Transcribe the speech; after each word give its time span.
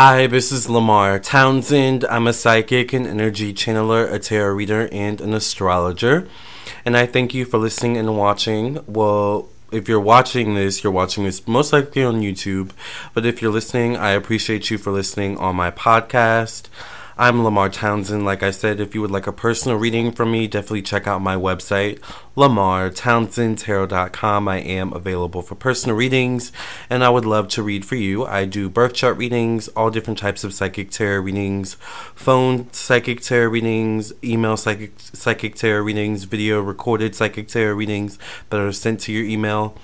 Hi, 0.00 0.28
this 0.28 0.52
is 0.52 0.70
Lamar 0.70 1.18
Townsend. 1.18 2.04
I'm 2.04 2.28
a 2.28 2.32
psychic, 2.32 2.92
an 2.92 3.04
energy 3.04 3.52
channeler, 3.52 4.08
a 4.12 4.20
tarot 4.20 4.54
reader, 4.54 4.88
and 4.92 5.20
an 5.20 5.34
astrologer. 5.34 6.28
And 6.84 6.96
I 6.96 7.04
thank 7.04 7.34
you 7.34 7.44
for 7.44 7.58
listening 7.58 7.96
and 7.96 8.16
watching. 8.16 8.78
Well, 8.86 9.48
if 9.72 9.88
you're 9.88 9.98
watching 9.98 10.54
this, 10.54 10.84
you're 10.84 10.92
watching 10.92 11.24
this 11.24 11.48
most 11.48 11.72
likely 11.72 12.04
on 12.04 12.20
YouTube. 12.20 12.70
But 13.12 13.26
if 13.26 13.42
you're 13.42 13.50
listening, 13.50 13.96
I 13.96 14.10
appreciate 14.10 14.70
you 14.70 14.78
for 14.78 14.92
listening 14.92 15.36
on 15.38 15.56
my 15.56 15.72
podcast. 15.72 16.68
I'm 17.20 17.42
Lamar 17.42 17.68
Townsend. 17.68 18.24
Like 18.24 18.44
I 18.44 18.52
said, 18.52 18.78
if 18.78 18.94
you 18.94 19.00
would 19.00 19.10
like 19.10 19.26
a 19.26 19.32
personal 19.32 19.76
reading 19.76 20.12
from 20.12 20.30
me, 20.30 20.46
definitely 20.46 20.82
check 20.82 21.08
out 21.08 21.20
my 21.20 21.34
website, 21.34 21.98
lamartownsendtarot.com. 22.36 24.46
I 24.46 24.58
am 24.58 24.92
available 24.92 25.42
for 25.42 25.56
personal 25.56 25.96
readings, 25.96 26.52
and 26.88 27.02
I 27.02 27.08
would 27.08 27.24
love 27.24 27.48
to 27.48 27.64
read 27.64 27.84
for 27.84 27.96
you. 27.96 28.24
I 28.24 28.44
do 28.44 28.70
birth 28.70 28.94
chart 28.94 29.16
readings, 29.16 29.66
all 29.66 29.90
different 29.90 30.20
types 30.20 30.44
of 30.44 30.54
psychic 30.54 30.92
tarot 30.92 31.22
readings, 31.22 31.74
phone 32.14 32.72
psychic 32.72 33.20
tarot 33.20 33.48
readings, 33.48 34.12
email 34.22 34.56
psychic 34.56 34.92
psychic 35.00 35.56
tarot 35.56 35.82
readings, 35.82 36.22
video 36.22 36.60
recorded 36.60 37.16
psychic 37.16 37.48
tarot 37.48 37.74
readings 37.74 38.16
that 38.50 38.60
are 38.60 38.70
sent 38.70 39.00
to 39.00 39.12
your 39.12 39.24
email. 39.24 39.74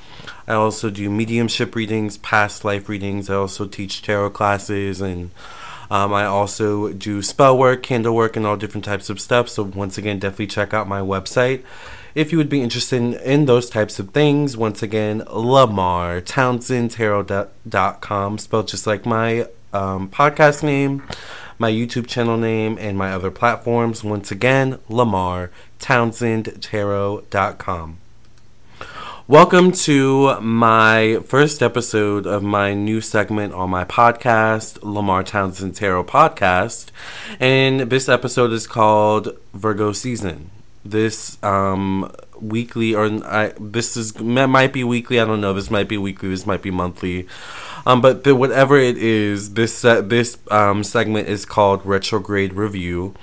I 0.46 0.52
also 0.52 0.88
do 0.88 1.10
mediumship 1.10 1.74
readings, 1.74 2.16
past 2.16 2.64
life 2.64 2.88
readings. 2.88 3.28
I 3.28 3.34
also 3.34 3.66
teach 3.66 4.02
tarot 4.02 4.30
classes 4.30 5.00
and 5.00 5.32
um, 5.90 6.12
I 6.12 6.24
also 6.24 6.92
do 6.92 7.22
spell 7.22 7.56
work, 7.56 7.82
candle 7.82 8.14
work, 8.14 8.36
and 8.36 8.46
all 8.46 8.56
different 8.56 8.84
types 8.84 9.10
of 9.10 9.20
stuff. 9.20 9.48
So, 9.48 9.62
once 9.62 9.98
again, 9.98 10.18
definitely 10.18 10.48
check 10.48 10.74
out 10.74 10.88
my 10.88 11.00
website 11.00 11.62
if 12.14 12.30
you 12.30 12.38
would 12.38 12.48
be 12.48 12.62
interested 12.62 13.20
in, 13.22 13.46
those 13.46 13.68
types 13.68 13.98
of 13.98 14.10
things. 14.10 14.56
Once 14.56 14.80
again, 14.82 15.24
Lamar 15.28 16.20
TownsendTarot.com, 16.20 18.38
spelled 18.38 18.68
just 18.68 18.86
like 18.86 19.04
my 19.04 19.48
um, 19.72 20.08
podcast 20.08 20.62
name, 20.62 21.02
my 21.58 21.68
YouTube 21.70 22.06
channel 22.06 22.36
name, 22.36 22.78
and 22.78 22.96
my 22.96 23.12
other 23.12 23.32
platforms. 23.32 24.04
Once 24.04 24.30
again, 24.30 24.78
Lamar 24.88 25.50
TownsendTarot.com. 25.80 27.98
Welcome 29.26 29.72
to 29.72 30.38
my 30.42 31.18
first 31.24 31.62
episode 31.62 32.26
of 32.26 32.42
my 32.42 32.74
new 32.74 33.00
segment 33.00 33.54
on 33.54 33.70
my 33.70 33.86
podcast, 33.86 34.82
Lamar 34.82 35.22
Townsend 35.22 35.76
Tarot 35.76 36.04
Podcast. 36.04 36.90
And 37.40 37.88
this 37.88 38.06
episode 38.10 38.52
is 38.52 38.66
called 38.66 39.34
Virgo 39.54 39.92
Season. 39.92 40.50
This 40.84 41.42
um, 41.42 42.14
weekly, 42.38 42.94
or 42.94 43.06
I, 43.24 43.54
this 43.58 43.96
is 43.96 44.20
might 44.20 44.74
be 44.74 44.84
weekly. 44.84 45.18
I 45.18 45.24
don't 45.24 45.40
know. 45.40 45.54
This 45.54 45.70
might 45.70 45.88
be 45.88 45.96
weekly. 45.96 46.28
This 46.28 46.46
might 46.46 46.60
be 46.60 46.70
monthly. 46.70 47.26
Um, 47.86 48.00
but 48.00 48.24
the, 48.24 48.34
whatever 48.34 48.78
it 48.78 48.96
is, 48.96 49.54
this 49.54 49.84
uh, 49.84 50.00
this 50.00 50.38
um, 50.50 50.82
segment 50.84 51.28
is 51.28 51.44
called 51.44 51.84
Retrograde 51.84 52.54
Review, 52.54 53.14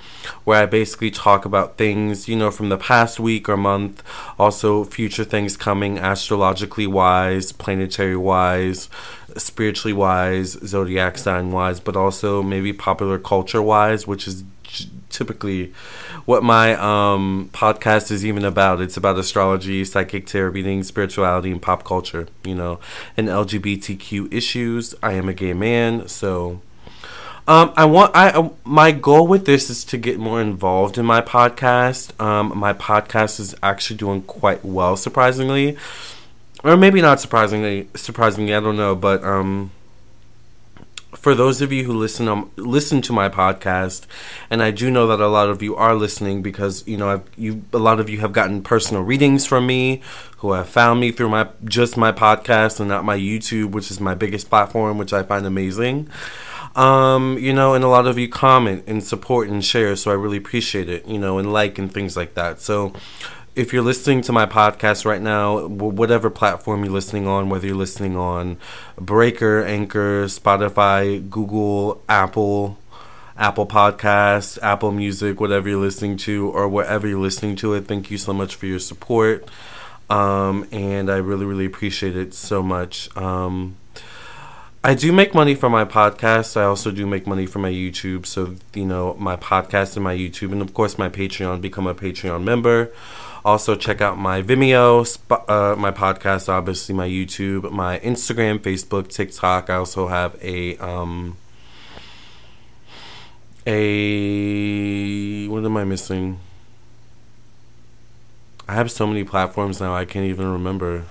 where 0.44 0.62
I 0.62 0.66
basically 0.66 1.10
talk 1.10 1.44
about 1.44 1.76
things 1.76 2.28
you 2.28 2.36
know 2.36 2.50
from 2.50 2.68
the 2.68 2.78
past 2.78 3.18
week 3.18 3.48
or 3.48 3.56
month, 3.56 4.02
also 4.38 4.84
future 4.84 5.24
things 5.24 5.56
coming 5.56 5.98
astrologically 5.98 6.86
wise, 6.86 7.50
planetary 7.50 8.16
wise, 8.16 8.88
spiritually 9.36 9.92
wise, 9.92 10.52
zodiac 10.64 11.18
sign 11.18 11.50
wise, 11.50 11.80
but 11.80 11.96
also 11.96 12.42
maybe 12.42 12.72
popular 12.72 13.18
culture 13.18 13.62
wise, 13.62 14.06
which 14.06 14.28
is 14.28 14.44
typically 15.10 15.72
what 16.24 16.42
my 16.42 16.74
um, 16.74 17.50
podcast 17.52 18.10
is 18.10 18.24
even 18.24 18.44
about. 18.44 18.80
It's 18.80 18.96
about 18.96 19.18
astrology, 19.18 19.84
psychic 19.84 20.32
reading, 20.32 20.82
spirituality, 20.82 21.50
and 21.50 21.60
pop 21.60 21.84
culture. 21.84 22.28
You 22.44 22.54
know, 22.54 22.80
and 23.16 23.28
LGBTQ 23.28 24.32
issues. 24.32 24.94
I 25.02 25.12
am 25.12 25.28
a 25.28 25.34
gay 25.34 25.54
man, 25.54 26.08
so. 26.08 26.60
Um, 27.48 27.72
I 27.76 27.86
want 27.86 28.12
I 28.14 28.50
my 28.64 28.92
goal 28.92 29.26
with 29.26 29.46
this 29.46 29.68
is 29.68 29.84
to 29.86 29.98
get 29.98 30.16
more 30.18 30.40
involved 30.40 30.96
in 30.96 31.04
my 31.04 31.20
podcast. 31.20 32.18
Um, 32.22 32.56
my 32.56 32.72
podcast 32.72 33.40
is 33.40 33.56
actually 33.64 33.96
doing 33.96 34.22
quite 34.22 34.64
well, 34.64 34.96
surprisingly, 34.96 35.76
or 36.62 36.76
maybe 36.76 37.02
not 37.02 37.20
surprisingly. 37.20 37.88
Surprisingly, 37.96 38.54
I 38.54 38.60
don't 38.60 38.76
know, 38.76 38.94
but 38.94 39.24
um, 39.24 39.72
for 41.14 41.34
those 41.34 41.60
of 41.60 41.72
you 41.72 41.84
who 41.84 41.92
listen 41.92 42.26
um, 42.28 42.50
listen 42.56 43.02
to 43.02 43.12
my 43.12 43.28
podcast, 43.28 44.06
and 44.50 44.62
I 44.62 44.70
do 44.70 44.90
know 44.90 45.06
that 45.08 45.20
a 45.20 45.28
lot 45.28 45.48
of 45.50 45.62
you 45.62 45.76
are 45.76 45.94
listening 45.94 46.42
because 46.42 46.86
you 46.86 46.96
know 46.96 47.22
you 47.36 47.64
a 47.72 47.78
lot 47.78 48.00
of 48.00 48.08
you 48.08 48.18
have 48.20 48.32
gotten 48.32 48.62
personal 48.62 49.02
readings 49.02 49.46
from 49.46 49.66
me, 49.66 50.00
who 50.38 50.52
have 50.52 50.68
found 50.68 51.00
me 51.00 51.12
through 51.12 51.28
my 51.28 51.48
just 51.64 51.96
my 51.96 52.12
podcast 52.12 52.80
and 52.80 52.88
not 52.88 53.04
my 53.04 53.16
YouTube, 53.16 53.72
which 53.72 53.90
is 53.90 54.00
my 54.00 54.14
biggest 54.14 54.48
platform, 54.48 54.98
which 54.98 55.12
I 55.12 55.22
find 55.22 55.46
amazing. 55.46 56.08
Um, 56.74 57.36
you 57.38 57.52
know, 57.52 57.74
and 57.74 57.84
a 57.84 57.88
lot 57.88 58.06
of 58.06 58.18
you 58.18 58.28
comment 58.28 58.84
and 58.86 59.04
support 59.04 59.48
and 59.48 59.62
share, 59.62 59.94
so 59.96 60.10
I 60.10 60.14
really 60.14 60.38
appreciate 60.38 60.88
it. 60.88 61.06
You 61.06 61.18
know, 61.18 61.38
and 61.38 61.52
like 61.52 61.78
and 61.78 61.92
things 61.92 62.16
like 62.16 62.34
that. 62.34 62.60
So 62.60 62.94
if 63.54 63.72
you're 63.72 63.82
listening 63.82 64.22
to 64.22 64.32
my 64.32 64.46
podcast 64.46 65.04
right 65.04 65.20
now, 65.20 65.66
whatever 65.66 66.30
platform 66.30 66.84
you're 66.84 66.92
listening 66.92 67.26
on, 67.26 67.50
whether 67.50 67.66
you're 67.66 67.76
listening 67.76 68.16
on 68.16 68.56
Breaker, 68.96 69.62
Anchor, 69.62 70.24
Spotify, 70.24 71.28
Google, 71.28 72.02
Apple, 72.08 72.78
Apple 73.36 73.66
Podcasts, 73.66 74.58
Apple 74.62 74.90
Music, 74.90 75.38
whatever 75.38 75.68
you're 75.68 75.80
listening 75.80 76.16
to, 76.18 76.48
or 76.50 76.66
wherever 76.66 77.06
you're 77.06 77.20
listening 77.20 77.56
to 77.56 77.74
it, 77.74 77.86
thank 77.86 78.10
you 78.10 78.16
so 78.16 78.32
much 78.32 78.54
for 78.54 78.66
your 78.66 78.78
support. 78.78 79.46
Um, 80.08 80.66
and 80.72 81.10
I 81.10 81.18
really, 81.18 81.44
really 81.44 81.66
appreciate 81.66 82.16
it 82.16 82.32
so 82.32 82.62
much. 82.62 83.14
Um, 83.16 83.76
I 84.84 84.94
do 84.94 85.12
make 85.12 85.34
money 85.34 85.54
from 85.54 85.72
my 85.72 85.84
podcast. 85.84 86.56
I 86.56 86.64
also 86.64 86.90
do 86.90 87.06
make 87.06 87.26
money 87.26 87.46
from 87.46 87.62
my 87.62 87.70
YouTube. 87.70 88.26
So, 88.26 88.56
you 88.74 88.84
know, 88.84 89.14
my 89.18 89.36
podcast 89.36 89.94
and 89.94 90.02
my 90.02 90.16
YouTube, 90.16 90.52
and 90.52 90.60
of 90.60 90.74
course, 90.74 90.98
my 90.98 91.08
Patreon. 91.08 91.60
Become 91.60 91.86
a 91.86 91.94
Patreon 91.94 92.42
member. 92.42 92.90
Also, 93.44 93.74
check 93.74 94.00
out 94.00 94.18
my 94.18 94.40
Vimeo, 94.40 95.18
uh, 95.48 95.74
my 95.76 95.90
podcast, 95.90 96.48
obviously, 96.48 96.94
my 96.94 97.08
YouTube, 97.08 97.72
my 97.72 97.98
Instagram, 97.98 98.58
Facebook, 98.60 99.08
TikTok. 99.08 99.68
I 99.68 99.74
also 99.74 100.06
have 100.06 100.36
a. 100.42 100.76
Um, 100.78 101.36
a. 103.66 105.48
What 105.48 105.64
am 105.64 105.76
I 105.76 105.84
missing? 105.84 106.38
I 108.68 108.74
have 108.74 108.90
so 108.90 109.06
many 109.06 109.24
platforms 109.24 109.80
now, 109.80 109.94
I 109.94 110.04
can't 110.04 110.26
even 110.26 110.50
remember. 110.50 111.04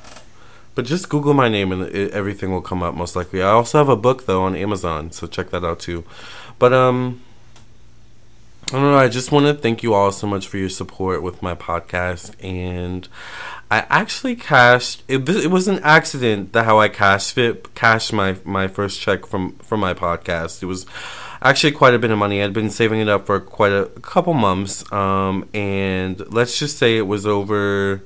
But 0.74 0.86
just 0.86 1.10
Google 1.10 1.34
my 1.34 1.50
name 1.50 1.72
and 1.72 1.84
it, 1.84 2.12
everything 2.12 2.52
will 2.52 2.62
come 2.62 2.82
up 2.82 2.96
most 2.96 3.16
likely. 3.16 3.42
I 3.42 3.50
also 3.50 3.78
have 3.78 3.90
a 3.90 3.98
book 3.98 4.26
though 4.26 4.44
on 4.44 4.56
Amazon, 4.56 5.12
so 5.12 5.28
check 5.28 5.50
that 5.50 5.66
out 5.66 5.80
too. 5.80 6.06
But 6.60 6.72
um 6.74 7.22
I 8.72 8.76
don't 8.76 8.84
know. 8.84 8.98
I 8.98 9.10
just 9.10 9.34
want 9.34 9.48
to 9.48 9.54
thank 9.54 9.84
you 9.84 9.94
all 9.94 10.14
so 10.14 10.26
much 10.26 10.48
for 10.48 10.56
your 10.56 10.70
support 10.70 11.22
with 11.22 11.42
my 11.42 11.54
podcast, 11.56 12.34
and 12.42 13.06
I 13.70 13.86
actually 13.90 14.38
cashed. 14.38 15.04
It, 15.10 15.28
it 15.28 15.52
was 15.52 15.68
an 15.68 15.80
accident 15.80 16.54
that 16.54 16.64
how 16.64 16.80
I 16.80 16.88
cashed 16.88 17.38
it, 17.38 17.76
cashed 17.76 18.14
my 18.14 18.38
my 18.46 18.70
first 18.70 19.02
check 19.02 19.26
from 19.26 19.58
from 19.58 19.82
my 19.82 19.94
podcast. 19.94 20.64
It 20.64 20.68
was 20.68 20.86
actually 21.42 21.74
quite 21.74 21.94
a 21.94 22.00
bit 22.00 22.12
of 22.12 22.18
money. 22.18 22.42
I'd 22.42 22.54
been 22.54 22.70
saving 22.70 23.02
it 23.02 23.10
up 23.10 23.26
for 23.26 23.42
quite 23.42 23.74
a, 23.74 23.88
a 23.88 24.00
couple 24.00 24.34
months, 24.34 24.90
um, 24.94 25.50
and 25.54 26.22
let's 26.34 26.58
just 26.58 26.78
say 26.78 26.96
it 26.96 27.08
was 27.08 27.26
over 27.26 28.02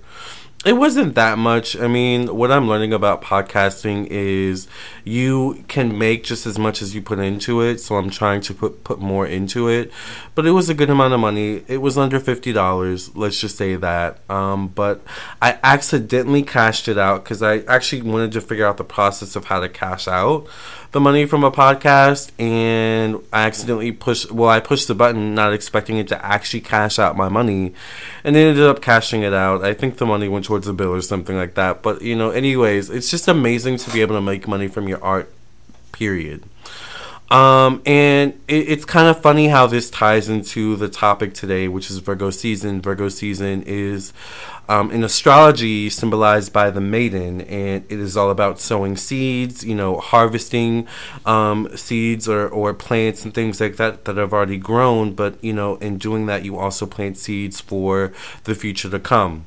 it 0.66 0.74
wasn't 0.74 1.14
that 1.14 1.38
much. 1.38 1.78
I 1.78 1.88
mean, 1.88 2.36
what 2.36 2.52
I'm 2.52 2.68
learning 2.68 2.92
about 2.92 3.22
podcasting 3.22 4.08
is 4.10 4.68
you 5.04 5.64
can 5.68 5.96
make 5.96 6.24
just 6.24 6.48
as 6.48 6.58
much 6.58 6.82
as 6.82 6.96
you 6.96 7.04
put 7.04 7.20
into 7.20 7.62
it. 7.62 7.80
So 7.80 7.96
I'm 7.96 8.10
trying 8.10 8.42
to 8.42 8.54
put 8.56 8.84
put 8.84 9.00
more 9.00 9.28
into 9.28 9.68
it. 9.68 9.92
But 10.34 10.48
it 10.48 10.52
was 10.52 10.68
a 10.68 10.74
good 10.74 10.90
amount 10.90 11.14
of 11.14 11.20
money. 11.20 11.64
It 11.68 11.78
was 11.78 12.00
under 12.00 12.20
fifty 12.20 12.52
dollars. 12.52 13.16
Let's 13.16 13.40
just 13.40 13.58
say 13.58 13.76
that. 13.76 14.20
Um, 14.28 14.70
but 14.70 15.02
I 15.40 15.60
accidentally 15.64 16.42
cashed 16.42 16.88
it 16.88 16.98
out 16.98 17.24
because 17.24 17.44
I 17.44 17.60
actually 17.60 18.02
wanted 18.02 18.32
to 18.32 18.42
figure 18.42 18.66
out 18.66 18.78
the 18.78 18.84
process 18.84 19.36
of 19.36 19.46
how 19.46 19.60
to 19.60 19.70
cash 19.70 20.08
out 20.08 20.48
the 20.96 21.02
money 21.02 21.26
from 21.26 21.44
a 21.44 21.52
podcast 21.52 22.32
and 22.40 23.22
I 23.34 23.48
accidentally 23.48 23.92
pushed 23.92 24.32
well 24.32 24.48
I 24.48 24.62
pushed 24.62 24.88
the 24.88 24.96
button 24.96 25.36
not 25.36 25.52
expecting 25.52 25.98
it 25.98 26.08
to 26.08 26.26
actually 26.26 26.62
cash 26.62 26.98
out 26.98 27.18
my 27.18 27.28
money 27.28 27.74
and 28.24 28.34
they 28.34 28.48
ended 28.48 28.64
up 28.64 28.82
cashing 28.82 29.22
it 29.22 29.34
out. 29.34 29.62
I 29.62 29.74
think 29.74 29.98
the 29.98 30.06
money 30.06 30.30
went 30.30 30.46
towards 30.46 30.70
a 30.70 30.74
bill 30.74 30.94
or 30.94 31.02
something 31.02 31.36
like 31.36 31.56
that. 31.56 31.82
But 31.82 32.02
you 32.02 32.16
know, 32.16 32.30
anyways, 32.30 32.90
it's 32.90 33.12
just 33.12 33.28
amazing 33.28 33.76
to 33.80 33.92
be 33.92 34.00
able 34.00 34.16
to 34.16 34.22
make 34.22 34.48
money 34.48 34.70
from 34.70 34.88
your 34.88 35.04
art 35.04 35.34
period. 35.92 36.46
Um, 37.32 37.82
and 37.86 38.34
it, 38.48 38.70
it's 38.70 38.86
kind 38.86 39.08
of 39.08 39.20
funny 39.20 39.48
how 39.48 39.66
this 39.68 39.90
ties 39.90 40.30
into 40.30 40.76
the 40.76 40.88
topic 40.88 41.34
today, 41.34 41.68
which 41.68 41.90
is 41.90 41.98
Virgo 41.98 42.30
season. 42.30 42.82
Virgo 42.82 43.10
season 43.10 43.64
is 43.66 44.14
um, 44.70 44.92
in 44.92 45.04
astrology 45.04 45.90
symbolized 45.90 46.54
by 46.54 46.70
the 46.70 46.82
maiden, 46.82 47.42
and 47.42 47.84
it 47.90 48.00
is 48.00 48.16
all 48.16 48.30
about 48.30 48.60
sowing 48.60 48.96
seeds, 48.96 49.64
you 49.64 49.76
know, 49.76 49.98
harvesting 49.98 50.88
um, 51.26 51.76
seeds 51.76 52.30
or, 52.30 52.48
or 52.48 52.74
plants 52.74 53.26
and 53.26 53.34
things 53.34 53.60
like 53.60 53.78
that 53.78 54.06
that 54.06 54.18
have 54.18 54.34
already 54.34 54.58
grown. 54.58 55.14
But, 55.14 55.44
you 55.44 55.54
know, 55.54 55.78
in 55.78 55.98
doing 55.98 56.28
that, 56.28 56.46
you 56.46 56.58
also 56.58 56.86
plant 56.86 57.18
seeds 57.18 57.60
for 57.60 58.14
the 58.44 58.54
future 58.54 58.90
to 58.90 59.00
come. 59.00 59.46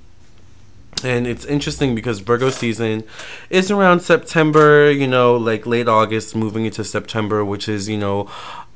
And 1.05 1.27
it's 1.27 1.45
interesting 1.45 1.95
because 1.95 2.21
Virgo 2.21 2.50
season 2.50 3.05
is 3.50 3.71
around 3.71 4.00
September, 4.00 4.91
you 4.91 5.06
know, 5.06 5.37
like 5.37 5.67
late 5.67 5.89
August, 5.89 6.35
moving 6.35 6.65
into 6.65 6.85
September, 6.85 7.45
which 7.45 7.69
is, 7.69 7.89
you 7.89 7.99
know, 7.99 8.29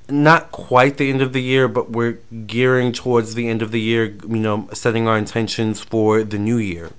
not 0.08 0.52
quite 0.52 0.98
the 0.98 1.10
end 1.10 1.22
of 1.22 1.32
the 1.32 1.42
year, 1.42 1.68
but 1.68 1.90
we're 1.90 2.18
gearing 2.46 2.92
towards 2.92 3.34
the 3.34 3.48
end 3.48 3.62
of 3.62 3.72
the 3.72 3.80
year, 3.80 4.14
you 4.28 4.36
know, 4.36 4.68
setting 4.72 5.08
our 5.08 5.18
intentions 5.18 5.80
for 5.80 6.22
the 6.22 6.38
new 6.38 6.58
year. 6.58 6.90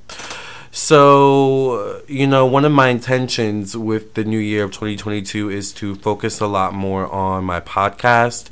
So, 0.72 2.02
you 2.08 2.26
know, 2.26 2.48
one 2.48 2.66
of 2.66 2.72
my 2.72 2.88
intentions 2.88 3.78
with 3.78 4.16
the 4.16 4.24
new 4.24 4.40
year 4.40 4.64
of 4.64 4.72
2022 4.72 5.52
is 5.52 5.72
to 5.74 5.94
focus 5.96 6.40
a 6.40 6.48
lot 6.48 6.74
more 6.74 7.06
on 7.12 7.44
my 7.44 7.60
podcast. 7.60 8.50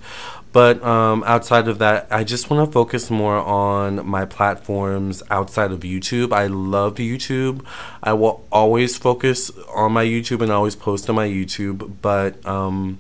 But 0.54 0.84
um, 0.84 1.24
outside 1.26 1.68
of 1.70 1.80
that, 1.80 2.08
I 2.12 2.24
just 2.26 2.50
want 2.50 2.68
to 2.68 2.72
focus 2.72 3.10
more 3.10 3.38
on 3.38 4.06
my 4.06 4.26
platforms 4.26 5.24
outside 5.30 5.72
of 5.72 5.80
YouTube. 5.82 6.34
I 6.34 6.48
love 6.48 6.96
YouTube. 6.96 7.66
I 8.04 8.14
will 8.14 8.46
always 8.52 8.98
focus 8.98 9.50
on 9.74 9.94
my 9.94 10.04
YouTube 10.04 10.42
and 10.42 10.52
always 10.52 10.76
post 10.76 11.10
on 11.10 11.16
my 11.16 11.28
YouTube. 11.28 11.94
But 12.02 12.46
um, 12.46 13.00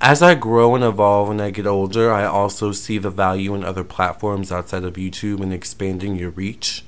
as 0.00 0.22
I 0.22 0.34
grow 0.34 0.74
and 0.74 0.82
evolve 0.82 1.30
and 1.30 1.40
I 1.40 1.50
get 1.50 1.66
older, 1.66 2.12
I 2.12 2.24
also 2.24 2.72
see 2.72 2.98
the 2.98 3.10
value 3.10 3.54
in 3.54 3.62
other 3.62 3.84
platforms 3.84 4.50
outside 4.50 4.82
of 4.82 4.94
YouTube 4.94 5.40
and 5.40 5.52
expanding 5.52 6.16
your 6.16 6.30
reach. 6.30 6.84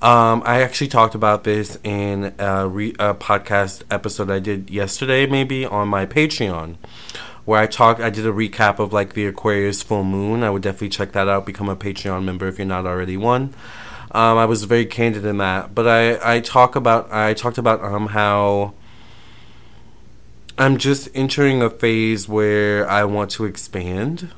Um, 0.00 0.44
I 0.46 0.62
actually 0.62 0.88
talked 0.88 1.16
about 1.16 1.42
this 1.42 1.76
in 1.82 2.32
a, 2.38 2.68
re- 2.68 2.94
a, 3.00 3.14
podcast 3.14 3.82
episode 3.90 4.30
I 4.30 4.38
did 4.38 4.70
yesterday, 4.70 5.26
maybe 5.26 5.66
on 5.66 5.88
my 5.88 6.06
Patreon, 6.06 6.76
where 7.48 7.58
I 7.58 7.66
talked. 7.66 7.98
I 7.98 8.10
did 8.10 8.26
a 8.26 8.30
recap 8.30 8.78
of 8.78 8.92
like 8.92 9.14
the 9.14 9.24
Aquarius 9.24 9.82
full 9.82 10.04
moon. 10.04 10.42
I 10.42 10.50
would 10.50 10.60
definitely 10.60 10.90
check 10.90 11.12
that 11.12 11.28
out. 11.28 11.46
Become 11.46 11.70
a 11.70 11.76
Patreon 11.76 12.22
member 12.22 12.46
if 12.46 12.58
you're 12.58 12.66
not 12.66 12.84
already 12.84 13.16
one. 13.16 13.54
Um, 14.10 14.36
I 14.36 14.44
was 14.44 14.64
very 14.64 14.84
candid 14.84 15.24
in 15.24 15.38
that, 15.38 15.74
but 15.74 15.88
I 15.88 16.34
I 16.36 16.40
talk 16.40 16.76
about 16.76 17.10
I 17.10 17.32
talked 17.32 17.56
about 17.56 17.82
um 17.82 18.08
how. 18.08 18.74
I'm 20.58 20.76
just 20.76 21.08
entering 21.14 21.62
a 21.62 21.70
phase 21.70 22.28
where 22.28 22.86
I 22.86 23.04
want 23.04 23.30
to 23.32 23.46
expand, 23.46 24.30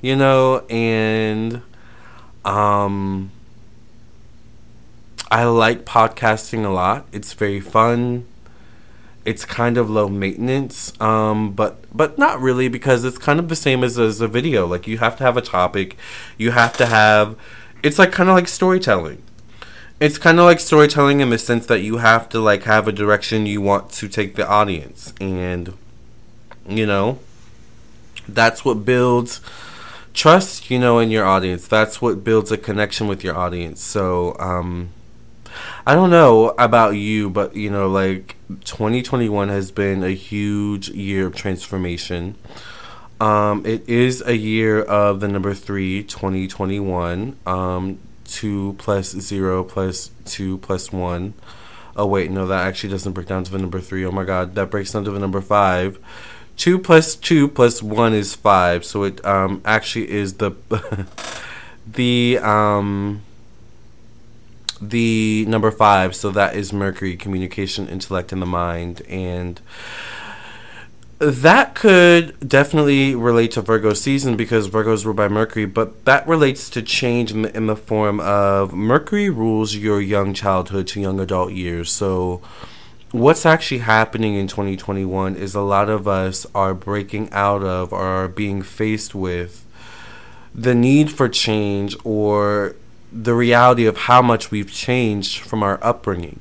you 0.00 0.16
know, 0.16 0.64
and 0.70 1.60
um 2.42 3.32
I 5.30 5.44
like 5.44 5.84
podcasting 5.84 6.64
a 6.64 6.70
lot. 6.70 7.06
It's 7.12 7.34
very 7.34 7.60
fun. 7.60 8.24
It's 9.26 9.44
kind 9.44 9.76
of 9.76 9.90
low 9.90 10.08
maintenance, 10.08 10.98
um, 11.00 11.52
but 11.52 11.84
but 11.94 12.16
not 12.16 12.40
really 12.40 12.68
because 12.68 13.04
it's 13.04 13.18
kind 13.18 13.40
of 13.40 13.48
the 13.48 13.56
same 13.56 13.82
as, 13.82 13.98
as 13.98 14.20
a 14.20 14.28
video. 14.28 14.66
Like 14.66 14.86
you 14.86 14.98
have 14.98 15.16
to 15.16 15.24
have 15.24 15.36
a 15.36 15.42
topic, 15.42 15.96
you 16.38 16.52
have 16.52 16.76
to 16.76 16.86
have. 16.86 17.36
It's 17.82 17.98
like 17.98 18.12
kind 18.12 18.28
of 18.28 18.36
like 18.36 18.48
storytelling. 18.48 19.22
It's 19.98 20.16
kind 20.16 20.38
of 20.38 20.44
like 20.44 20.60
storytelling 20.60 21.20
in 21.20 21.30
the 21.30 21.38
sense 21.38 21.66
that 21.66 21.80
you 21.80 21.98
have 21.98 22.28
to 22.30 22.40
like 22.40 22.62
have 22.64 22.86
a 22.86 22.92
direction 22.92 23.46
you 23.46 23.60
want 23.60 23.90
to 23.92 24.08
take 24.08 24.36
the 24.36 24.46
audience, 24.46 25.12
and 25.20 25.74
you 26.68 26.86
know, 26.86 27.18
that's 28.28 28.64
what 28.64 28.84
builds 28.84 29.40
trust. 30.14 30.70
You 30.70 30.78
know, 30.78 31.00
in 31.00 31.10
your 31.10 31.24
audience. 31.26 31.66
That's 31.66 32.00
what 32.00 32.22
builds 32.22 32.52
a 32.52 32.56
connection 32.56 33.08
with 33.08 33.24
your 33.24 33.36
audience. 33.36 33.82
So. 33.82 34.36
Um, 34.38 34.90
I 35.86 35.94
don't 35.94 36.10
know 36.10 36.48
about 36.58 36.96
you, 36.96 37.30
but 37.30 37.54
you 37.56 37.70
know, 37.70 37.88
like 37.88 38.35
2021 38.48 39.48
has 39.48 39.70
been 39.70 40.02
a 40.02 40.10
huge 40.10 40.88
year 40.90 41.26
of 41.26 41.34
transformation. 41.34 42.36
Um, 43.20 43.64
it 43.64 43.88
is 43.88 44.22
a 44.26 44.36
year 44.36 44.82
of 44.82 45.20
the 45.20 45.28
number 45.28 45.54
three, 45.54 46.02
2021. 46.04 47.36
Um, 47.46 47.98
two 48.26 48.74
plus 48.78 49.10
zero 49.10 49.64
plus 49.64 50.10
two 50.24 50.58
plus 50.58 50.92
one. 50.92 51.34
Oh 51.96 52.06
wait, 52.06 52.30
no, 52.30 52.46
that 52.46 52.66
actually 52.66 52.90
doesn't 52.90 53.12
break 53.12 53.26
down 53.26 53.44
to 53.44 53.50
the 53.50 53.58
number 53.58 53.80
three. 53.80 54.04
Oh 54.04 54.10
my 54.10 54.24
god, 54.24 54.54
that 54.54 54.70
breaks 54.70 54.92
down 54.92 55.04
to 55.04 55.10
the 55.10 55.18
number 55.18 55.40
five. 55.40 55.98
Two 56.56 56.78
plus 56.78 57.14
two 57.14 57.48
plus 57.48 57.82
one 57.82 58.12
is 58.12 58.34
five, 58.34 58.84
so 58.84 59.04
it 59.04 59.24
um 59.24 59.62
actually 59.64 60.10
is 60.10 60.34
the 60.34 60.52
the 61.86 62.38
um 62.38 63.22
the 64.80 65.44
number 65.46 65.70
five, 65.70 66.14
so 66.14 66.30
that 66.30 66.54
is 66.56 66.72
Mercury, 66.72 67.16
communication, 67.16 67.88
intellect, 67.88 68.32
and 68.32 68.40
the 68.40 68.46
mind. 68.46 69.02
And 69.08 69.60
that 71.18 71.74
could 71.74 72.36
definitely 72.46 73.14
relate 73.14 73.52
to 73.52 73.62
Virgo 73.62 73.94
season 73.94 74.36
because 74.36 74.68
Virgos 74.68 75.04
ruled 75.04 75.16
by 75.16 75.28
Mercury, 75.28 75.64
but 75.64 76.04
that 76.04 76.26
relates 76.28 76.68
to 76.70 76.82
change 76.82 77.32
in 77.32 77.42
the, 77.42 77.56
in 77.56 77.66
the 77.66 77.76
form 77.76 78.20
of 78.20 78.74
Mercury 78.74 79.30
rules 79.30 79.74
your 79.74 80.00
young 80.00 80.34
childhood 80.34 80.86
to 80.88 81.00
young 81.00 81.18
adult 81.18 81.52
years. 81.52 81.90
So, 81.90 82.42
what's 83.12 83.46
actually 83.46 83.78
happening 83.78 84.34
in 84.34 84.46
2021 84.46 85.36
is 85.36 85.54
a 85.54 85.62
lot 85.62 85.88
of 85.88 86.06
us 86.06 86.46
are 86.54 86.74
breaking 86.74 87.32
out 87.32 87.62
of 87.62 87.92
or 87.92 88.02
are 88.02 88.28
being 88.28 88.60
faced 88.60 89.14
with 89.14 89.64
the 90.54 90.74
need 90.74 91.10
for 91.10 91.28
change 91.28 91.96
or 92.04 92.76
the 93.22 93.34
reality 93.34 93.86
of 93.86 93.96
how 93.96 94.20
much 94.22 94.50
we've 94.50 94.70
changed 94.70 95.40
from 95.40 95.62
our 95.62 95.78
upbringing 95.82 96.40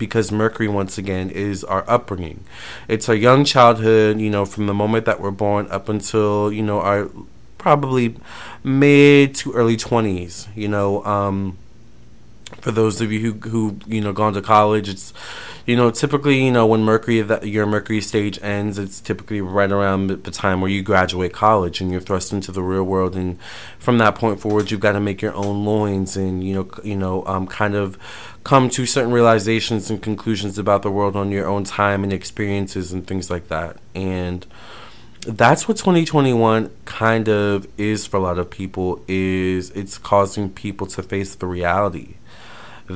because 0.00 0.32
Mercury, 0.32 0.66
once 0.66 0.96
again, 0.96 1.28
is 1.28 1.62
our 1.62 1.84
upbringing. 1.86 2.42
It's 2.88 3.08
our 3.08 3.14
young 3.14 3.44
childhood, 3.44 4.18
you 4.18 4.30
know, 4.30 4.46
from 4.46 4.66
the 4.66 4.72
moment 4.72 5.04
that 5.04 5.20
we're 5.20 5.30
born 5.30 5.68
up 5.70 5.90
until, 5.90 6.50
you 6.50 6.62
know, 6.62 6.80
our 6.80 7.10
probably 7.58 8.16
mid 8.64 9.34
to 9.36 9.52
early 9.52 9.76
20s, 9.76 10.48
you 10.56 10.68
know. 10.68 11.04
Um, 11.04 11.58
for 12.60 12.70
those 12.70 13.00
of 13.00 13.10
you 13.12 13.20
who, 13.20 13.50
who, 13.50 13.76
you 13.86 14.00
know, 14.00 14.12
gone 14.12 14.34
to 14.34 14.42
college, 14.42 14.88
it's 14.88 15.12
you 15.66 15.76
know, 15.76 15.90
typically, 15.90 16.44
you 16.44 16.50
know, 16.50 16.66
when 16.66 16.82
Mercury 16.82 17.20
that 17.22 17.46
your 17.46 17.64
Mercury 17.64 18.00
stage 18.00 18.42
ends, 18.42 18.78
it's 18.78 19.00
typically 19.00 19.40
right 19.40 19.70
around 19.70 20.08
the 20.08 20.30
time 20.30 20.60
where 20.60 20.70
you 20.70 20.82
graduate 20.82 21.32
college 21.32 21.80
and 21.80 21.92
you're 21.92 22.00
thrust 22.00 22.32
into 22.32 22.50
the 22.50 22.62
real 22.62 22.82
world. 22.82 23.14
And 23.14 23.38
from 23.78 23.98
that 23.98 24.14
point 24.14 24.40
forward, 24.40 24.70
you've 24.70 24.80
got 24.80 24.92
to 24.92 25.00
make 25.00 25.22
your 25.22 25.34
own 25.34 25.64
loins 25.64 26.16
and 26.16 26.42
you 26.42 26.54
know, 26.54 26.70
you 26.82 26.96
know, 26.96 27.24
um, 27.26 27.46
kind 27.46 27.74
of 27.74 27.98
come 28.42 28.70
to 28.70 28.86
certain 28.86 29.12
realizations 29.12 29.90
and 29.90 30.02
conclusions 30.02 30.58
about 30.58 30.82
the 30.82 30.90
world 30.90 31.14
on 31.14 31.30
your 31.30 31.46
own 31.46 31.64
time 31.64 32.02
and 32.02 32.12
experiences 32.12 32.92
and 32.92 33.06
things 33.06 33.30
like 33.30 33.48
that. 33.48 33.76
And 33.94 34.46
that's 35.26 35.68
what 35.68 35.76
2021 35.76 36.70
kind 36.86 37.28
of 37.28 37.68
is 37.78 38.06
for 38.06 38.16
a 38.16 38.20
lot 38.20 38.38
of 38.38 38.50
people 38.50 39.04
is 39.06 39.70
it's 39.70 39.98
causing 39.98 40.50
people 40.50 40.86
to 40.86 41.02
face 41.02 41.34
the 41.34 41.46
reality 41.46 42.16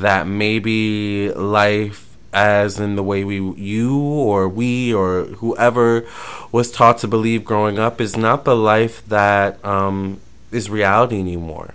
that 0.00 0.26
maybe 0.26 1.31
life 1.32 2.17
as 2.32 2.81
in 2.81 2.96
the 2.96 3.02
way 3.02 3.23
we 3.23 3.37
you 3.37 3.96
or 4.00 4.49
we 4.49 4.93
or 4.93 5.25
whoever 5.25 6.05
was 6.50 6.73
taught 6.73 6.99
to 6.99 7.06
believe 7.06 7.44
growing 7.44 7.79
up 7.79 8.00
is 8.00 8.17
not 8.17 8.44
the 8.44 8.56
life 8.56 9.07
that 9.09 9.64
um, 9.64 10.21
is 10.50 10.69
reality 10.69 11.21
anymore 11.21 11.75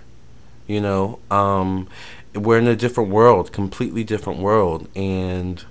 you 0.70 0.80
know? 0.80 1.18
Um, 1.30 1.88
we're 2.32 2.58
in 2.58 2.68
a 2.68 2.76
different 2.76 3.10
world 3.10 3.52
completely 3.52 4.04
different 4.04 4.38
world. 4.38 4.88
And 4.94 5.62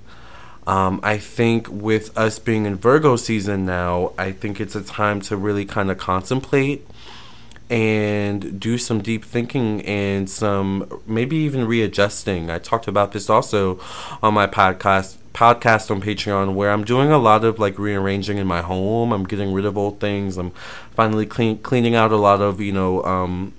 um, 0.68 1.00
I 1.02 1.18
think 1.18 1.68
with 1.70 2.16
us 2.18 2.38
being 2.38 2.66
in 2.66 2.76
Virgo 2.76 3.16
season 3.16 3.66
now, 3.66 4.12
I 4.18 4.34
think 4.34 4.60
it's 4.60 4.76
a 4.76 4.84
time 4.84 5.22
to 5.22 5.38
really 5.38 5.66
kind 5.66 5.90
of 5.90 5.98
contemplate 5.98 6.86
and 7.70 8.60
do 8.60 8.78
some 8.78 9.02
deep 9.02 9.24
thinking 9.24 9.82
and 9.84 10.30
some 10.30 11.02
maybe 11.06 11.38
even 11.38 11.68
readjusting. 11.68 12.50
I 12.50 12.60
talked 12.60 12.88
about 12.88 13.12
this 13.12 13.30
also 13.30 13.80
on 14.24 14.34
my 14.34 14.48
podcast 14.48 15.18
podcast 15.34 15.92
on 15.92 16.02
Patreon 16.02 16.56
where 16.56 16.72
I'm 16.72 16.84
doing 16.84 17.12
a 17.12 17.18
lot 17.18 17.46
of 17.46 17.60
like 17.60 17.78
rearranging 17.78 18.38
in 18.38 18.48
my 18.48 18.62
home. 18.62 19.14
I'm 19.14 19.24
getting 19.24 19.54
rid 19.54 19.66
of 19.66 19.78
old 19.78 20.00
things. 20.00 20.38
I'm 20.38 20.52
finally 20.92 21.26
clean, 21.26 21.60
cleaning 21.60 21.96
out 21.96 22.12
a 22.12 22.18
lot 22.18 22.42
of, 22.42 22.60
you 22.60 22.72
know, 22.72 23.04
um, 23.04 23.54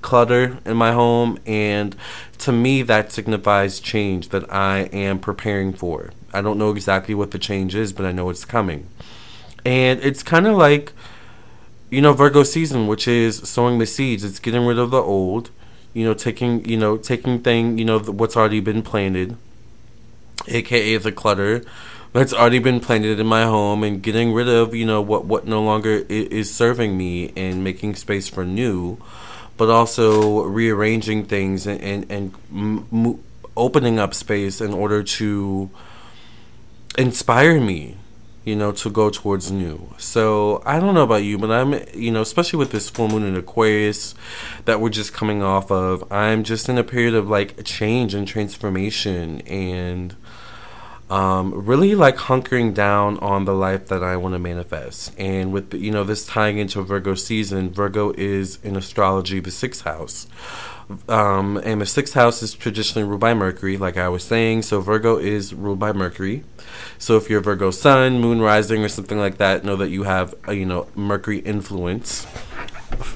clutter 0.00 0.58
in 0.64 0.76
my 0.76 0.92
home 0.92 1.38
and 1.46 1.96
to 2.38 2.52
me 2.52 2.82
that 2.82 3.10
signifies 3.10 3.80
change 3.80 4.28
that 4.28 4.50
I 4.52 4.82
am 4.92 5.18
preparing 5.18 5.72
for. 5.72 6.10
I 6.32 6.42
don't 6.42 6.58
know 6.58 6.70
exactly 6.70 7.14
what 7.14 7.32
the 7.32 7.38
change 7.38 7.74
is, 7.74 7.92
but 7.92 8.06
I 8.06 8.12
know 8.12 8.30
it's 8.30 8.44
coming. 8.44 8.86
And 9.64 9.98
it's 10.00 10.22
kind 10.22 10.46
of 10.46 10.56
like 10.56 10.92
you 11.90 12.00
know 12.00 12.12
Virgo 12.12 12.42
season, 12.42 12.86
which 12.86 13.06
is 13.06 13.48
sowing 13.48 13.78
the 13.78 13.86
seeds. 13.86 14.24
It's 14.24 14.38
getting 14.38 14.66
rid 14.66 14.78
of 14.78 14.90
the 14.90 15.00
old, 15.00 15.50
you 15.94 16.04
know, 16.04 16.14
taking 16.14 16.64
you 16.64 16.76
know 16.76 16.96
taking 16.96 17.40
thing 17.40 17.78
you 17.78 17.84
know 17.84 17.98
what's 17.98 18.36
already 18.36 18.60
been 18.60 18.82
planted, 18.82 19.36
aka 20.48 20.96
the 20.96 21.12
clutter 21.12 21.64
that's 22.12 22.32
already 22.32 22.58
been 22.58 22.80
planted 22.80 23.20
in 23.20 23.26
my 23.26 23.44
home, 23.44 23.84
and 23.84 24.02
getting 24.02 24.32
rid 24.32 24.48
of 24.48 24.74
you 24.74 24.86
know 24.86 25.00
what 25.00 25.24
what 25.24 25.46
no 25.46 25.62
longer 25.62 26.04
is 26.08 26.52
serving 26.52 26.96
me, 26.96 27.32
and 27.36 27.62
making 27.62 27.94
space 27.94 28.28
for 28.28 28.44
new, 28.44 28.98
but 29.56 29.70
also 29.70 30.42
rearranging 30.42 31.24
things 31.24 31.66
and 31.66 31.80
and, 31.80 32.10
and 32.10 32.34
m- 32.50 33.22
opening 33.56 33.98
up 33.98 34.12
space 34.12 34.60
in 34.60 34.72
order 34.74 35.02
to 35.02 35.70
inspire 36.98 37.60
me 37.60 37.96
you 38.46 38.54
know, 38.54 38.70
to 38.70 38.88
go 38.88 39.10
towards 39.10 39.50
new. 39.50 39.92
So 39.98 40.62
I 40.64 40.78
don't 40.78 40.94
know 40.94 41.02
about 41.02 41.24
you, 41.24 41.36
but 41.36 41.50
I'm, 41.50 41.82
you 41.92 42.12
know, 42.12 42.22
especially 42.22 42.60
with 42.60 42.70
this 42.70 42.88
full 42.88 43.08
moon 43.08 43.24
in 43.24 43.36
Aquarius 43.36 44.14
that 44.66 44.80
we're 44.80 44.88
just 44.88 45.12
coming 45.12 45.42
off 45.42 45.70
of, 45.72 46.10
I'm 46.12 46.44
just 46.44 46.68
in 46.68 46.78
a 46.78 46.84
period 46.84 47.14
of 47.14 47.28
like 47.28 47.64
change 47.64 48.14
and 48.14 48.26
transformation 48.26 49.40
and 49.48 50.14
um, 51.10 51.66
really 51.66 51.96
like 51.96 52.16
hunkering 52.16 52.72
down 52.72 53.18
on 53.18 53.46
the 53.46 53.52
life 53.52 53.88
that 53.88 54.04
I 54.04 54.16
want 54.16 54.34
to 54.36 54.38
manifest. 54.38 55.12
And 55.18 55.52
with, 55.52 55.74
you 55.74 55.90
know, 55.90 56.04
this 56.04 56.24
tying 56.24 56.58
into 56.58 56.82
Virgo 56.82 57.16
season, 57.16 57.70
Virgo 57.70 58.12
is 58.16 58.60
in 58.62 58.76
astrology 58.76 59.40
the 59.40 59.50
sixth 59.50 59.82
house. 59.82 60.28
Um, 61.08 61.56
and 61.64 61.80
the 61.80 61.86
sixth 61.86 62.14
house 62.14 62.44
is 62.44 62.54
traditionally 62.54 63.08
ruled 63.08 63.20
by 63.20 63.34
Mercury, 63.34 63.76
like 63.76 63.96
I 63.96 64.08
was 64.08 64.22
saying. 64.22 64.62
So 64.62 64.80
Virgo 64.80 65.16
is 65.16 65.52
ruled 65.52 65.80
by 65.80 65.92
Mercury. 65.92 66.44
So 66.98 67.16
if 67.16 67.28
you're 67.28 67.40
Virgo 67.40 67.70
Sun, 67.70 68.20
Moon 68.20 68.40
Rising, 68.40 68.84
or 68.84 68.88
something 68.88 69.18
like 69.18 69.38
that, 69.38 69.64
know 69.64 69.76
that 69.76 69.90
you 69.90 70.04
have 70.04 70.34
a, 70.46 70.54
you 70.54 70.66
know 70.66 70.88
Mercury 70.94 71.38
influence. 71.38 72.26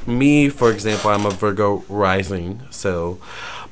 Me, 0.07 0.49
for 0.49 0.71
example, 0.71 1.11
I'm 1.11 1.27
a 1.27 1.31
Virgo 1.31 1.85
Rising, 1.89 2.63
so. 2.71 3.19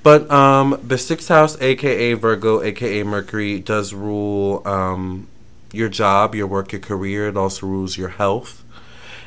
But 0.03 0.31
um, 0.31 0.81
the 0.83 0.97
sixth 0.97 1.29
house, 1.29 1.61
aka 1.61 2.15
Virgo, 2.15 2.63
aka 2.63 3.03
Mercury, 3.03 3.59
does 3.61 3.93
rule 3.93 4.63
um, 4.67 5.27
your 5.73 5.89
job, 5.89 6.35
your 6.35 6.47
work, 6.47 6.73
your 6.73 6.81
career. 6.81 7.29
It 7.29 7.37
also 7.37 7.67
rules 7.67 7.97
your 7.99 8.09
health. 8.09 8.65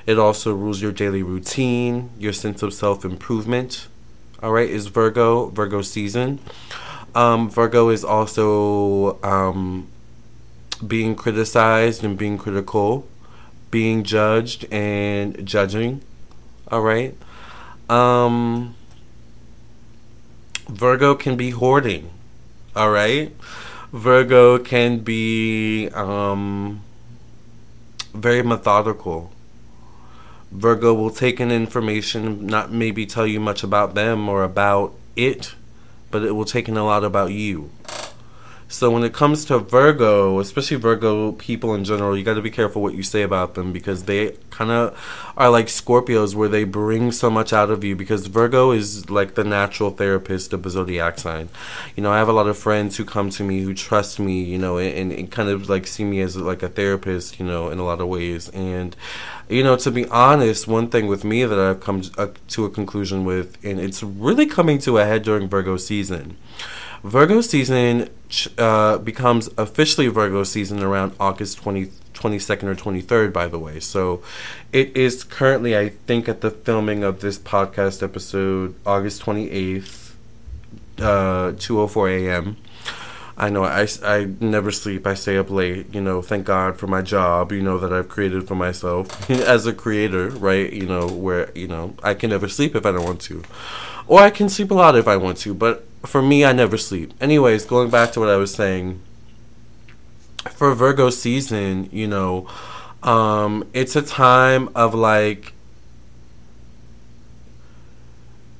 It 0.05 0.17
also 0.17 0.53
rules 0.53 0.81
your 0.81 0.91
daily 0.91 1.23
routine, 1.23 2.09
your 2.17 2.33
sense 2.33 2.63
of 2.63 2.73
self 2.73 3.05
improvement. 3.05 3.87
All 4.41 4.51
right, 4.51 4.69
is 4.69 4.87
Virgo, 4.87 5.47
Virgo 5.49 5.81
season. 5.81 6.39
Um, 7.13 7.49
Virgo 7.49 7.89
is 7.89 8.03
also 8.03 9.21
um, 9.21 9.87
being 10.85 11.15
criticized 11.15 12.03
and 12.03 12.17
being 12.17 12.37
critical, 12.37 13.07
being 13.69 14.03
judged 14.03 14.65
and 14.71 15.45
judging. 15.45 16.01
All 16.69 16.81
right. 16.81 17.15
Um, 17.89 18.75
Virgo 20.67 21.15
can 21.15 21.35
be 21.35 21.49
hoarding. 21.51 22.09
All 22.75 22.91
right. 22.91 23.35
Virgo 23.91 24.57
can 24.57 24.99
be 24.99 25.89
um, 25.89 26.81
very 28.13 28.41
methodical. 28.41 29.31
Virgo 30.51 30.93
will 30.93 31.09
take 31.09 31.39
in 31.39 31.51
information, 31.51 32.45
not 32.45 32.71
maybe 32.71 33.05
tell 33.05 33.27
you 33.27 33.39
much 33.39 33.63
about 33.63 33.95
them 33.95 34.27
or 34.27 34.43
about 34.43 34.93
it, 35.15 35.55
but 36.09 36.23
it 36.23 36.31
will 36.31 36.45
take 36.45 36.67
in 36.67 36.77
a 36.77 36.85
lot 36.85 37.03
about 37.03 37.31
you. 37.31 37.69
So 38.71 38.89
when 38.89 39.03
it 39.03 39.11
comes 39.11 39.43
to 39.45 39.59
Virgo, 39.59 40.39
especially 40.39 40.77
Virgo 40.77 41.33
people 41.33 41.75
in 41.75 41.83
general, 41.83 42.17
you 42.17 42.23
got 42.23 42.35
to 42.35 42.41
be 42.41 42.49
careful 42.49 42.81
what 42.81 42.93
you 42.93 43.03
say 43.03 43.21
about 43.21 43.53
them 43.53 43.73
because 43.73 44.03
they 44.03 44.37
kind 44.49 44.71
of 44.71 44.97
are 45.35 45.49
like 45.49 45.65
Scorpios 45.65 46.35
where 46.35 46.47
they 46.47 46.63
bring 46.63 47.11
so 47.11 47.29
much 47.29 47.51
out 47.51 47.69
of 47.69 47.83
you 47.83 47.97
because 47.97 48.27
Virgo 48.27 48.71
is 48.71 49.09
like 49.09 49.35
the 49.35 49.43
natural 49.43 49.91
therapist 49.91 50.53
of 50.53 50.63
the 50.63 50.69
zodiac 50.69 51.19
sign. 51.19 51.49
You 51.97 52.03
know, 52.03 52.13
I 52.13 52.17
have 52.17 52.29
a 52.29 52.33
lot 52.33 52.47
of 52.47 52.57
friends 52.57 52.95
who 52.95 53.03
come 53.03 53.29
to 53.31 53.43
me 53.43 53.59
who 53.59 53.73
trust 53.73 54.21
me, 54.21 54.41
you 54.41 54.57
know, 54.57 54.77
and, 54.77 55.11
and 55.11 55.29
kind 55.29 55.49
of 55.49 55.67
like 55.67 55.85
see 55.85 56.05
me 56.05 56.21
as 56.21 56.37
like 56.37 56.63
a 56.63 56.69
therapist, 56.69 57.41
you 57.41 57.45
know, 57.45 57.69
in 57.69 57.77
a 57.77 57.83
lot 57.83 57.99
of 57.99 58.07
ways. 58.07 58.47
And 58.49 58.95
you 59.49 59.65
know, 59.65 59.75
to 59.75 59.91
be 59.91 60.07
honest, 60.07 60.65
one 60.65 60.87
thing 60.87 61.07
with 61.07 61.25
me 61.25 61.43
that 61.43 61.59
I've 61.59 61.81
come 61.81 62.03
uh, 62.17 62.27
to 62.47 62.63
a 62.63 62.69
conclusion 62.69 63.25
with, 63.25 63.57
and 63.65 63.81
it's 63.81 64.01
really 64.01 64.45
coming 64.45 64.79
to 64.79 64.97
a 64.97 65.03
head 65.03 65.23
during 65.23 65.49
Virgo 65.49 65.75
season. 65.75 66.37
Virgo 67.03 67.41
season 67.41 68.09
uh, 68.57 68.97
becomes 68.99 69.49
officially 69.57 70.07
Virgo 70.07 70.43
season 70.43 70.83
around 70.83 71.13
August 71.19 71.57
20, 71.57 71.87
22nd 72.13 72.63
or 72.63 72.75
23rd, 72.75 73.33
by 73.33 73.47
the 73.47 73.57
way. 73.57 73.79
So 73.79 74.21
it 74.71 74.95
is 74.95 75.23
currently, 75.23 75.75
I 75.75 75.89
think, 75.89 76.29
at 76.29 76.41
the 76.41 76.51
filming 76.51 77.03
of 77.03 77.21
this 77.21 77.39
podcast 77.39 78.03
episode, 78.03 78.75
August 78.85 79.23
28th, 79.23 80.11
uh, 80.99 81.51
2.04 81.53 82.25
a.m. 82.25 82.57
I 83.35 83.49
know 83.49 83.63
I, 83.63 83.87
I 84.03 84.29
never 84.39 84.69
sleep. 84.69 85.07
I 85.07 85.15
stay 85.15 85.35
up 85.37 85.49
late. 85.49 85.91
You 85.95 86.01
know, 86.01 86.21
thank 86.21 86.45
God 86.45 86.77
for 86.77 86.85
my 86.85 87.01
job, 87.01 87.51
you 87.51 87.61
know, 87.61 87.79
that 87.79 87.91
I've 87.91 88.09
created 88.09 88.47
for 88.47 88.53
myself 88.53 89.27
as 89.31 89.65
a 89.65 89.73
creator, 89.73 90.29
right? 90.29 90.71
You 90.71 90.85
know, 90.85 91.07
where, 91.07 91.51
you 91.55 91.67
know, 91.67 91.95
I 92.03 92.13
can 92.13 92.29
never 92.29 92.47
sleep 92.47 92.75
if 92.75 92.85
I 92.85 92.91
don't 92.91 93.03
want 93.03 93.21
to. 93.21 93.43
Or 94.05 94.19
I 94.19 94.29
can 94.29 94.47
sleep 94.47 94.69
a 94.69 94.75
lot 94.75 94.95
if 94.95 95.07
I 95.07 95.17
want 95.17 95.37
to, 95.39 95.55
but 95.55 95.87
for 96.03 96.21
me, 96.21 96.45
I 96.45 96.51
never 96.51 96.77
sleep. 96.77 97.13
Anyways, 97.21 97.65
going 97.65 97.89
back 97.89 98.11
to 98.13 98.19
what 98.19 98.29
I 98.29 98.37
was 98.37 98.53
saying, 98.53 99.01
for 100.49 100.73
Virgo 100.73 101.09
season, 101.09 101.89
you 101.91 102.07
know, 102.07 102.47
um, 103.03 103.67
it's 103.73 103.95
a 103.95 104.01
time 104.01 104.69
of 104.75 104.93
like, 104.93 105.53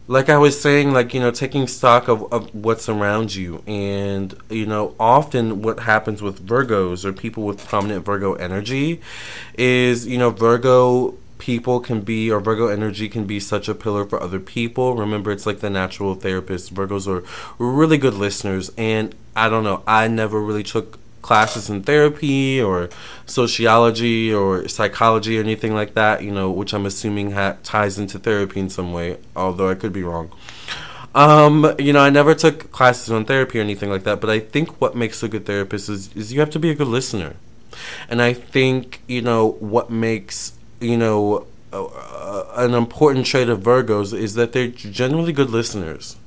like 0.07 0.29
I 0.29 0.38
was 0.38 0.60
saying, 0.60 0.91
like, 0.91 1.13
you 1.13 1.19
know, 1.19 1.31
taking 1.31 1.67
stock 1.67 2.07
of, 2.07 2.31
of 2.33 2.53
what's 2.53 2.89
around 2.89 3.33
you. 3.33 3.63
And, 3.65 4.36
you 4.50 4.65
know, 4.65 4.93
often 5.00 5.62
what 5.62 5.81
happens 5.81 6.21
with 6.21 6.45
Virgos 6.45 7.05
or 7.05 7.13
people 7.13 7.43
with 7.43 7.65
prominent 7.65 8.05
Virgo 8.05 8.33
energy 8.33 9.00
is, 9.57 10.05
you 10.05 10.17
know, 10.17 10.29
Virgo 10.29 11.15
people 11.41 11.79
can 11.79 12.01
be 12.01 12.31
or 12.31 12.39
Virgo 12.39 12.67
energy 12.67 13.10
can 13.10 13.25
be 13.25 13.39
such 13.39 13.67
a 13.67 13.74
pillar 13.74 14.05
for 14.05 14.21
other 14.21 14.39
people. 14.39 14.95
Remember, 14.95 15.31
it's 15.31 15.48
like 15.48 15.60
the 15.60 15.71
natural 15.71 16.13
therapist. 16.13 16.74
Virgos 16.74 17.07
are 17.07 17.25
really 17.57 17.98
good 17.98 18.13
listeners, 18.13 18.71
and 18.77 19.15
I 19.36 19.50
don't 19.50 19.63
know. 19.63 19.81
I 19.88 20.07
never 20.07 20.39
really 20.39 20.62
took 20.62 21.00
classes 21.24 21.67
in 21.67 21.81
therapy 21.81 22.62
or 22.62 22.89
sociology 23.25 24.31
or 24.31 24.67
psychology 24.67 25.38
or 25.39 25.41
anything 25.41 25.74
like 25.74 25.95
that. 25.95 26.24
You 26.24 26.31
know, 26.31 26.51
which 26.51 26.74
I'm 26.74 26.86
assuming 26.86 27.31
ha- 27.31 27.57
ties 27.63 27.98
into 27.98 28.19
therapy 28.19 28.60
in 28.60 28.69
some 28.69 28.93
way, 28.93 29.17
although 29.36 29.69
I 29.69 29.75
could 29.75 29.91
be 29.91 30.03
wrong. 30.03 30.31
Um, 31.15 31.75
you 31.79 31.91
know, 31.91 32.01
I 32.01 32.12
never 32.12 32.36
took 32.36 32.71
classes 32.71 33.12
on 33.12 33.25
therapy 33.25 33.57
or 33.57 33.63
anything 33.63 33.89
like 33.89 34.03
that, 34.03 34.21
but 34.21 34.29
I 34.29 34.39
think 34.39 34.79
what 34.79 34.95
makes 34.95 35.24
a 35.24 35.27
good 35.27 35.45
therapist 35.45 35.89
is, 35.89 36.15
is 36.15 36.31
you 36.31 36.39
have 36.39 36.51
to 36.51 36.60
be 36.60 36.69
a 36.69 36.75
good 36.75 36.88
listener. 36.88 37.36
And 38.07 38.21
I 38.21 38.31
think, 38.31 39.01
you 39.07 39.21
know, 39.21 39.53
what 39.60 39.89
makes 39.89 40.53
you 40.81 40.97
know, 40.97 41.45
an 41.71 42.73
important 42.73 43.25
trait 43.25 43.50
of 43.50 43.61
Virgos 43.61 44.17
is 44.17 44.33
that 44.35 44.53
they're 44.53 44.67
generally 44.67 45.31
good 45.31 45.50
listeners. 45.50 46.17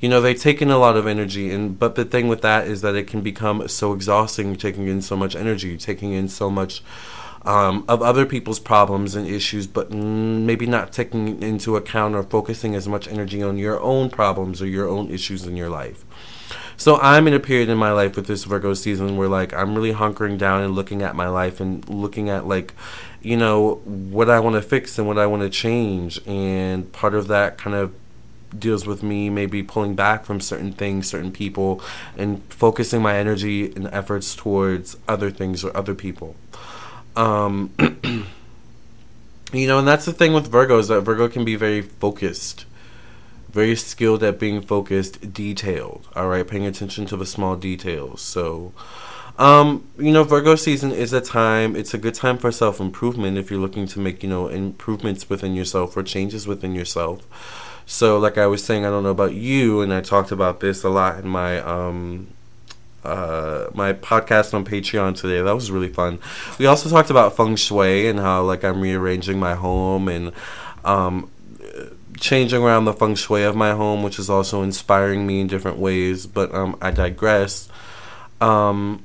You 0.00 0.08
know, 0.08 0.20
they 0.20 0.34
take 0.34 0.60
in 0.60 0.70
a 0.70 0.76
lot 0.76 0.96
of 0.96 1.06
energy, 1.06 1.50
and 1.50 1.78
but 1.78 1.94
the 1.94 2.04
thing 2.04 2.28
with 2.28 2.42
that 2.42 2.66
is 2.66 2.82
that 2.82 2.94
it 2.94 3.06
can 3.06 3.22
become 3.22 3.66
so 3.68 3.94
exhausting, 3.94 4.56
taking 4.56 4.88
in 4.88 5.00
so 5.00 5.16
much 5.16 5.34
energy, 5.34 5.78
taking 5.78 6.12
in 6.12 6.28
so 6.28 6.50
much 6.50 6.82
um, 7.44 7.84
of 7.88 8.02
other 8.02 8.26
people's 8.26 8.58
problems 8.58 9.14
and 9.14 9.26
issues, 9.26 9.66
but 9.66 9.90
maybe 9.92 10.66
not 10.66 10.92
taking 10.92 11.42
into 11.42 11.76
account 11.76 12.14
or 12.14 12.22
focusing 12.22 12.74
as 12.74 12.88
much 12.88 13.06
energy 13.08 13.42
on 13.42 13.56
your 13.58 13.80
own 13.80 14.10
problems 14.10 14.60
or 14.60 14.66
your 14.66 14.88
own 14.88 15.10
issues 15.10 15.46
in 15.46 15.56
your 15.56 15.68
life. 15.68 16.04
So 16.76 16.98
I'm 17.00 17.28
in 17.28 17.34
a 17.34 17.40
period 17.40 17.68
in 17.68 17.78
my 17.78 17.92
life 17.92 18.16
with 18.16 18.26
this 18.26 18.44
Virgo 18.44 18.74
season 18.74 19.16
where 19.16 19.28
like 19.28 19.52
I'm 19.54 19.74
really 19.74 19.92
hunkering 19.92 20.38
down 20.38 20.62
and 20.62 20.74
looking 20.74 21.02
at 21.02 21.14
my 21.14 21.28
life 21.28 21.60
and 21.60 21.88
looking 21.88 22.28
at 22.28 22.46
like 22.46 22.74
you 23.24 23.36
know 23.36 23.76
what 23.84 24.28
I 24.28 24.38
want 24.38 24.54
to 24.56 24.62
fix 24.62 24.98
and 24.98 25.08
what 25.08 25.18
I 25.18 25.26
want 25.26 25.42
to 25.42 25.50
change 25.50 26.20
and 26.26 26.92
part 26.92 27.14
of 27.14 27.26
that 27.28 27.56
kind 27.56 27.74
of 27.74 27.94
deals 28.56 28.86
with 28.86 29.02
me 29.02 29.30
maybe 29.30 29.62
pulling 29.62 29.94
back 29.94 30.24
from 30.24 30.40
certain 30.40 30.72
things, 30.72 31.08
certain 31.08 31.32
people 31.32 31.82
and 32.16 32.42
focusing 32.52 33.02
my 33.02 33.16
energy 33.16 33.72
and 33.72 33.88
efforts 33.88 34.36
towards 34.36 34.96
other 35.08 35.30
things 35.30 35.64
or 35.64 35.76
other 35.76 35.94
people. 35.94 36.36
Um 37.16 37.72
you 39.52 39.68
know, 39.68 39.78
and 39.78 39.88
that's 39.88 40.04
the 40.04 40.12
thing 40.12 40.32
with 40.32 40.48
Virgo 40.48 40.78
is 40.78 40.88
that 40.88 41.00
Virgo 41.00 41.28
can 41.28 41.44
be 41.44 41.56
very 41.56 41.80
focused 41.80 42.66
very 43.54 43.76
skilled 43.76 44.24
at 44.24 44.38
being 44.40 44.60
focused, 44.60 45.32
detailed. 45.32 46.08
All 46.16 46.28
right, 46.28 46.46
paying 46.46 46.66
attention 46.66 47.06
to 47.06 47.16
the 47.16 47.24
small 47.24 47.54
details. 47.54 48.20
So, 48.20 48.72
um, 49.38 49.86
you 49.96 50.10
know, 50.10 50.24
Virgo 50.24 50.56
season 50.56 50.90
is 50.90 51.12
a 51.12 51.20
time. 51.20 51.76
It's 51.76 51.94
a 51.94 51.98
good 51.98 52.14
time 52.14 52.36
for 52.36 52.50
self 52.50 52.80
improvement 52.80 53.38
if 53.38 53.50
you're 53.52 53.60
looking 53.60 53.86
to 53.86 54.00
make 54.00 54.24
you 54.24 54.28
know 54.28 54.48
improvements 54.48 55.30
within 55.30 55.54
yourself 55.54 55.96
or 55.96 56.02
changes 56.02 56.48
within 56.48 56.74
yourself. 56.74 57.22
So, 57.86 58.18
like 58.18 58.36
I 58.38 58.46
was 58.46 58.64
saying, 58.64 58.84
I 58.84 58.90
don't 58.90 59.04
know 59.04 59.10
about 59.10 59.34
you, 59.34 59.82
and 59.82 59.92
I 59.92 60.00
talked 60.00 60.32
about 60.32 60.58
this 60.58 60.82
a 60.82 60.88
lot 60.88 61.20
in 61.20 61.28
my 61.28 61.60
um, 61.60 62.26
uh, 63.04 63.68
my 63.72 63.92
podcast 63.92 64.52
on 64.52 64.64
Patreon 64.64 65.16
today. 65.16 65.40
That 65.40 65.54
was 65.54 65.70
really 65.70 65.92
fun. 65.92 66.18
We 66.58 66.66
also 66.66 66.90
talked 66.90 67.10
about 67.10 67.36
feng 67.36 67.54
shui 67.54 68.08
and 68.08 68.18
how 68.18 68.42
like 68.42 68.64
I'm 68.64 68.80
rearranging 68.80 69.38
my 69.38 69.54
home 69.54 70.08
and 70.08 70.32
um, 70.84 71.30
changing 72.18 72.62
around 72.62 72.84
the 72.84 72.92
feng 72.92 73.14
shui 73.14 73.42
of 73.42 73.56
my 73.56 73.72
home, 73.72 74.02
which 74.02 74.18
is 74.18 74.30
also 74.30 74.62
inspiring 74.62 75.26
me 75.26 75.40
in 75.40 75.46
different 75.46 75.78
ways. 75.78 76.26
But 76.26 76.54
um, 76.54 76.76
I 76.80 76.90
digress. 76.90 77.68
Um, 78.40 79.04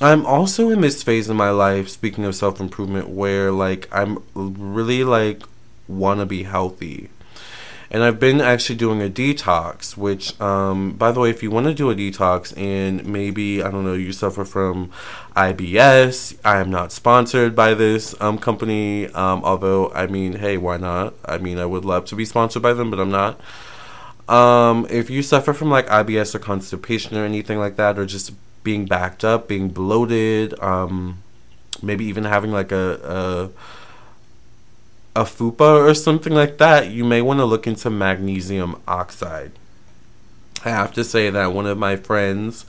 I'm 0.00 0.26
also 0.26 0.70
in 0.70 0.80
this 0.80 1.02
phase 1.02 1.30
in 1.30 1.36
my 1.36 1.50
life, 1.50 1.88
speaking 1.88 2.24
of 2.24 2.34
self 2.34 2.60
improvement, 2.60 3.08
where 3.08 3.52
like 3.52 3.88
I'm 3.92 4.22
really 4.34 5.04
like 5.04 5.42
want 5.86 6.20
to 6.20 6.26
be 6.26 6.42
healthy. 6.42 7.10
And 7.94 8.02
I've 8.02 8.18
been 8.18 8.40
actually 8.40 8.74
doing 8.74 9.00
a 9.00 9.08
detox. 9.08 9.96
Which, 9.96 10.38
um, 10.40 10.94
by 10.94 11.12
the 11.12 11.20
way, 11.20 11.30
if 11.30 11.44
you 11.44 11.52
want 11.52 11.66
to 11.68 11.74
do 11.74 11.90
a 11.90 11.94
detox 11.94 12.52
and 12.58 13.06
maybe 13.06 13.62
I 13.62 13.70
don't 13.70 13.84
know 13.84 13.92
you 13.92 14.12
suffer 14.12 14.44
from 14.44 14.90
IBS, 15.36 16.36
I 16.44 16.58
am 16.58 16.70
not 16.70 16.90
sponsored 16.90 17.54
by 17.54 17.72
this 17.74 18.20
um, 18.20 18.38
company. 18.38 19.06
Um, 19.10 19.44
although 19.44 19.92
I 19.92 20.08
mean, 20.08 20.32
hey, 20.32 20.56
why 20.56 20.76
not? 20.76 21.14
I 21.24 21.38
mean, 21.38 21.56
I 21.58 21.66
would 21.66 21.84
love 21.84 22.04
to 22.06 22.16
be 22.16 22.24
sponsored 22.24 22.62
by 22.62 22.72
them, 22.72 22.90
but 22.90 22.98
I'm 22.98 23.12
not. 23.12 23.40
Um, 24.28 24.88
if 24.90 25.08
you 25.08 25.22
suffer 25.22 25.52
from 25.52 25.70
like 25.70 25.86
IBS 25.86 26.34
or 26.34 26.40
constipation 26.40 27.16
or 27.16 27.24
anything 27.24 27.60
like 27.60 27.76
that, 27.76 27.96
or 27.96 28.06
just 28.06 28.32
being 28.64 28.86
backed 28.86 29.24
up, 29.24 29.46
being 29.46 29.68
bloated, 29.68 30.58
um, 30.60 31.22
maybe 31.80 32.04
even 32.06 32.24
having 32.24 32.50
like 32.50 32.72
a, 32.72 32.98
a 33.04 33.50
a 35.16 35.24
fupa 35.24 35.88
or 35.88 35.94
something 35.94 36.32
like 36.34 36.58
that, 36.58 36.90
you 36.90 37.04
may 37.04 37.22
want 37.22 37.38
to 37.38 37.44
look 37.44 37.66
into 37.66 37.90
magnesium 37.90 38.80
oxide. 38.88 39.52
I 40.64 40.70
have 40.70 40.92
to 40.94 41.04
say 41.04 41.30
that 41.30 41.52
one 41.52 41.66
of 41.66 41.78
my 41.78 41.96
friends 41.96 42.64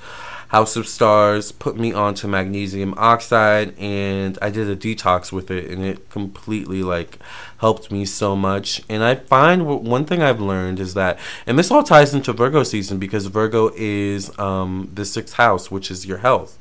House 0.50 0.76
of 0.76 0.88
Stars 0.88 1.52
put 1.52 1.78
me 1.78 1.92
onto 1.94 2.28
magnesium 2.28 2.94
oxide 2.98 3.78
and 3.80 4.38
I 4.42 4.50
did 4.50 4.70
a 4.70 4.76
detox 4.76 5.32
with 5.32 5.50
it 5.52 5.70
and 5.70 5.84
it 5.84 6.10
completely 6.10 6.84
like 6.84 7.20
helped 7.58 7.92
me 7.92 8.06
so 8.06 8.36
much. 8.36 8.82
And 8.90 9.04
I 9.04 9.16
find 9.16 9.66
one 9.66 10.06
thing 10.06 10.22
I've 10.22 10.42
learned 10.42 10.80
is 10.80 10.94
that, 10.94 11.18
and 11.48 11.58
this 11.58 11.72
all 11.72 11.84
ties 11.84 12.14
into 12.14 12.34
Virgo 12.34 12.64
season 12.64 13.00
because 13.00 13.26
Virgo 13.28 13.72
is 13.76 14.38
um, 14.38 14.90
the 14.94 15.06
sixth 15.06 15.36
house, 15.36 15.72
which 15.72 15.90
is 15.90 16.06
your 16.06 16.20
health. 16.20 16.60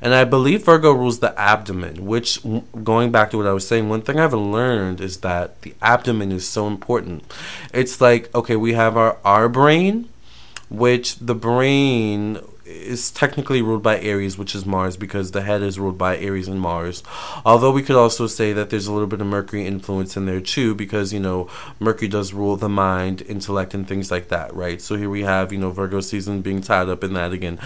And 0.00 0.14
I 0.14 0.24
believe 0.24 0.64
Virgo 0.64 0.92
rules 0.92 1.18
the 1.18 1.38
abdomen, 1.38 2.06
which, 2.06 2.40
going 2.84 3.10
back 3.10 3.30
to 3.30 3.38
what 3.38 3.46
I 3.46 3.52
was 3.52 3.66
saying, 3.66 3.88
one 3.88 4.02
thing 4.02 4.18
I've 4.18 4.34
learned 4.34 5.00
is 5.00 5.18
that 5.18 5.60
the 5.62 5.74
abdomen 5.82 6.32
is 6.32 6.48
so 6.48 6.66
important. 6.66 7.24
It's 7.72 8.00
like, 8.00 8.34
okay, 8.34 8.56
we 8.56 8.74
have 8.74 8.96
our, 8.96 9.18
our 9.24 9.48
brain, 9.48 10.08
which 10.68 11.16
the 11.18 11.34
brain 11.34 12.40
is 12.66 13.10
technically 13.10 13.62
ruled 13.62 13.82
by 13.82 13.98
Aries, 14.00 14.36
which 14.36 14.54
is 14.54 14.66
Mars, 14.66 14.96
because 14.96 15.30
the 15.30 15.42
head 15.42 15.62
is 15.62 15.78
ruled 15.78 15.96
by 15.96 16.16
Aries 16.18 16.48
and 16.48 16.60
Mars. 16.60 17.02
Although 17.44 17.70
we 17.70 17.82
could 17.82 17.96
also 17.96 18.26
say 18.26 18.52
that 18.52 18.70
there's 18.70 18.86
a 18.86 18.92
little 18.92 19.06
bit 19.06 19.20
of 19.20 19.26
Mercury 19.26 19.66
influence 19.66 20.16
in 20.16 20.26
there 20.26 20.40
too, 20.40 20.74
because 20.74 21.12
you 21.12 21.20
know 21.20 21.48
Mercury 21.78 22.08
does 22.08 22.34
rule 22.34 22.56
the 22.56 22.68
mind, 22.68 23.22
intellect, 23.22 23.74
and 23.74 23.86
things 23.86 24.10
like 24.10 24.28
that, 24.28 24.54
right? 24.54 24.80
So 24.80 24.96
here 24.96 25.10
we 25.10 25.22
have 25.22 25.52
you 25.52 25.58
know 25.58 25.70
Virgo 25.70 26.00
season 26.00 26.42
being 26.42 26.60
tied 26.60 26.88
up 26.88 27.04
in 27.04 27.14
that 27.14 27.32
again, 27.32 27.58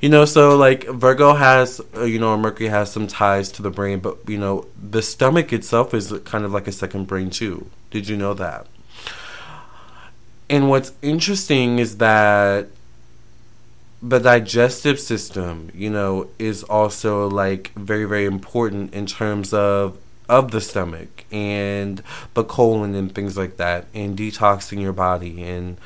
you 0.00 0.08
know. 0.08 0.24
So 0.24 0.56
like 0.56 0.84
Virgo 0.84 1.34
has 1.34 1.80
uh, 1.96 2.04
you 2.04 2.18
know 2.18 2.36
Mercury 2.36 2.68
has 2.70 2.90
some 2.90 3.06
ties 3.06 3.52
to 3.52 3.62
the 3.62 3.70
brain, 3.70 4.00
but 4.00 4.18
you 4.26 4.38
know 4.38 4.66
the 4.80 5.02
stomach 5.02 5.52
itself 5.52 5.92
is 5.94 6.12
kind 6.24 6.44
of 6.44 6.52
like 6.52 6.66
a 6.66 6.72
second 6.72 7.06
brain 7.06 7.30
too. 7.30 7.70
Did 7.90 8.08
you 8.08 8.16
know 8.16 8.34
that? 8.34 8.66
And 10.48 10.68
what's 10.68 10.92
interesting 11.02 11.78
is 11.78 11.98
that 11.98 12.68
the 14.08 14.20
digestive 14.20 15.00
system, 15.00 15.70
you 15.74 15.90
know, 15.90 16.28
is 16.38 16.62
also 16.62 17.28
like 17.28 17.72
very 17.74 18.04
very 18.04 18.24
important 18.24 18.94
in 18.94 19.06
terms 19.06 19.52
of 19.52 19.98
of 20.28 20.50
the 20.50 20.60
stomach 20.60 21.24
and 21.30 22.02
the 22.34 22.44
colon 22.44 22.94
and 22.94 23.14
things 23.14 23.36
like 23.36 23.56
that, 23.56 23.86
and 23.94 24.16
detoxing 24.16 24.80
your 24.80 24.92
body 24.92 25.42
and 25.42 25.76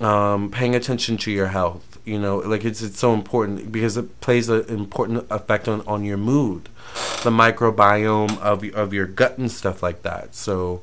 um, 0.00 0.50
paying 0.50 0.74
attention 0.74 1.16
to 1.18 1.30
your 1.30 1.48
health. 1.48 1.98
You 2.04 2.18
know, 2.18 2.38
like 2.38 2.64
it's 2.64 2.80
it's 2.82 2.98
so 2.98 3.12
important 3.12 3.70
because 3.70 3.96
it 3.96 4.20
plays 4.20 4.48
an 4.48 4.64
important 4.68 5.26
effect 5.30 5.68
on, 5.68 5.82
on 5.86 6.04
your 6.04 6.16
mood, 6.16 6.68
the 7.22 7.30
microbiome 7.30 8.38
of 8.38 8.64
of 8.74 8.94
your 8.94 9.06
gut 9.06 9.36
and 9.36 9.50
stuff 9.50 9.82
like 9.82 10.02
that. 10.02 10.34
So 10.34 10.80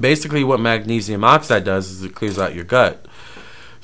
basically, 0.00 0.44
what 0.44 0.60
magnesium 0.60 1.24
oxide 1.24 1.64
does 1.64 1.90
is 1.90 2.02
it 2.02 2.14
clears 2.14 2.38
out 2.38 2.54
your 2.54 2.64
gut 2.64 3.06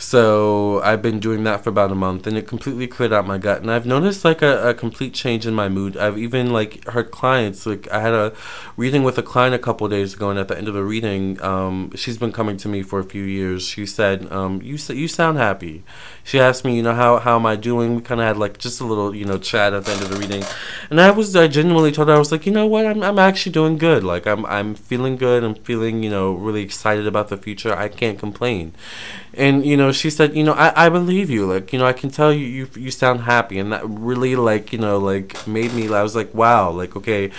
so 0.00 0.80
I've 0.80 1.02
been 1.02 1.20
doing 1.20 1.44
that 1.44 1.62
for 1.62 1.68
about 1.68 1.92
a 1.92 1.94
month, 1.94 2.26
and 2.26 2.34
it 2.34 2.48
completely 2.48 2.86
cleared 2.86 3.12
out 3.12 3.26
my 3.26 3.36
gut. 3.36 3.60
And 3.60 3.70
I've 3.70 3.84
noticed 3.84 4.24
like 4.24 4.40
a, 4.40 4.70
a 4.70 4.72
complete 4.72 5.12
change 5.12 5.46
in 5.46 5.52
my 5.52 5.68
mood. 5.68 5.94
I've 5.94 6.16
even 6.16 6.54
like 6.54 6.82
heard 6.88 7.10
clients 7.10 7.66
like 7.66 7.86
I 7.92 8.00
had 8.00 8.14
a 8.14 8.32
reading 8.78 9.02
with 9.02 9.18
a 9.18 9.22
client 9.22 9.54
a 9.54 9.58
couple 9.58 9.86
days 9.88 10.14
ago, 10.14 10.30
and 10.30 10.38
at 10.38 10.48
the 10.48 10.56
end 10.56 10.68
of 10.68 10.74
the 10.74 10.82
reading, 10.82 11.38
um, 11.42 11.92
she's 11.94 12.16
been 12.16 12.32
coming 12.32 12.56
to 12.56 12.68
me 12.68 12.82
for 12.82 12.98
a 12.98 13.04
few 13.04 13.24
years. 13.24 13.66
She 13.66 13.84
said, 13.84 14.32
um, 14.32 14.62
"You 14.62 14.78
you 14.88 15.06
sound 15.06 15.36
happy." 15.36 15.84
She 16.24 16.40
asked 16.40 16.64
me, 16.64 16.76
you 16.76 16.82
know, 16.82 16.94
how 16.94 17.18
how 17.18 17.36
am 17.36 17.44
I 17.44 17.56
doing? 17.56 17.94
We 17.96 18.00
kind 18.00 18.22
of 18.22 18.26
had 18.26 18.38
like 18.38 18.56
just 18.56 18.80
a 18.80 18.86
little 18.86 19.14
you 19.14 19.26
know 19.26 19.36
chat 19.36 19.74
at 19.74 19.84
the 19.84 19.92
end 19.92 20.00
of 20.00 20.08
the 20.08 20.16
reading, 20.16 20.44
and 20.88 20.98
I 20.98 21.10
was 21.10 21.36
I 21.36 21.46
genuinely 21.46 21.92
told 21.92 22.08
her 22.08 22.14
I 22.14 22.18
was 22.18 22.32
like, 22.32 22.46
you 22.46 22.52
know 22.52 22.66
what, 22.66 22.86
I'm 22.86 23.02
I'm 23.02 23.18
actually 23.18 23.52
doing 23.52 23.76
good. 23.76 24.02
Like 24.02 24.26
I'm 24.26 24.46
I'm 24.46 24.74
feeling 24.74 25.16
good. 25.16 25.44
I'm 25.44 25.56
feeling 25.56 26.02
you 26.02 26.08
know 26.08 26.32
really 26.32 26.62
excited 26.62 27.06
about 27.06 27.28
the 27.28 27.36
future. 27.36 27.76
I 27.76 27.88
can't 27.88 28.18
complain 28.18 28.72
and 29.34 29.64
you 29.64 29.76
know 29.76 29.89
she 29.92 30.10
said 30.10 30.36
you 30.36 30.44
know 30.44 30.52
I, 30.52 30.86
I 30.86 30.88
believe 30.88 31.30
you 31.30 31.46
like 31.46 31.72
you 31.72 31.78
know 31.78 31.86
i 31.86 31.92
can 31.92 32.10
tell 32.10 32.32
you, 32.32 32.46
you 32.46 32.68
you 32.76 32.90
sound 32.90 33.22
happy. 33.22 33.58
And 33.58 33.72
that 33.72 33.82
really 33.88 34.36
like 34.36 34.72
you 34.72 34.78
know 34.78 34.98
like 34.98 35.46
made 35.46 35.72
me 35.72 35.92
i 35.92 36.02
was 36.02 36.14
like 36.16 36.34
wow 36.34 36.70
like 36.70 36.96
okay 36.96 37.30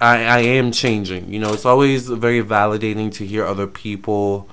i 0.00 0.24
i 0.24 0.38
am 0.38 0.72
changing. 0.72 1.32
You 1.32 1.38
know 1.38 1.52
it's 1.52 1.64
always 1.64 2.08
very 2.08 2.42
validating 2.42 3.12
to 3.14 3.26
hear 3.26 3.44
other 3.44 3.66
people 3.66 4.48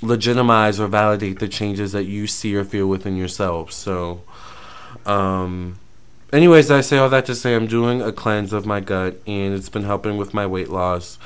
legitimize 0.00 0.80
or 0.80 0.88
validate 0.88 1.38
the 1.38 1.48
changes 1.48 1.92
that 1.92 2.04
you 2.04 2.26
see 2.26 2.56
or 2.56 2.64
feel 2.64 2.88
within 2.88 3.16
yourself. 3.16 3.72
So 3.72 4.22
um 5.06 5.78
anyways 6.32 6.70
i 6.70 6.80
say 6.80 6.96
all 6.96 7.08
that 7.08 7.26
to 7.26 7.34
say 7.34 7.54
i'm 7.54 7.66
doing 7.66 8.00
a 8.00 8.12
cleanse 8.12 8.52
of 8.52 8.64
my 8.64 8.80
gut 8.80 9.16
and 9.26 9.54
it's 9.54 9.68
been 9.68 9.84
helping 9.84 10.16
with 10.16 10.32
my 10.32 10.46
weight 10.46 10.70
loss 10.70 11.18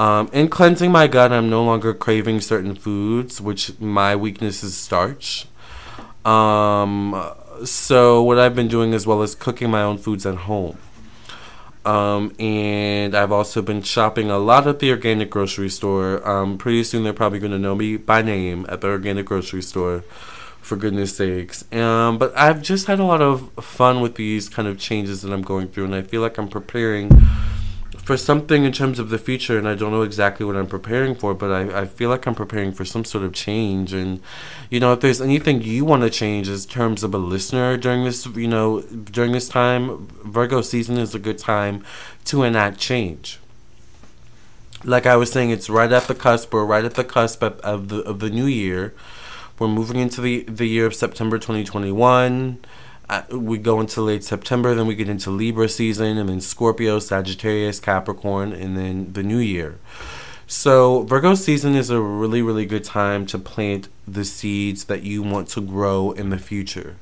um, 0.00 0.30
in 0.32 0.48
cleansing 0.48 0.90
my 0.90 1.06
gut, 1.08 1.30
I'm 1.30 1.50
no 1.50 1.62
longer 1.62 1.92
craving 1.92 2.40
certain 2.40 2.74
foods, 2.74 3.38
which 3.38 3.78
my 3.78 4.16
weakness 4.16 4.62
is 4.62 4.74
starch. 4.74 5.46
Um, 6.24 7.34
so 7.66 8.22
what 8.22 8.38
I've 8.38 8.54
been 8.54 8.68
doing 8.68 8.94
as 8.94 9.06
well 9.06 9.20
is 9.20 9.34
cooking 9.34 9.70
my 9.70 9.82
own 9.82 9.98
foods 9.98 10.24
at 10.24 10.36
home. 10.36 10.78
Um, 11.84 12.34
and 12.38 13.14
I've 13.14 13.30
also 13.30 13.60
been 13.60 13.82
shopping 13.82 14.30
a 14.30 14.38
lot 14.38 14.66
at 14.66 14.78
the 14.78 14.90
organic 14.90 15.28
grocery 15.28 15.68
store. 15.68 16.26
Um, 16.26 16.56
pretty 16.56 16.82
soon 16.84 17.04
they're 17.04 17.12
probably 17.12 17.38
going 17.38 17.52
to 17.52 17.58
know 17.58 17.74
me 17.74 17.98
by 17.98 18.22
name 18.22 18.64
at 18.70 18.80
the 18.80 18.88
organic 18.88 19.26
grocery 19.26 19.60
store, 19.60 20.00
for 20.62 20.76
goodness 20.76 21.14
sakes. 21.14 21.70
Um, 21.74 22.16
but 22.16 22.34
I've 22.34 22.62
just 22.62 22.86
had 22.86 23.00
a 23.00 23.04
lot 23.04 23.20
of 23.20 23.52
fun 23.62 24.00
with 24.00 24.14
these 24.14 24.48
kind 24.48 24.66
of 24.66 24.78
changes 24.78 25.20
that 25.20 25.30
I'm 25.30 25.42
going 25.42 25.68
through, 25.68 25.84
and 25.84 25.94
I 25.94 26.00
feel 26.00 26.22
like 26.22 26.38
I'm 26.38 26.48
preparing 26.48 27.10
for 28.10 28.16
something 28.16 28.64
in 28.64 28.72
terms 28.72 28.98
of 28.98 29.08
the 29.08 29.18
future, 29.18 29.56
and 29.56 29.68
I 29.68 29.76
don't 29.76 29.92
know 29.92 30.02
exactly 30.02 30.44
what 30.44 30.56
I'm 30.56 30.66
preparing 30.66 31.14
for, 31.14 31.32
but 31.32 31.52
I, 31.52 31.82
I 31.82 31.86
feel 31.86 32.10
like 32.10 32.26
I'm 32.26 32.34
preparing 32.34 32.72
for 32.72 32.84
some 32.84 33.04
sort 33.04 33.22
of 33.22 33.32
change. 33.32 33.92
And, 33.92 34.20
you 34.68 34.80
know, 34.80 34.92
if 34.92 34.98
there's 34.98 35.20
anything 35.20 35.62
you 35.62 35.84
want 35.84 36.02
to 36.02 36.10
change 36.10 36.48
in 36.48 36.58
terms 36.62 37.04
of 37.04 37.14
a 37.14 37.18
listener 37.18 37.76
during 37.76 38.02
this, 38.02 38.26
you 38.26 38.48
know, 38.48 38.80
during 38.80 39.30
this 39.30 39.48
time, 39.48 40.08
Virgo 40.24 40.60
season 40.60 40.98
is 40.98 41.14
a 41.14 41.20
good 41.20 41.38
time 41.38 41.84
to 42.24 42.42
enact 42.42 42.80
change. 42.80 43.38
Like 44.82 45.06
I 45.06 45.14
was 45.14 45.30
saying, 45.30 45.50
it's 45.50 45.70
right 45.70 45.92
at 45.92 46.08
the 46.08 46.14
cusp, 46.16 46.52
or 46.52 46.66
right 46.66 46.84
at 46.84 46.94
the 46.94 47.04
cusp 47.04 47.44
of, 47.44 47.60
of 47.60 47.90
the 47.90 47.98
of 47.98 48.18
the 48.18 48.30
new 48.30 48.46
year. 48.46 48.92
We're 49.60 49.68
moving 49.68 50.00
into 50.00 50.20
the 50.20 50.42
the 50.48 50.66
year 50.66 50.86
of 50.86 50.96
September 50.96 51.38
2021 51.38 52.58
we 53.30 53.58
go 53.58 53.80
into 53.80 54.00
late 54.02 54.24
September, 54.24 54.74
then 54.74 54.86
we 54.86 54.94
get 54.94 55.08
into 55.08 55.30
Libra 55.30 55.68
season, 55.68 56.18
and 56.18 56.28
then 56.28 56.40
Scorpio, 56.40 56.98
Sagittarius, 56.98 57.80
Capricorn, 57.80 58.52
and 58.52 58.76
then 58.76 59.12
the 59.12 59.22
new 59.22 59.38
year. 59.38 59.78
So, 60.46 61.02
Virgo 61.02 61.34
season 61.34 61.76
is 61.76 61.90
a 61.90 62.00
really, 62.00 62.42
really 62.42 62.66
good 62.66 62.82
time 62.82 63.24
to 63.26 63.38
plant 63.38 63.88
the 64.06 64.24
seeds 64.24 64.84
that 64.84 65.04
you 65.04 65.22
want 65.22 65.48
to 65.50 65.60
grow 65.60 66.10
in 66.10 66.30
the 66.30 66.38
future. 66.38 66.96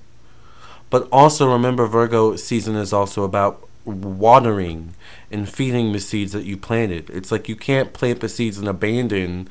But 0.90 1.09
also 1.11 1.51
remember, 1.51 1.87
Virgo 1.87 2.37
season 2.37 2.77
is 2.77 2.92
also 2.92 3.25
about 3.25 3.66
watering 3.85 4.94
and 5.31 5.49
feeding 5.49 5.92
the 5.92 6.01
seeds 6.01 6.33
that 6.33 6.44
you 6.44 6.57
planted. 6.57 7.09
It's 7.11 7.33
like 7.33 7.49
you 7.49 7.57
can't 7.57 7.92
plant 7.92 8.21
the 8.21 8.29
seeds 8.29 8.59
and 8.59 8.68
abandon 8.68 9.49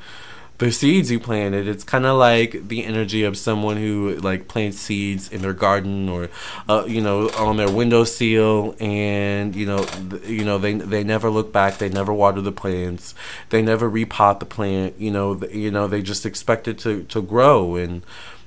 the 0.58 0.72
seeds 0.72 1.10
you 1.10 1.20
planted. 1.20 1.68
It's 1.68 1.84
kind 1.84 2.04
of 2.04 2.18
like 2.18 2.68
the 2.68 2.84
energy 2.84 3.22
of 3.22 3.38
someone 3.38 3.76
who 3.76 4.16
like 4.16 4.48
plants 4.48 4.78
seeds 4.78 5.30
in 5.30 5.40
their 5.40 5.52
garden 5.52 6.08
or, 6.08 6.28
uh, 6.68 6.84
you 6.86 7.00
know, 7.00 7.30
on 7.30 7.56
their 7.56 7.70
windowsill, 7.70 8.74
and 8.80 9.54
you 9.54 9.66
know, 9.66 9.84
th- 9.84 10.26
you 10.26 10.44
know, 10.44 10.58
they 10.58 10.74
they 10.74 11.04
never 11.04 11.30
look 11.30 11.52
back. 11.52 11.78
They 11.78 11.88
never 11.88 12.12
water 12.12 12.40
the 12.40 12.52
plants. 12.52 13.14
They 13.50 13.62
never 13.62 13.88
repot 13.88 14.40
the 14.40 14.46
plant. 14.46 14.94
You 14.98 15.12
know, 15.12 15.36
th- 15.36 15.54
you 15.54 15.70
know, 15.70 15.86
they 15.86 16.02
just 16.02 16.26
expect 16.26 16.66
it 16.66 16.78
to 16.80 17.04
to 17.04 17.22
grow, 17.22 17.76
and 17.76 18.02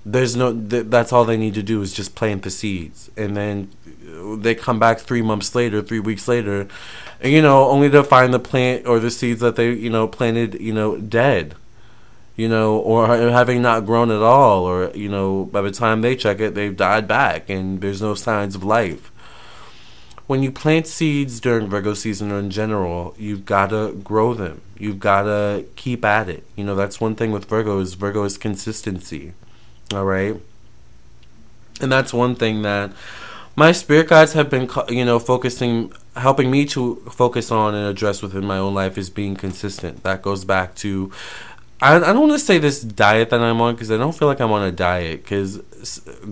there's 0.05 0.35
no. 0.35 0.53
Th- 0.53 0.85
that's 0.87 1.13
all 1.13 1.23
they 1.23 1.37
need 1.37 1.53
to 1.53 1.63
do 1.63 1.81
is 1.81 1.93
just 1.93 2.13
plant 2.15 2.43
the 2.43 2.51
seeds, 2.51 3.09
and 3.15 3.37
then 3.37 3.69
they 4.37 4.53
come 4.53 4.79
back 4.79 4.99
three 4.99 5.21
months 5.21 5.55
later, 5.55 5.81
three 5.81 5.99
weeks 5.99 6.27
later, 6.27 6.67
you 7.23 7.41
know, 7.41 7.69
only 7.69 7.89
to 7.89 8.03
find 8.03 8.33
the 8.33 8.39
plant 8.39 8.85
or 8.85 8.99
the 8.99 9.11
seeds 9.11 9.39
that 9.39 9.55
they 9.55 9.71
you 9.71 9.89
know 9.89 10.09
planted, 10.09 10.59
you 10.59 10.73
know, 10.73 10.97
dead 10.97 11.55
you 12.41 12.49
know, 12.49 12.67
or 12.91 13.01
having 13.39 13.61
not 13.61 13.85
grown 13.85 14.09
at 14.17 14.23
all, 14.35 14.59
or 14.71 14.77
you 15.03 15.09
know, 15.15 15.45
by 15.55 15.61
the 15.67 15.73
time 15.83 16.01
they 16.01 16.15
check 16.15 16.39
it, 16.39 16.55
they've 16.55 16.77
died 16.89 17.05
back, 17.07 17.49
and 17.55 17.81
there's 17.81 18.01
no 18.01 18.13
signs 18.15 18.55
of 18.55 18.63
life. 18.77 19.03
when 20.31 20.41
you 20.41 20.49
plant 20.49 20.87
seeds 20.87 21.41
during 21.41 21.67
Virgo 21.67 21.93
season 21.93 22.31
or 22.31 22.39
in 22.39 22.49
general, 22.49 23.13
you've 23.17 23.45
got 23.45 23.71
to 23.71 23.91
grow 24.01 24.33
them. 24.33 24.61
You've 24.79 24.97
got 24.97 25.23
to 25.23 25.65
keep 25.75 26.05
at 26.05 26.29
it. 26.29 26.45
You 26.55 26.63
know, 26.63 26.73
that's 26.73 27.01
one 27.01 27.15
thing 27.15 27.33
with 27.33 27.49
Virgo 27.49 27.79
is 27.79 27.95
Virgo 27.95 28.23
is 28.23 28.37
consistency. 28.37 29.33
All 29.93 30.05
right? 30.05 30.37
And 31.81 31.91
that's 31.91 32.13
one 32.13 32.35
thing 32.35 32.61
that 32.61 32.93
my 33.57 33.73
spirit 33.73 34.07
guides 34.07 34.31
have 34.31 34.49
been, 34.49 34.69
you 34.87 35.03
know, 35.03 35.19
focusing, 35.19 35.91
helping 36.15 36.49
me 36.49 36.65
to 36.67 36.95
focus 37.11 37.51
on 37.51 37.75
and 37.75 37.85
address 37.85 38.21
within 38.21 38.45
my 38.45 38.57
own 38.57 38.73
life 38.73 38.97
is 38.97 39.09
being 39.09 39.35
consistent. 39.35 40.03
That 40.03 40.21
goes 40.21 40.45
back 40.45 40.75
to, 40.75 41.11
I, 41.81 41.95
I 41.95 41.99
don't 41.99 42.19
want 42.19 42.33
to 42.33 42.39
say 42.39 42.59
this 42.59 42.81
diet 42.81 43.31
that 43.31 43.41
I'm 43.41 43.59
on 43.59 43.73
because 43.73 43.91
I 43.91 43.97
don't 43.97 44.15
feel 44.15 44.27
like 44.27 44.39
I'm 44.39 44.51
on 44.51 44.63
a 44.63 44.71
diet. 44.71 45.23
Because, 45.23 45.57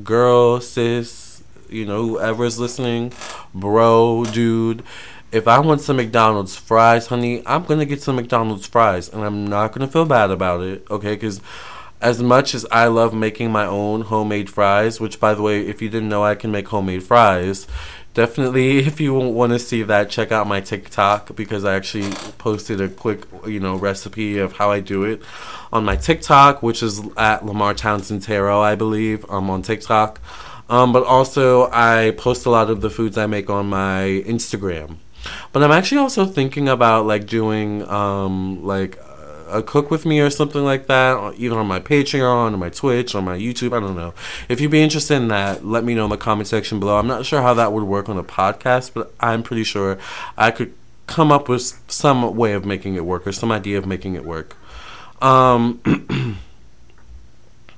girl, 0.04 0.62
sis, 0.62 1.42
you 1.70 1.86
know, 1.86 2.08
whoever's 2.08 2.60
listening, 2.60 3.14
bro, 3.54 4.26
dude, 4.26 4.84
if 5.32 5.48
I 5.48 5.60
want 5.60 5.82
some 5.82 5.98
McDonald's 5.98 6.56
fries, 6.56 7.08
honey, 7.08 7.42
I'm 7.46 7.64
going 7.64 7.80
to 7.80 7.86
get 7.86 8.02
some 8.02 8.16
McDonald's 8.16 8.68
fries. 8.68 9.10
And 9.10 9.24
I'm 9.24 9.48
not 9.48 9.72
going 9.72 9.86
to 9.86 9.92
feel 9.92 10.06
bad 10.06 10.30
about 10.30 10.62
it, 10.62 10.86
okay? 10.92 11.16
Because 11.16 11.42
as 12.02 12.22
much 12.22 12.54
as 12.56 12.66
I 12.72 12.88
love 12.88 13.14
making 13.14 13.52
my 13.52 13.66
own 13.66 14.02
homemade 14.02 14.50
fries, 14.50 15.00
which 15.02 15.20
by 15.20 15.34
the 15.34 15.42
way, 15.42 15.68
if 15.68 15.82
you 15.82 15.90
didn't 15.90 16.10
know 16.10 16.24
I 16.24 16.36
can 16.36 16.52
make 16.52 16.68
homemade 16.68 17.04
fries, 17.04 17.68
definitely 18.14 18.80
if 18.88 19.00
you 19.00 19.14
want 19.14 19.54
to 19.54 19.60
see 19.60 19.84
that, 19.84 20.10
check 20.10 20.32
out 20.32 20.48
my 20.48 20.62
TikTok 20.62 21.36
because 21.36 21.66
I 21.66 21.76
actually 21.76 22.12
posted 22.38 22.82
a 22.82 22.90
quick, 22.90 23.26
you 23.46 23.60
know, 23.60 23.76
recipe 23.76 24.38
of 24.38 24.54
how 24.54 24.72
I 24.72 24.80
do 24.80 25.04
it 25.04 25.22
on 25.72 25.86
my 25.86 25.96
TikTok, 25.96 26.64
which 26.64 26.82
is 26.84 27.02
at 27.18 27.46
Lamar 27.46 27.74
Townsend 27.74 28.24
Tarot, 28.24 28.62
I 28.62 28.76
believe. 28.76 29.26
I'm 29.30 29.50
on 29.50 29.62
TikTok. 29.62 30.20
Um, 30.70 30.94
but 30.94 31.04
also 31.04 31.70
I 31.72 32.14
post 32.16 32.46
a 32.46 32.52
lot 32.52 32.70
of 32.70 32.82
the 32.82 32.92
foods 32.92 33.18
I 33.18 33.26
make 33.26 33.50
on 33.50 33.70
my 33.70 34.24
Instagram. 34.28 34.98
But 35.52 35.64
I'm 35.64 35.72
actually 35.72 35.98
also 35.98 36.26
thinking 36.26 36.70
about 36.70 37.06
like 37.06 37.26
doing 37.26 37.88
um, 37.90 38.64
like 38.64 39.00
a 39.50 39.62
cook 39.62 39.92
with 39.92 40.06
me 40.06 40.20
or 40.20 40.30
something 40.30 40.64
like 40.64 40.88
that, 40.88 41.34
even 41.38 41.58
on 41.58 41.68
my 41.68 41.80
Patreon 41.80 42.54
or 42.54 42.58
my 42.58 42.70
Twitch 42.70 43.16
or 43.16 43.22
my 43.22 43.38
YouTube. 43.38 43.76
I 43.76 43.80
don't 43.80 43.96
know. 43.96 44.14
If 44.48 44.62
you'd 44.62 44.72
be 44.72 44.82
interested 44.82 45.16
in 45.16 45.28
that, 45.30 45.66
let 45.66 45.84
me 45.84 45.96
know 45.96 46.06
in 46.06 46.10
the 46.10 46.18
comment 46.18 46.48
section 46.48 46.80
below. 46.80 46.98
I'm 46.98 47.08
not 47.08 47.26
sure 47.26 47.42
how 47.42 47.54
that 47.56 47.74
would 47.74 47.84
work 47.84 48.10
on 48.10 48.18
a 48.18 48.24
podcast, 48.24 48.92
but 48.94 49.14
I'm 49.20 49.44
pretty 49.44 49.64
sure 49.64 49.98
I 50.38 50.52
could 50.52 50.74
come 51.08 51.32
up 51.32 51.50
with 51.50 51.82
some 51.88 52.36
way 52.36 52.54
of 52.54 52.66
making 52.66 52.96
it 52.96 53.06
work 53.06 53.26
or 53.26 53.32
some 53.32 53.52
idea 53.52 53.78
of 53.78 53.86
making 53.86 54.16
it 54.16 54.26
work. 54.26 54.56
Um, 55.22 55.82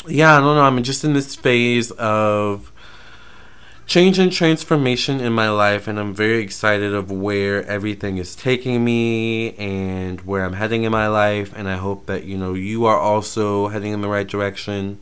yeah, 0.07 0.37
I 0.37 0.39
don't 0.39 0.55
know. 0.55 0.61
I'm 0.61 0.83
just 0.83 1.03
in 1.03 1.13
this 1.13 1.35
phase 1.35 1.91
of 1.91 2.70
change 3.91 4.17
and 4.19 4.31
transformation 4.31 5.19
in 5.19 5.33
my 5.33 5.49
life 5.49 5.85
and 5.85 5.99
I'm 5.99 6.13
very 6.13 6.41
excited 6.41 6.93
of 6.93 7.11
where 7.11 7.65
everything 7.65 8.19
is 8.19 8.37
taking 8.37 8.85
me 8.85 9.53
and 9.57 10.21
where 10.21 10.45
I'm 10.45 10.53
heading 10.53 10.83
in 10.83 10.93
my 10.93 11.09
life 11.09 11.51
and 11.53 11.67
I 11.67 11.75
hope 11.75 12.05
that 12.05 12.23
you 12.23 12.37
know 12.37 12.53
you 12.53 12.85
are 12.85 12.97
also 12.97 13.67
heading 13.67 13.91
in 13.91 13.99
the 13.99 14.07
right 14.07 14.25
direction 14.25 15.01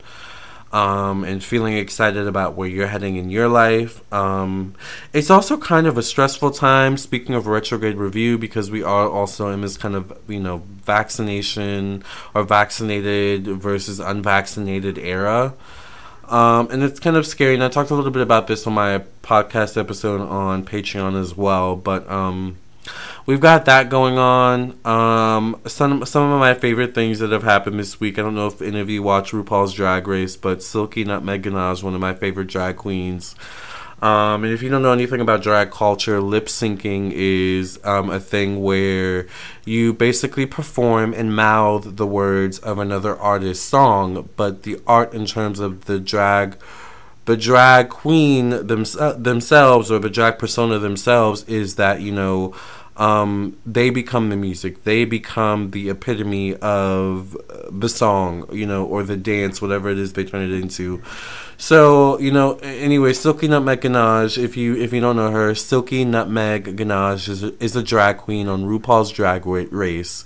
um, 0.72 1.22
and 1.22 1.40
feeling 1.40 1.76
excited 1.76 2.26
about 2.26 2.56
where 2.56 2.66
you're 2.66 2.88
heading 2.88 3.14
in 3.14 3.30
your 3.30 3.46
life. 3.46 4.02
Um, 4.12 4.74
it's 5.12 5.30
also 5.30 5.56
kind 5.56 5.86
of 5.86 5.96
a 5.96 6.02
stressful 6.02 6.50
time, 6.50 6.96
speaking 6.96 7.36
of 7.36 7.46
retrograde 7.46 7.96
review, 7.96 8.38
because 8.38 8.72
we 8.72 8.82
are 8.82 9.08
also 9.08 9.50
in 9.50 9.60
this 9.60 9.76
kind 9.76 9.94
of, 9.94 10.12
you 10.26 10.40
know, 10.40 10.64
vaccination 10.82 12.02
or 12.34 12.42
vaccinated 12.42 13.46
versus 13.46 14.00
unvaccinated 14.00 14.98
era. 14.98 15.54
Um, 16.30 16.68
and 16.70 16.82
it's 16.82 17.00
kind 17.00 17.16
of 17.16 17.26
scary. 17.26 17.54
And 17.54 17.64
I 17.64 17.68
talked 17.68 17.90
a 17.90 17.94
little 17.94 18.12
bit 18.12 18.22
about 18.22 18.46
this 18.46 18.66
on 18.66 18.72
my 18.72 19.02
podcast 19.22 19.76
episode 19.76 20.20
on 20.20 20.64
Patreon 20.64 21.20
as 21.20 21.36
well. 21.36 21.74
But 21.74 22.08
um, 22.08 22.56
we've 23.26 23.40
got 23.40 23.64
that 23.64 23.88
going 23.88 24.16
on. 24.16 24.78
Um, 24.86 25.60
some 25.66 26.04
some 26.06 26.30
of 26.30 26.38
my 26.38 26.54
favorite 26.54 26.94
things 26.94 27.18
that 27.18 27.32
have 27.32 27.42
happened 27.42 27.78
this 27.78 27.98
week. 27.98 28.18
I 28.18 28.22
don't 28.22 28.34
know 28.34 28.46
if 28.46 28.62
any 28.62 28.80
of 28.80 28.88
you 28.88 29.02
watch 29.02 29.32
RuPaul's 29.32 29.74
Drag 29.74 30.06
Race, 30.06 30.36
but 30.36 30.62
Silky 30.62 31.04
Nutmeg 31.04 31.42
Ganache, 31.42 31.82
one 31.82 31.94
of 31.94 32.00
my 32.00 32.14
favorite 32.14 32.46
drag 32.46 32.76
queens. 32.76 33.34
Um, 34.02 34.44
and 34.44 34.52
if 34.52 34.62
you 34.62 34.70
don't 34.70 34.82
know 34.82 34.92
anything 34.92 35.20
about 35.20 35.42
drag 35.42 35.70
culture, 35.70 36.20
lip 36.20 36.46
syncing 36.46 37.12
is 37.14 37.78
um, 37.84 38.08
a 38.08 38.18
thing 38.18 38.62
where 38.62 39.26
you 39.66 39.92
basically 39.92 40.46
perform 40.46 41.12
and 41.12 41.36
mouth 41.36 41.96
the 41.96 42.06
words 42.06 42.58
of 42.60 42.78
another 42.78 43.16
artist's 43.18 43.64
song, 43.64 44.28
but 44.36 44.62
the 44.62 44.80
art 44.86 45.12
in 45.12 45.26
terms 45.26 45.60
of 45.60 45.84
the 45.84 46.00
drag 46.00 46.56
the 47.26 47.36
drag 47.36 47.90
queen 47.90 48.66
them- 48.66 48.84
themselves 49.22 49.90
or 49.90 49.98
the 49.98 50.10
drag 50.10 50.38
persona 50.38 50.78
themselves 50.78 51.44
is 51.44 51.76
that 51.76 52.00
you 52.00 52.10
know 52.10 52.54
um, 53.00 53.56
they 53.66 53.90
become 53.90 54.28
the 54.28 54.36
music 54.36 54.84
they 54.84 55.04
become 55.04 55.70
the 55.70 55.88
epitome 55.90 56.54
of 56.56 57.36
the 57.70 57.88
song 57.88 58.46
you 58.52 58.66
know 58.66 58.84
or 58.84 59.02
the 59.02 59.16
dance 59.16 59.60
whatever 59.60 59.90
it 59.90 59.98
is 59.98 60.12
they 60.12 60.24
turn 60.24 60.42
it 60.42 60.52
into 60.52 61.02
so 61.60 62.18
you 62.18 62.32
know, 62.32 62.54
anyway, 62.62 63.12
Silky 63.12 63.46
Nutmeg 63.46 63.82
Ganache. 63.82 64.38
If 64.38 64.56
you 64.56 64.76
if 64.76 64.94
you 64.94 65.00
don't 65.02 65.16
know 65.16 65.30
her, 65.30 65.54
Silky 65.54 66.06
Nutmeg 66.06 66.74
Ganache 66.74 67.28
is 67.28 67.42
a, 67.42 67.62
is 67.62 67.76
a 67.76 67.82
drag 67.82 68.16
queen 68.16 68.48
on 68.48 68.64
RuPaul's 68.64 69.10
Drag 69.10 69.44
Race, 69.44 70.24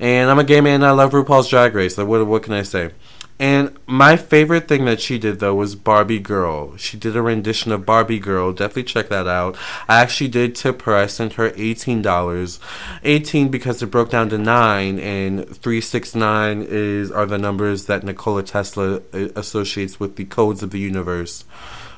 and 0.00 0.30
I'm 0.30 0.38
a 0.38 0.44
gay 0.44 0.62
man. 0.62 0.82
I 0.82 0.92
love 0.92 1.12
RuPaul's 1.12 1.50
Drag 1.50 1.74
Race. 1.74 1.98
What 1.98 2.26
what 2.26 2.42
can 2.42 2.54
I 2.54 2.62
say? 2.62 2.92
And 3.38 3.76
my 3.86 4.16
favorite 4.16 4.68
thing 4.68 4.84
that 4.84 5.00
she 5.00 5.18
did 5.18 5.40
though 5.40 5.54
was 5.54 5.74
Barbie 5.74 6.20
Girl. 6.20 6.76
She 6.76 6.96
did 6.96 7.16
a 7.16 7.22
rendition 7.22 7.72
of 7.72 7.84
Barbie 7.84 8.20
Girl. 8.20 8.52
Definitely 8.52 8.84
check 8.84 9.08
that 9.08 9.26
out. 9.26 9.56
I 9.88 10.00
actually 10.00 10.28
did 10.28 10.54
tip 10.54 10.82
her. 10.82 10.94
I 10.94 11.06
sent 11.06 11.32
her 11.34 11.52
eighteen 11.56 12.02
dollars. 12.02 12.60
Eighteen 13.02 13.48
because 13.48 13.82
it 13.82 13.86
broke 13.86 14.10
down 14.10 14.28
to 14.28 14.38
nine, 14.38 14.98
and 15.00 15.48
three 15.56 15.80
six 15.80 16.14
nine 16.14 16.64
is 16.68 17.10
are 17.10 17.26
the 17.26 17.38
numbers 17.38 17.86
that 17.86 18.04
Nikola 18.04 18.44
Tesla 18.44 19.00
uh, 19.12 19.28
associates 19.34 19.98
with 19.98 20.14
the 20.16 20.24
codes 20.24 20.62
of 20.62 20.70
the 20.70 20.78
universe. 20.78 21.44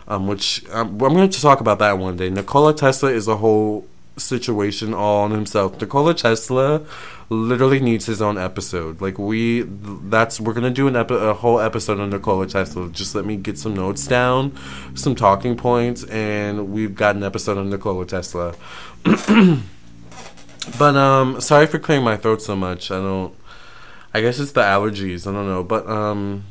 Um, 0.06 0.26
which 0.26 0.64
um, 0.70 0.92
I'm 0.92 1.14
going 1.14 1.28
to 1.28 1.40
talk 1.40 1.60
about 1.60 1.78
that 1.78 1.98
one 1.98 2.16
day. 2.16 2.30
Nikola 2.30 2.74
Tesla 2.74 3.10
is 3.10 3.28
a 3.28 3.36
whole 3.36 3.86
situation 4.16 4.94
all 4.94 5.24
on 5.24 5.30
himself. 5.30 5.80
Nikola 5.80 6.14
Tesla 6.14 6.82
literally 7.28 7.80
needs 7.80 8.06
his 8.06 8.20
own 8.20 8.38
episode. 8.38 9.00
Like 9.00 9.18
we, 9.18 9.62
that's 9.62 10.40
we're 10.40 10.52
gonna 10.52 10.70
do 10.70 10.88
an 10.88 10.96
epi- 10.96 11.14
a 11.14 11.34
whole 11.34 11.60
episode 11.60 12.00
on 12.00 12.10
Nikola 12.10 12.46
Tesla. 12.46 12.88
Just 12.90 13.14
let 13.14 13.24
me 13.24 13.36
get 13.36 13.58
some 13.58 13.74
notes 13.74 14.06
down, 14.06 14.56
some 14.94 15.14
talking 15.14 15.56
points, 15.56 16.04
and 16.04 16.72
we've 16.72 16.94
got 16.94 17.16
an 17.16 17.22
episode 17.22 17.58
on 17.58 17.70
Nikola 17.70 18.06
Tesla. 18.06 18.54
but 20.78 20.96
um, 20.96 21.40
sorry 21.40 21.66
for 21.66 21.78
clearing 21.78 22.04
my 22.04 22.16
throat 22.16 22.42
so 22.42 22.56
much. 22.56 22.90
I 22.90 22.96
don't. 22.96 23.34
I 24.12 24.20
guess 24.20 24.38
it's 24.38 24.52
the 24.52 24.62
allergies. 24.62 25.26
I 25.26 25.32
don't 25.32 25.46
know, 25.46 25.64
but 25.64 25.86
um. 25.88 26.44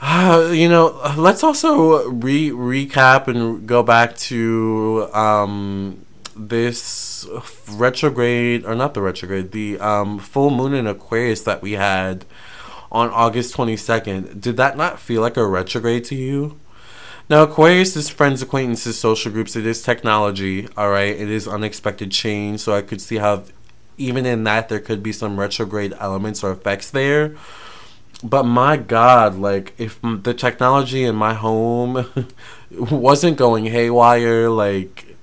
Uh, 0.00 0.50
you 0.52 0.68
know, 0.68 1.00
let's 1.16 1.42
also 1.42 2.08
re 2.10 2.50
recap 2.50 3.26
and 3.26 3.66
go 3.66 3.82
back 3.82 4.16
to 4.16 5.08
um, 5.14 6.04
this 6.36 7.26
retrograde, 7.70 8.64
or 8.64 8.74
not 8.74 8.94
the 8.94 9.02
retrograde, 9.02 9.52
the 9.52 9.78
um, 9.80 10.18
full 10.18 10.50
moon 10.50 10.74
in 10.74 10.86
Aquarius 10.86 11.42
that 11.42 11.62
we 11.62 11.72
had 11.72 12.24
on 12.90 13.10
August 13.10 13.54
22nd. 13.56 14.40
Did 14.40 14.56
that 14.56 14.76
not 14.76 14.98
feel 14.98 15.20
like 15.20 15.36
a 15.36 15.46
retrograde 15.46 16.04
to 16.04 16.14
you? 16.14 16.58
Now, 17.28 17.42
Aquarius 17.42 17.96
is 17.96 18.10
friends, 18.10 18.42
acquaintances, 18.42 18.98
social 18.98 19.32
groups. 19.32 19.56
It 19.56 19.66
is 19.66 19.82
technology, 19.82 20.68
all 20.76 20.90
right? 20.90 21.16
It 21.16 21.30
is 21.30 21.48
unexpected 21.48 22.10
change, 22.10 22.60
so 22.60 22.74
I 22.74 22.82
could 22.82 23.00
see 23.00 23.16
how, 23.16 23.44
even 23.96 24.26
in 24.26 24.44
that, 24.44 24.68
there 24.68 24.80
could 24.80 25.02
be 25.02 25.12
some 25.12 25.40
retrograde 25.40 25.94
elements 25.98 26.44
or 26.44 26.52
effects 26.52 26.90
there 26.90 27.34
but 28.22 28.44
my 28.44 28.76
god 28.76 29.36
like 29.36 29.74
if 29.76 30.00
the 30.02 30.32
technology 30.32 31.04
in 31.04 31.14
my 31.14 31.34
home 31.34 32.06
wasn't 32.70 33.36
going 33.36 33.66
haywire 33.66 34.48
like 34.48 35.13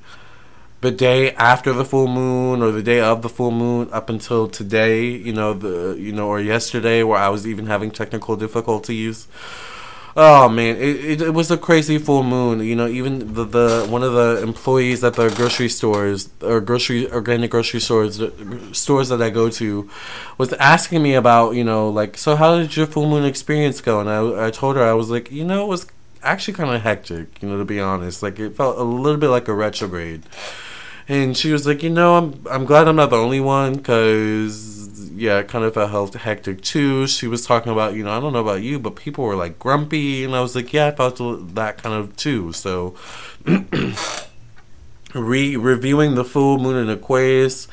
the 0.81 0.91
day 0.91 1.31
after 1.33 1.73
the 1.73 1.85
full 1.85 2.07
moon 2.07 2.61
or 2.61 2.71
the 2.71 2.83
day 2.83 2.99
of 2.99 3.21
the 3.21 3.29
full 3.29 3.51
moon 3.51 3.87
up 3.91 4.09
until 4.09 4.47
today 4.47 5.05
you 5.05 5.31
know 5.31 5.53
the 5.53 5.95
you 5.99 6.11
know 6.11 6.27
or 6.27 6.39
yesterday 6.39 7.03
where 7.03 7.19
i 7.19 7.29
was 7.29 7.47
even 7.47 7.67
having 7.67 7.91
technical 7.91 8.35
difficulties 8.35 9.27
Oh 10.15 10.49
man, 10.49 10.75
it, 10.75 11.05
it, 11.05 11.21
it, 11.21 11.33
was 11.33 11.51
a 11.51 11.57
crazy 11.57 11.97
full 11.97 12.23
moon. 12.23 12.59
You 12.59 12.75
know, 12.75 12.87
even 12.87 13.33
the, 13.33 13.45
the 13.45 13.87
one 13.89 14.03
of 14.03 14.11
the 14.11 14.41
employees 14.43 15.03
at 15.05 15.13
the 15.13 15.29
grocery 15.29 15.69
stores 15.69 16.29
or 16.41 16.59
grocery 16.59 17.09
organic 17.09 17.51
grocery 17.51 17.79
stores 17.79 18.21
stores 18.73 19.07
that 19.07 19.21
I 19.21 19.29
go 19.29 19.49
to 19.49 19.89
was 20.37 20.51
asking 20.53 21.01
me 21.01 21.13
about 21.13 21.51
you 21.51 21.63
know 21.63 21.89
like 21.89 22.17
so 22.17 22.35
how 22.35 22.57
did 22.57 22.75
your 22.75 22.87
full 22.87 23.09
moon 23.09 23.23
experience 23.23 23.79
go? 23.79 24.01
And 24.01 24.09
I 24.09 24.47
I 24.47 24.51
told 24.51 24.75
her 24.75 24.83
I 24.83 24.93
was 24.93 25.09
like 25.09 25.31
you 25.31 25.45
know 25.45 25.63
it 25.63 25.67
was 25.67 25.87
actually 26.23 26.55
kind 26.55 26.75
of 26.75 26.81
hectic. 26.81 27.41
You 27.41 27.47
know, 27.47 27.57
to 27.57 27.65
be 27.65 27.79
honest, 27.79 28.21
like 28.21 28.37
it 28.37 28.55
felt 28.57 28.77
a 28.77 28.83
little 28.83 29.19
bit 29.19 29.29
like 29.29 29.47
a 29.47 29.53
retrograde. 29.53 30.23
And 31.11 31.35
she 31.35 31.51
was 31.51 31.67
like, 31.67 31.83
you 31.83 31.89
know, 31.89 32.15
I'm 32.15 32.47
I'm 32.49 32.63
glad 32.63 32.87
I'm 32.87 32.95
not 32.95 33.09
the 33.09 33.17
only 33.17 33.41
one 33.41 33.73
because 33.73 35.09
yeah, 35.13 35.43
kind 35.43 35.65
of 35.65 35.73
felt 35.73 36.13
hectic 36.13 36.61
too. 36.61 37.05
She 37.05 37.27
was 37.27 37.45
talking 37.45 37.69
about, 37.69 37.95
you 37.95 38.03
know, 38.05 38.11
I 38.11 38.21
don't 38.21 38.31
know 38.31 38.39
about 38.39 38.61
you, 38.61 38.79
but 38.79 38.95
people 38.95 39.25
were 39.25 39.35
like 39.35 39.59
grumpy, 39.59 40.23
and 40.23 40.33
I 40.33 40.39
was 40.39 40.55
like, 40.55 40.71
yeah, 40.71 40.87
I 40.87 40.91
felt 40.91 41.17
that 41.55 41.83
kind 41.83 41.95
of 41.95 42.15
too. 42.15 42.53
So, 42.53 42.95
re 45.13 45.57
reviewing 45.57 46.15
the 46.15 46.23
full 46.23 46.57
moon 46.57 46.77
in 46.77 46.89
Aquarius. 46.89 47.67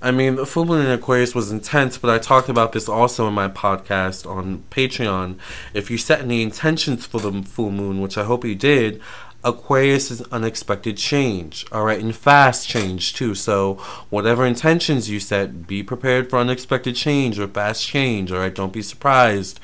I 0.00 0.12
mean, 0.12 0.36
the 0.36 0.46
full 0.46 0.64
moon 0.64 0.86
in 0.86 0.92
Aquarius 0.92 1.34
was 1.34 1.50
intense, 1.50 1.98
but 1.98 2.08
I 2.08 2.20
talked 2.20 2.48
about 2.48 2.70
this 2.70 2.88
also 2.88 3.26
in 3.26 3.34
my 3.34 3.48
podcast 3.48 4.30
on 4.30 4.62
Patreon. 4.70 5.38
If 5.74 5.90
you 5.90 5.98
set 5.98 6.20
any 6.20 6.42
intentions 6.44 7.04
for 7.04 7.18
the 7.18 7.42
full 7.42 7.72
moon, 7.72 8.00
which 8.00 8.16
I 8.16 8.22
hope 8.22 8.44
you 8.44 8.54
did, 8.54 9.02
Aquarius 9.42 10.10
is 10.10 10.20
unexpected 10.32 10.98
change, 10.98 11.64
all 11.72 11.84
right, 11.84 12.00
and 12.00 12.14
fast 12.14 12.68
change 12.68 13.14
too. 13.14 13.34
So, 13.34 13.74
whatever 14.10 14.44
intentions 14.44 15.08
you 15.08 15.18
set, 15.18 15.66
be 15.66 15.82
prepared 15.82 16.28
for 16.28 16.38
unexpected 16.38 16.94
change 16.94 17.38
or 17.38 17.48
fast 17.48 17.86
change, 17.86 18.30
all 18.30 18.38
right? 18.38 18.54
Don't 18.54 18.72
be 18.72 18.82
surprised 18.82 19.58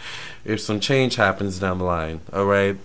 if 0.45 0.61
some 0.61 0.81
change 0.81 1.17
happens 1.17 1.59
down 1.59 1.79
the 1.79 1.85
line, 1.85 2.21
all 2.33 2.47
right? 2.47 2.77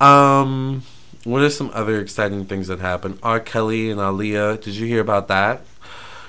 Um, 0.00 0.82
what 1.24 1.42
are 1.42 1.50
some 1.50 1.70
other 1.72 1.98
exciting 2.00 2.44
things 2.44 2.68
that 2.68 2.80
happened? 2.80 3.18
R. 3.22 3.40
Kelly 3.40 3.90
and 3.90 4.00
Aaliyah, 4.00 4.60
did 4.60 4.74
you 4.74 4.86
hear 4.86 5.00
about 5.00 5.28
that? 5.28 5.62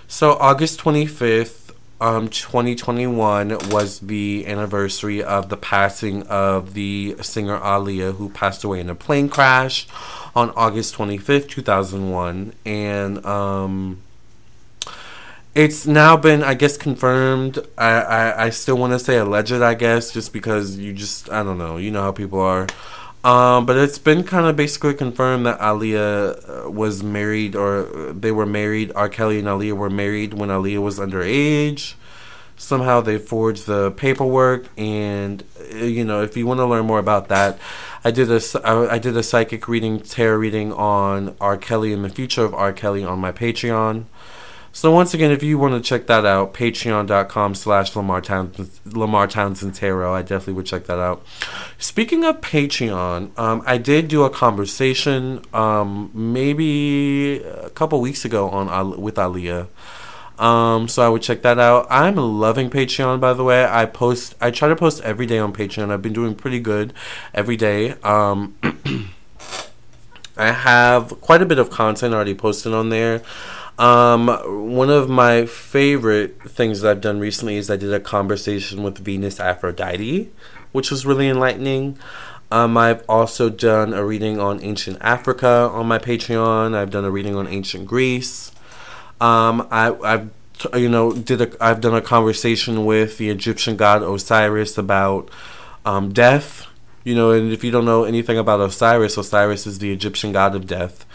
So, 0.08 0.34
August 0.34 0.80
25th, 0.80 1.63
um, 2.04 2.28
2021 2.28 3.70
was 3.70 4.02
the 4.02 4.46
anniversary 4.46 5.24
of 5.24 5.48
the 5.48 5.56
passing 5.56 6.24
of 6.24 6.74
the 6.74 7.16
singer 7.22 7.58
Aaliyah, 7.58 8.16
who 8.16 8.28
passed 8.28 8.66
away 8.66 8.82
in 8.82 8.90
a 8.90 8.96
plane 8.96 9.30
crash 9.30 9.88
on 10.36 10.50
August 10.50 10.96
25th, 10.96 11.48
2001. 11.48 12.52
And 12.66 13.26
um, 13.26 14.02
it's 15.56 15.88
now 15.88 16.18
been, 16.18 16.44
I 16.44 16.56
guess, 16.56 16.76
confirmed. 16.76 17.60
I, 17.78 17.92
I, 17.92 18.44
I 18.46 18.50
still 18.50 18.78
want 18.78 18.92
to 18.92 19.00
say 19.00 19.16
alleged, 19.16 19.54
I 19.54 19.74
guess, 19.74 20.12
just 20.12 20.34
because 20.34 20.78
you 20.78 20.92
just, 20.92 21.30
I 21.30 21.42
don't 21.42 21.58
know, 21.58 21.78
you 21.78 21.90
know 21.90 22.02
how 22.02 22.12
people 22.12 22.42
are. 22.42 22.68
Um, 23.24 23.66
but 23.66 23.78
it's 23.78 24.00
been 24.00 24.24
kind 24.26 24.48
of 24.48 24.58
basically 24.58 24.96
confirmed 24.96 25.46
that 25.46 25.58
Aaliyah 25.60 26.66
uh, 26.66 26.70
was 26.70 27.04
married, 27.04 27.56
or 27.56 27.84
they 28.12 28.32
were 28.32 28.46
married. 28.46 28.92
R. 28.96 29.08
Kelly 29.08 29.40
and 29.40 29.48
Aaliyah 29.48 29.78
were 29.78 29.90
married 29.90 30.34
when 30.34 30.50
Aaliyah 30.50 30.82
was 30.82 31.00
underage. 31.00 31.94
Somehow 32.58 33.02
they 33.02 33.18
forged 33.18 33.66
the 33.66 33.92
paperwork, 33.92 34.68
and 34.78 35.44
uh, 35.72 35.86
you 35.86 36.04
know, 36.04 36.22
if 36.22 36.36
you 36.36 36.46
want 36.46 36.60
to 36.60 36.66
learn 36.66 36.86
more 36.86 37.00
about 37.00 37.30
that, 37.30 37.58
I 38.04 38.12
did 38.12 38.30
a 38.30 38.42
I 38.66 39.00
did 39.00 39.16
a 39.16 39.24
psychic 39.24 39.70
reading, 39.70 40.02
tarot 40.02 40.38
reading 40.38 40.74
on 40.74 41.36
R. 41.40 41.58
Kelly 41.58 41.94
and 41.94 42.04
the 42.04 42.10
future 42.10 42.44
of 42.44 42.54
R. 42.54 42.74
Kelly 42.74 43.06
on 43.06 43.20
my 43.20 43.32
Patreon. 43.32 44.06
So 44.76 44.92
once 44.92 45.14
again, 45.14 45.30
if 45.30 45.44
you 45.44 45.60
want 45.60 45.76
to 45.76 45.88
check 45.88 46.08
that 46.08 46.26
out, 46.26 46.56
patreon.com 46.56 47.54
slash 47.54 47.96
Lamar 47.96 48.22
Townsend, 48.22 48.72
Lamar 48.86 49.28
Townsend 49.28 49.76
Tarot. 49.76 50.16
I 50.16 50.24
definitely 50.24 50.54
would 50.54 50.66
check 50.66 50.86
that 50.86 50.98
out. 50.98 51.24
Speaking 51.78 52.26
of 52.26 52.42
Patreon, 52.42 53.38
um, 53.38 53.62
I 53.68 53.78
did 53.78 54.08
do 54.08 54.24
a 54.24 54.32
conversation 54.32 55.46
um, 55.54 56.10
maybe 56.16 57.44
a 57.44 57.70
couple 57.70 58.02
weeks 58.02 58.26
ago 58.26 58.50
on 58.50 59.00
with 59.00 59.14
Aaliyah. 59.16 59.68
Um, 60.40 60.88
so 60.88 61.06
I 61.06 61.10
would 61.10 61.22
check 61.22 61.44
that 61.44 61.60
out. 61.60 61.86
I'm 61.92 62.16
loving 62.16 62.72
Patreon, 62.72 63.20
by 63.20 63.34
the 63.34 63.44
way. 63.44 63.66
I 63.66 63.86
post, 63.86 64.34
I 64.42 64.50
try 64.50 64.70
to 64.70 64.76
post 64.76 65.04
every 65.04 65.28
day 65.28 65.38
on 65.38 65.54
Patreon. 65.54 65.92
I've 65.92 66.02
been 66.02 66.14
doing 66.14 66.34
pretty 66.34 66.60
good 66.60 66.94
every 67.32 67.58
day. 67.58 67.92
Um, 68.02 68.58
I 70.36 70.52
have 70.52 71.22
quite 71.22 71.44
a 71.44 71.46
bit 71.46 71.60
of 71.60 71.70
content 71.70 72.16
already 72.16 72.34
posted 72.34 72.74
on 72.74 72.90
there. 72.90 73.22
Um, 73.80 74.28
one 74.76 74.90
of 74.90 75.10
my 75.10 75.46
favorite 75.46 76.42
things 76.44 76.82
that 76.82 76.92
I've 76.92 77.02
done 77.02 77.20
recently 77.20 77.58
is 77.58 77.70
I 77.70 77.76
did 77.76 77.94
a 77.94 78.00
conversation 78.00 78.84
with 78.84 79.00
Venus 79.00 79.40
Aphrodite, 79.40 80.32
which 80.72 80.92
was 80.92 81.06
really 81.06 81.28
enlightening. 81.28 81.98
Um, 82.52 82.78
I've 82.78 83.04
also 83.10 83.50
done 83.50 83.94
a 83.94 84.06
reading 84.06 84.40
on 84.40 84.62
ancient 84.64 85.00
Africa 85.02 85.70
on 85.74 85.88
my 85.88 85.98
Patreon. 85.98 86.76
I've 86.76 86.92
done 86.92 87.04
a 87.04 87.10
reading 87.10 87.36
on 87.36 87.48
ancient 87.48 87.88
Greece. 87.88 88.52
Um, 89.20 89.68
I, 89.72 89.96
I've 90.04 90.30
you 90.76 90.88
know 90.88 91.14
did 91.14 91.42
a 91.42 91.64
I've 91.64 91.82
done 91.82 91.96
a 91.96 92.02
conversation 92.02 92.86
with 92.86 93.18
the 93.18 93.30
Egyptian 93.30 93.76
god 93.76 94.04
Osiris 94.04 94.78
about 94.78 95.32
um, 95.84 96.14
death. 96.14 96.68
You 97.04 97.16
know, 97.16 97.32
and 97.32 97.52
if 97.52 97.64
you 97.64 97.72
don't 97.72 97.86
know 97.86 98.04
anything 98.04 98.38
about 98.38 98.62
Osiris, 98.62 99.18
Osiris 99.18 99.66
is 99.66 99.80
the 99.80 99.92
Egyptian 99.92 100.32
god 100.32 100.56
of 100.56 100.68
death. 100.68 101.06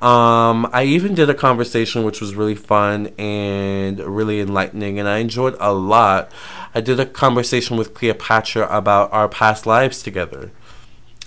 Um, 0.00 0.68
I 0.72 0.84
even 0.84 1.14
did 1.14 1.28
a 1.28 1.34
conversation 1.34 2.04
which 2.04 2.20
was 2.20 2.34
really 2.34 2.54
fun 2.54 3.08
and 3.18 3.98
really 3.98 4.40
enlightening, 4.40 4.98
and 4.98 5.08
I 5.08 5.18
enjoyed 5.18 5.56
a 5.58 5.72
lot. 5.72 6.30
I 6.74 6.80
did 6.80 7.00
a 7.00 7.06
conversation 7.06 7.76
with 7.76 7.94
Cleopatra 7.94 8.68
about 8.70 9.12
our 9.12 9.28
past 9.28 9.66
lives 9.66 10.02
together 10.02 10.52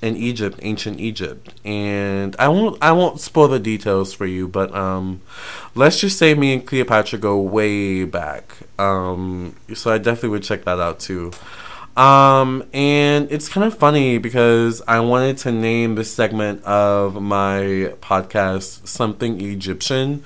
in 0.02 0.16
Egypt, 0.16 0.60
ancient 0.64 1.00
Egypt, 1.00 1.54
and 1.64 2.36
I 2.40 2.48
won't 2.48 2.82
I 2.82 2.92
won't 2.92 3.20
spoil 3.20 3.50
the 3.50 3.60
details 3.60 4.14
for 4.14 4.26
you, 4.26 4.48
but 4.48 4.74
um, 4.74 5.22
let's 5.76 6.00
just 6.00 6.18
say 6.18 6.34
me 6.34 6.54
and 6.54 6.66
Cleopatra 6.66 7.20
go 7.20 7.40
way 7.40 8.06
back. 8.06 8.58
Um, 8.80 9.56
so 9.74 9.92
I 9.92 9.98
definitely 9.98 10.30
would 10.30 10.44
check 10.44 10.64
that 10.64 10.80
out 10.80 11.00
too. 11.00 11.32
Um, 11.98 12.64
and 12.74 13.30
it's 13.32 13.50
kind 13.50 13.66
of 13.68 13.78
funny 13.78 14.18
because 14.18 14.82
I 14.88 15.02
wanted 15.02 15.38
to 15.40 15.52
name 15.52 15.96
this 15.96 16.14
segment 16.14 16.64
of 16.64 17.22
my 17.22 17.94
podcast 18.02 18.88
something 18.88 19.42
Egyptian, 19.42 20.24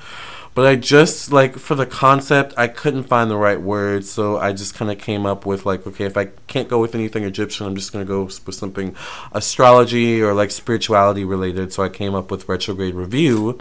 but 0.53 0.67
I 0.67 0.75
just 0.75 1.33
like 1.33 1.57
for 1.57 1.73
the 1.73 1.87
concept, 1.87 2.53
I 2.55 2.67
couldn't 2.67 3.03
find 3.03 3.31
the 3.31 3.35
right 3.35 3.59
word, 3.59 4.05
so 4.05 4.37
I 4.37 4.53
just 4.53 4.75
kind 4.75 4.91
of 4.91 4.99
came 4.99 5.25
up 5.25 5.45
with 5.45 5.65
like, 5.65 5.87
okay, 5.87 6.05
if 6.05 6.15
I 6.15 6.25
can't 6.47 6.69
go 6.69 6.79
with 6.79 6.93
anything 6.93 7.23
Egyptian, 7.23 7.65
I'm 7.65 7.75
just 7.75 7.91
gonna 7.91 8.05
go 8.05 8.23
with 8.23 8.53
something 8.53 8.95
astrology 9.31 10.21
or 10.21 10.33
like 10.33 10.51
spirituality 10.51 11.25
related. 11.25 11.73
So 11.73 11.83
I 11.83 11.89
came 11.89 12.13
up 12.13 12.29
with 12.29 12.47
retrograde 12.47 12.93
review 12.93 13.59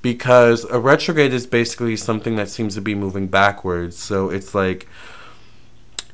because 0.00 0.64
a 0.64 0.80
retrograde 0.80 1.34
is 1.34 1.46
basically 1.46 1.96
something 1.96 2.36
that 2.36 2.48
seems 2.48 2.74
to 2.76 2.80
be 2.80 2.94
moving 2.94 3.26
backwards. 3.26 3.98
So 3.98 4.30
it's 4.30 4.54
like 4.54 4.88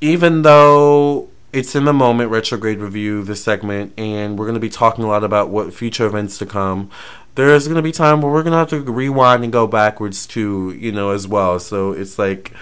even 0.04 0.42
though 0.42 1.30
it's 1.50 1.74
in 1.74 1.86
the 1.86 1.92
moment 1.92 2.30
retrograde 2.30 2.78
review 2.78 3.22
this 3.22 3.42
segment 3.42 3.92
and 3.96 4.38
we're 4.38 4.44
going 4.44 4.54
to 4.54 4.60
be 4.60 4.68
talking 4.68 5.02
a 5.02 5.06
lot 5.08 5.24
about 5.24 5.48
what 5.48 5.72
future 5.72 6.04
events 6.04 6.36
to 6.36 6.44
come 6.44 6.90
there's 7.34 7.66
going 7.66 7.76
to 7.76 7.82
be 7.82 7.90
time 7.90 8.20
where 8.20 8.30
we're 8.30 8.42
going 8.42 8.52
to 8.52 8.58
have 8.58 8.68
to 8.68 8.80
rewind 8.80 9.42
and 9.42 9.52
go 9.52 9.66
backwards 9.66 10.26
too 10.26 10.76
you 10.78 10.92
know 10.92 11.10
as 11.10 11.26
well. 11.26 11.58
So 11.58 11.92
it's 11.92 12.18
like 12.18 12.52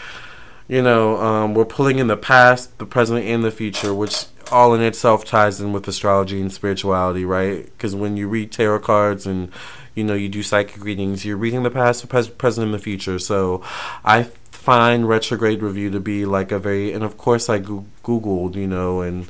you 0.69 0.83
know 0.83 1.17
um, 1.21 1.55
we're 1.55 1.65
pulling 1.65 1.99
in 1.99 2.07
the 2.07 2.17
past 2.17 2.79
the 2.79 2.87
present 2.87 3.25
and 3.25 3.45
the 3.45 3.51
future 3.51 3.93
which 3.93 4.27
all 4.51 4.75
in 4.75 4.83
itself 4.83 5.25
ties 5.25 5.61
in 5.61 5.73
with 5.73 5.89
astrology 5.89 6.41
and 6.41 6.53
spirituality 6.53 7.25
right? 7.25 7.65
Because 7.65 7.95
when 7.95 8.17
you 8.17 8.29
read 8.29 8.53
tarot 8.53 8.81
cards 8.81 9.27
and 9.27 9.51
you 9.95 10.05
know 10.05 10.15
you 10.15 10.29
do 10.29 10.43
psychic 10.43 10.83
readings 10.83 11.25
you're 11.25 11.37
reading 11.37 11.65
the 11.65 11.71
past 11.71 12.01
the 12.01 12.07
present 12.07 12.65
and 12.65 12.75
the 12.75 12.79
future. 12.79 13.19
So 13.19 13.63
i 14.05 14.31
find 14.63 15.09
retrograde 15.09 15.61
review 15.61 15.91
to 15.91 15.99
be 15.99 16.25
like 16.25 16.53
a 16.53 16.59
very 16.59 16.93
and 16.93 17.03
of 17.03 17.19
course 17.19 17.49
I 17.49 17.59
go- 17.59 17.85
googled 18.05 18.55
you 18.55 18.69
know 18.69 19.01
and 19.01 19.29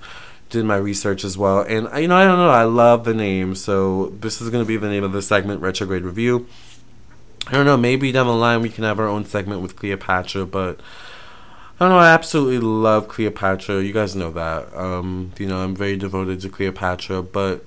did 0.51 0.66
my 0.66 0.77
research 0.77 1.25
as 1.25 1.38
well. 1.38 1.61
And 1.61 1.88
you 2.01 2.07
know 2.09 2.16
I 2.16 2.25
don't 2.25 2.37
know 2.37 2.51
I 2.51 2.64
love 2.64 3.05
the 3.05 3.14
name 3.14 3.55
so 3.55 4.12
this 4.21 4.42
is 4.42 4.51
going 4.51 4.62
to 4.62 4.68
be 4.68 4.77
the 4.77 4.90
name 4.90 5.05
of 5.05 5.12
the 5.12 5.23
segment 5.23 5.62
retrograde 5.62 6.03
review. 6.03 6.47
I 7.47 7.53
don't 7.53 7.64
know 7.64 7.79
maybe 7.79 8.12
down 8.12 8.27
the 8.27 8.35
line 8.35 8.61
we 8.61 8.68
can 8.68 8.85
have 8.85 9.01
our 9.01 9.09
own 9.09 9.25
segment 9.25 9.62
with 9.62 9.75
Cleopatra 9.75 10.45
but 10.45 10.81
I 11.81 11.87
don't 11.87 11.95
know 11.95 11.99
I 11.99 12.11
absolutely 12.11 12.59
love 12.59 13.09
Cleopatra. 13.09 13.83
You 13.83 13.95
guys 13.95 14.14
know 14.14 14.33
that. 14.33 14.77
Um 14.77 15.33
you 15.38 15.47
know 15.47 15.64
I'm 15.64 15.75
very 15.75 15.97
devoted 15.97 16.42
to 16.42 16.51
Cleopatra 16.51 17.23
but 17.23 17.64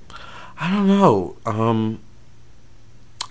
I 0.60 0.70
don't 0.70 0.88
know. 0.88 1.36
Um 1.48 2.00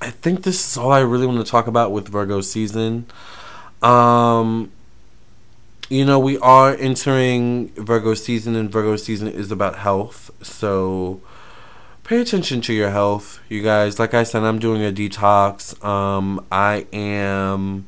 I 0.02 0.10
think 0.10 0.42
this 0.42 0.68
is 0.68 0.76
all 0.76 0.90
I 0.90 1.00
really 1.00 1.26
want 1.26 1.38
to 1.38 1.48
talk 1.48 1.68
about 1.68 1.92
with 1.92 2.08
Virgo 2.08 2.40
season. 2.40 3.06
Um, 3.84 4.72
you 5.90 6.04
know, 6.04 6.18
we 6.18 6.38
are 6.38 6.74
entering 6.74 7.68
Virgo 7.74 8.14
season, 8.14 8.56
and 8.56 8.70
Virgo 8.70 8.96
season 8.96 9.28
is 9.28 9.52
about 9.52 9.76
health. 9.76 10.30
So 10.42 11.20
pay 12.02 12.20
attention 12.20 12.60
to 12.62 12.72
your 12.72 12.90
health, 12.90 13.40
you 13.48 13.62
guys. 13.62 13.98
Like 13.98 14.14
I 14.14 14.22
said, 14.22 14.42
I'm 14.42 14.58
doing 14.58 14.82
a 14.82 14.90
detox. 14.90 15.82
Um, 15.84 16.44
I 16.50 16.86
am. 16.92 17.86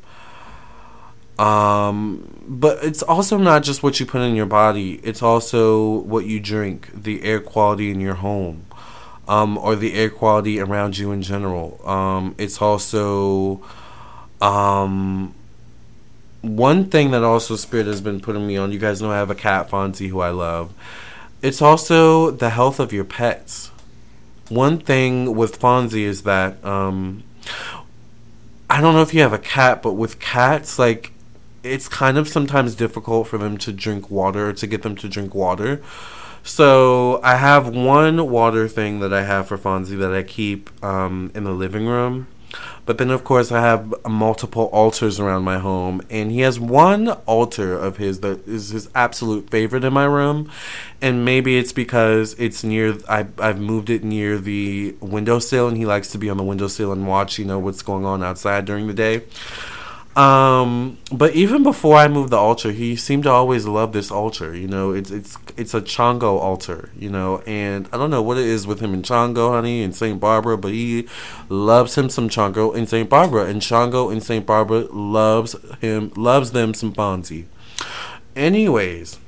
Um, 1.39 2.45
but 2.49 2.83
it's 2.83 3.03
also 3.03 3.37
not 3.37 3.63
just 3.63 3.83
what 3.83 4.01
you 4.01 4.07
put 4.07 4.23
in 4.23 4.35
your 4.35 4.47
body, 4.47 5.01
it's 5.03 5.23
also 5.23 5.99
what 6.01 6.25
you 6.25 6.41
drink, 6.41 6.89
the 6.95 7.23
air 7.25 7.41
quality 7.41 7.91
in 7.91 8.01
your 8.01 8.15
home, 8.15 8.65
um, 9.29 9.59
or 9.59 9.77
the 9.77 9.93
air 9.93 10.09
quality 10.09 10.61
around 10.61 10.97
you 10.97 11.13
in 11.13 11.21
general. 11.21 11.87
Um, 11.87 12.35
it's 12.39 12.63
also, 12.63 13.63
um, 14.41 15.35
one 16.47 16.87
thing 16.87 17.11
that 17.11 17.25
also 17.25 17.57
Spirit 17.57 17.87
has 17.87 18.01
been 18.01 18.21
putting 18.21 18.47
me 18.47 18.57
on, 18.57 18.73
you 18.73 18.79
guys 18.79 19.03
know 19.03 19.11
I 19.11 19.17
have 19.17 19.31
a 19.31 19.35
cat, 19.35 19.69
Fonzie, 19.69 20.09
who 20.09 20.21
I 20.21 20.31
love. 20.31 20.73
It's 21.43 21.61
also 21.61 22.31
the 22.31 22.51
health 22.51 22.81
of 22.81 22.93
your 22.93 23.05
pets. 23.05 23.71
One 24.49 24.79
thing 24.79 25.35
with 25.35 25.59
Fonzie 25.59 26.05
is 26.05 26.23
that 26.23 26.65
um, 26.65 27.25
I 28.71 28.81
don't 28.81 28.95
know 28.95 29.03
if 29.03 29.13
you 29.13 29.21
have 29.21 29.33
a 29.33 29.39
cat, 29.39 29.83
but 29.83 29.93
with 29.93 30.21
cats, 30.21 30.79
like 30.79 31.13
it's 31.63 31.89
kind 31.89 32.17
of 32.17 32.29
sometimes 32.29 32.75
difficult 32.75 33.27
for 33.29 33.39
them 33.39 33.59
to 33.59 33.73
drink 33.73 34.11
water 34.11 34.53
to 34.53 34.67
get 34.67 34.83
them 34.83 34.97
to 34.97 35.09
drink 35.09 35.35
water. 35.35 35.83
So 36.43 37.21
I 37.25 37.37
have 37.37 37.75
one 37.75 38.31
water 38.31 38.69
thing 38.69 39.01
that 39.01 39.13
I 39.13 39.25
have 39.25 39.49
for 39.49 39.59
Fonzie 39.59 39.99
that 39.99 40.15
I 40.15 40.23
keep 40.23 40.71
um, 40.85 41.33
in 41.35 41.43
the 41.43 41.51
living 41.51 41.87
room. 41.87 42.29
But 42.85 42.99
then, 42.99 43.11
of 43.11 43.25
course, 43.25 43.51
I 43.51 43.61
have 43.61 43.93
multiple 44.07 44.65
altars 44.73 45.19
around 45.19 45.43
my 45.43 45.59
home, 45.59 46.03
and 46.09 46.31
he 46.31 46.41
has 46.41 46.61
one 46.61 47.09
altar 47.27 47.77
of 47.77 47.97
his 47.97 48.21
that 48.21 48.47
is 48.47 48.71
his 48.71 48.89
absolute 48.95 49.51
favorite 49.51 49.85
in 49.85 49.93
my 49.93 50.05
room. 50.05 50.51
And 51.03 51.25
maybe 51.25 51.59
it's 51.59 51.73
because 51.73 52.35
it's 52.35 52.63
near. 52.63 52.97
I 53.09 53.27
I've 53.39 53.61
moved 53.61 53.91
it 53.91 54.05
near 54.05 54.39
the 54.39 54.95
windowsill, 55.01 55.69
and 55.69 55.77
he 55.77 55.85
likes 55.85 56.13
to 56.13 56.19
be 56.19 56.31
on 56.31 56.37
the 56.37 56.45
windowsill 56.45 56.93
and 56.93 57.07
watch, 57.07 57.39
you 57.39 57.45
know, 57.45 57.59
what's 57.59 57.83
going 57.83 58.05
on 58.05 58.23
outside 58.23 58.65
during 58.65 58.87
the 58.87 58.95
day. 58.95 59.23
Um, 60.17 60.97
but 61.13 61.35
even 61.35 61.63
before 61.63 61.97
I 61.97 62.09
moved 62.09 62.31
the 62.31 62.39
altar, 62.39 62.73
he 62.73 62.97
seemed 62.97 63.25
to 63.25 63.31
always 63.31 63.67
love 63.67 63.93
this 63.93 64.11
altar. 64.11 64.57
You 64.57 64.67
know, 64.67 64.93
it's 64.93 65.11
it's 65.11 65.37
it's 65.59 65.75
a 65.75 65.83
Chango 65.83 66.41
altar. 66.41 66.91
You 66.99 67.11
know, 67.11 67.43
and 67.47 67.87
I 67.93 67.99
don't 67.99 68.11
know 68.11 68.23
what 68.23 68.39
it 68.39 68.47
is 68.47 68.67
with 68.67 68.81
him 68.81 68.95
and 68.95 69.05
Chango, 69.05 69.51
honey, 69.51 69.83
and 69.83 69.95
Saint 69.95 70.19
Barbara, 70.19 70.57
but 70.57 70.73
he 70.73 71.07
loves 71.51 71.99
him 71.99 72.09
some 72.09 72.31
Chango 72.31 72.75
and 72.75 72.89
Saint 72.89 73.11
Barbara, 73.11 73.45
and 73.45 73.61
Chango 73.61 74.11
and 74.11 74.23
Saint 74.23 74.47
Barbara 74.47 74.87
loves 74.91 75.55
him 75.83 76.11
loves 76.17 76.53
them 76.53 76.73
some 76.73 76.95
Fonzie. 76.95 77.45
Anyways, 78.35 79.19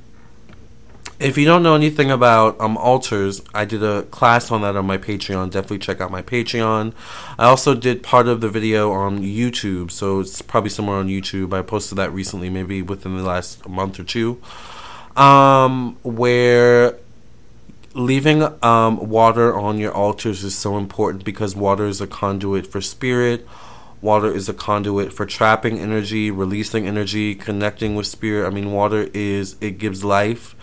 if 1.21 1.37
you 1.37 1.45
don't 1.45 1.65
know 1.65 1.75
anything 1.75 2.11
about 2.11 2.61
um, 2.61 2.77
altars, 2.77 3.43
I 3.53 3.65
did 3.65 3.83
a 3.83 4.05
class 4.05 4.53
on 4.53 4.63
that 4.63 4.77
on 4.77 4.87
my 4.87 4.99
Patreon. 4.99 5.51
Definitely 5.51 5.81
check 5.81 6.01
out 6.01 6.13
my 6.13 6.23
Patreon. 6.23 6.93
I 7.39 7.47
also 7.47 7.75
did 7.75 8.05
part 8.05 8.29
of 8.29 8.41
the 8.41 8.49
video 8.49 8.93
on 8.93 9.21
YouTube, 9.21 9.91
so 9.91 10.21
it's 10.21 10.43
probably 10.43 10.71
somewhere 10.71 10.97
on 10.97 11.09
YouTube. 11.09 11.53
I 11.53 11.63
posted 11.63 11.99
that 11.99 12.13
recently, 12.13 12.51
maybe 12.51 12.83
within 12.83 13.17
the 13.17 13.25
last 13.25 13.69
month 13.69 13.99
or 13.99 14.05
two, 14.05 14.41
um, 15.17 15.97
where 16.05 16.97
leaving 17.95 18.45
um, 18.63 19.09
water 19.09 19.57
on 19.57 19.79
your 19.79 19.93
altars 19.93 20.45
is 20.45 20.57
so 20.57 20.79
important 20.79 21.25
because 21.25 21.57
water 21.57 21.87
is 21.87 22.01
a 22.01 22.07
conduit 22.07 22.65
for 22.65 22.81
spirit. 22.81 23.47
Water 24.01 24.33
is 24.33 24.49
a 24.49 24.55
conduit 24.55 25.13
for 25.13 25.27
trapping 25.27 25.81
energy, 25.81 26.31
releasing 26.31 26.87
energy, 26.87 27.35
connecting 27.35 27.97
with 27.97 28.07
spirit. 28.07 28.47
I 28.47 28.51
mean, 28.51 28.71
water 28.71 29.09
is, 29.13 29.57
it 29.61 29.79
gives 29.79 30.05
life 30.05 30.55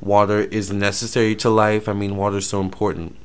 water 0.00 0.40
is 0.40 0.72
necessary 0.72 1.34
to 1.36 1.50
life. 1.50 1.88
I 1.88 1.92
mean, 1.92 2.16
water 2.16 2.38
is 2.38 2.48
so 2.48 2.60
important. 2.60 3.16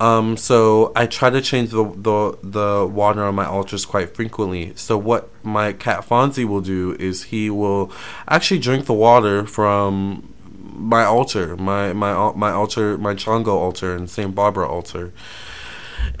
Um, 0.00 0.36
so 0.36 0.92
I 0.94 1.06
try 1.06 1.28
to 1.30 1.40
change 1.40 1.70
the, 1.70 1.84
the 1.84 2.38
the 2.42 2.86
water 2.86 3.24
on 3.24 3.34
my 3.34 3.46
altars 3.46 3.84
quite 3.84 4.14
frequently. 4.14 4.72
So 4.76 4.96
what 4.96 5.28
my 5.44 5.72
cat 5.72 6.06
Fonzie 6.06 6.44
will 6.44 6.60
do 6.60 6.96
is 7.00 7.24
he 7.24 7.50
will 7.50 7.90
actually 8.28 8.60
drink 8.60 8.86
the 8.86 8.94
water 8.94 9.44
from 9.44 10.32
my 10.78 11.04
altar, 11.04 11.56
my 11.56 11.92
my 11.92 12.32
my 12.36 12.52
altar, 12.52 12.96
my 12.96 13.14
Chango 13.14 13.48
altar 13.48 13.94
and 13.94 14.08
Saint 14.08 14.34
Barbara 14.34 14.68
altar. 14.68 15.12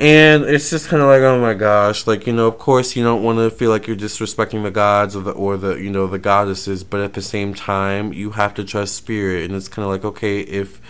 And 0.00 0.44
it's 0.44 0.70
just 0.70 0.88
kind 0.88 1.02
of 1.02 1.08
like, 1.08 1.22
oh 1.22 1.40
my 1.40 1.54
gosh, 1.54 2.06
like 2.06 2.26
you 2.26 2.32
know, 2.32 2.46
of 2.46 2.58
course 2.58 2.94
you 2.94 3.02
don't 3.02 3.22
want 3.22 3.38
to 3.38 3.50
feel 3.50 3.70
like 3.70 3.86
you're 3.86 3.96
disrespecting 3.96 4.62
the 4.62 4.70
gods 4.70 5.16
or 5.16 5.22
the 5.22 5.32
or 5.32 5.56
the 5.56 5.74
you 5.74 5.90
know 5.90 6.06
the 6.06 6.18
goddesses, 6.18 6.84
but 6.84 7.00
at 7.00 7.14
the 7.14 7.22
same 7.22 7.52
time 7.52 8.12
you 8.12 8.30
have 8.32 8.54
to 8.54 8.64
trust 8.64 8.94
spirit, 8.94 9.44
and 9.44 9.54
it's 9.54 9.68
kind 9.68 9.84
of 9.84 9.90
like 9.90 10.04
okay, 10.04 10.40
if 10.40 10.80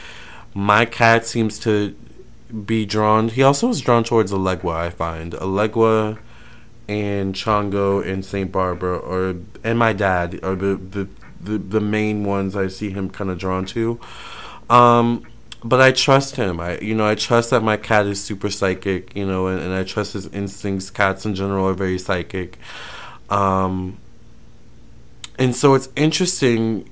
my 0.54 0.84
cat 0.84 1.24
seems 1.24 1.58
to 1.60 1.96
be 2.66 2.84
drawn, 2.84 3.28
he 3.28 3.42
also 3.42 3.68
is 3.70 3.80
drawn 3.80 4.04
towards 4.04 4.32
Elegua. 4.32 4.74
I 4.74 4.90
find 4.90 5.32
Elegua 5.34 6.18
and 6.86 7.34
Chango 7.34 8.06
and 8.06 8.24
Saint 8.24 8.52
Barbara, 8.52 8.98
or 8.98 9.36
and 9.64 9.78
my 9.78 9.92
dad 9.92 10.38
are 10.42 10.54
the 10.54 10.76
the 10.76 11.08
the, 11.40 11.58
the 11.58 11.80
main 11.80 12.24
ones 12.24 12.56
I 12.56 12.68
see 12.68 12.90
him 12.90 13.10
kind 13.10 13.30
of 13.30 13.38
drawn 13.38 13.64
to. 13.66 14.00
Um, 14.68 15.24
but 15.64 15.80
I 15.80 15.92
trust 15.92 16.36
him. 16.36 16.60
I 16.60 16.78
you 16.78 16.94
know 16.94 17.06
I 17.06 17.14
trust 17.14 17.50
that 17.50 17.62
my 17.62 17.76
cat 17.76 18.06
is 18.06 18.22
super 18.22 18.50
psychic. 18.50 19.14
You 19.16 19.26
know, 19.26 19.46
and, 19.48 19.60
and 19.60 19.72
I 19.72 19.84
trust 19.84 20.12
his 20.12 20.26
instincts. 20.28 20.90
Cats 20.90 21.26
in 21.26 21.34
general 21.34 21.68
are 21.68 21.74
very 21.74 21.98
psychic. 21.98 22.58
Um, 23.30 23.98
and 25.38 25.54
so 25.54 25.74
it's 25.74 25.88
interesting 25.94 26.88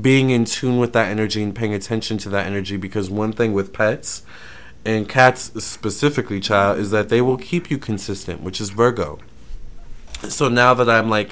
being 0.00 0.30
in 0.30 0.44
tune 0.44 0.78
with 0.78 0.92
that 0.94 1.08
energy 1.08 1.42
and 1.42 1.54
paying 1.54 1.72
attention 1.72 2.18
to 2.18 2.28
that 2.30 2.46
energy 2.46 2.76
because 2.76 3.08
one 3.08 3.32
thing 3.32 3.52
with 3.52 3.72
pets 3.72 4.22
and 4.84 5.08
cats 5.08 5.52
specifically 5.64 6.40
child 6.40 6.78
is 6.78 6.90
that 6.90 7.08
they 7.08 7.20
will 7.20 7.36
keep 7.36 7.70
you 7.70 7.78
consistent 7.78 8.40
which 8.40 8.60
is 8.60 8.70
virgo 8.70 9.18
so 10.28 10.48
now 10.48 10.74
that 10.74 10.90
i'm 10.90 11.08
like 11.08 11.30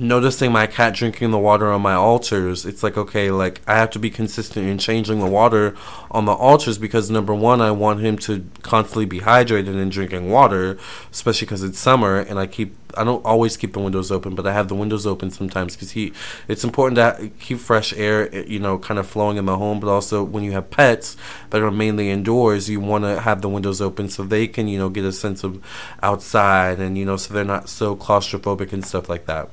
noticing 0.00 0.50
my 0.50 0.66
cat 0.66 0.94
drinking 0.94 1.30
the 1.30 1.38
water 1.38 1.70
on 1.70 1.82
my 1.82 1.92
altars, 1.92 2.64
it's 2.64 2.82
like, 2.82 2.96
okay, 2.96 3.30
like 3.30 3.60
I 3.66 3.76
have 3.76 3.90
to 3.90 3.98
be 3.98 4.08
consistent 4.08 4.66
in 4.66 4.78
changing 4.78 5.20
the 5.20 5.26
water 5.26 5.76
on 6.10 6.24
the 6.24 6.32
altars 6.32 6.78
because 6.78 7.10
number 7.10 7.34
one, 7.34 7.60
I 7.60 7.70
want 7.70 8.00
him 8.00 8.16
to 8.18 8.46
constantly 8.62 9.04
be 9.04 9.20
hydrated 9.20 9.80
and 9.80 9.92
drinking 9.92 10.30
water, 10.30 10.78
especially 11.12 11.46
because 11.46 11.62
it's 11.62 11.78
summer 11.78 12.18
and 12.18 12.38
I 12.38 12.46
keep, 12.46 12.74
I 12.96 13.04
don't 13.04 13.24
always 13.26 13.58
keep 13.58 13.74
the 13.74 13.78
windows 13.78 14.10
open, 14.10 14.34
but 14.34 14.46
I 14.46 14.54
have 14.54 14.68
the 14.68 14.74
windows 14.74 15.06
open 15.06 15.30
sometimes 15.30 15.76
because 15.76 15.90
he, 15.90 16.14
it's 16.48 16.64
important 16.64 16.96
to 16.96 17.30
keep 17.38 17.58
fresh 17.58 17.92
air, 17.92 18.34
eh, 18.34 18.44
you 18.48 18.58
know, 18.58 18.78
kind 18.78 18.98
of 18.98 19.06
flowing 19.06 19.36
in 19.36 19.44
the 19.44 19.58
home, 19.58 19.80
but 19.80 19.88
also 19.88 20.24
when 20.24 20.44
you 20.44 20.52
have 20.52 20.70
pets 20.70 21.14
that 21.50 21.60
are 21.60 21.70
mainly 21.70 22.08
indoors, 22.10 22.70
you 22.70 22.80
want 22.80 23.04
to 23.04 23.20
have 23.20 23.42
the 23.42 23.50
windows 23.50 23.82
open 23.82 24.08
so 24.08 24.22
they 24.22 24.48
can, 24.48 24.66
you 24.66 24.78
know, 24.78 24.88
get 24.88 25.04
a 25.04 25.12
sense 25.12 25.44
of 25.44 25.62
outside 26.02 26.78
and, 26.78 26.96
you 26.96 27.04
know, 27.04 27.18
so 27.18 27.34
they're 27.34 27.44
not 27.44 27.68
so 27.68 27.94
claustrophobic 27.94 28.72
and 28.72 28.86
stuff 28.86 29.06
like 29.10 29.26
that. 29.26 29.50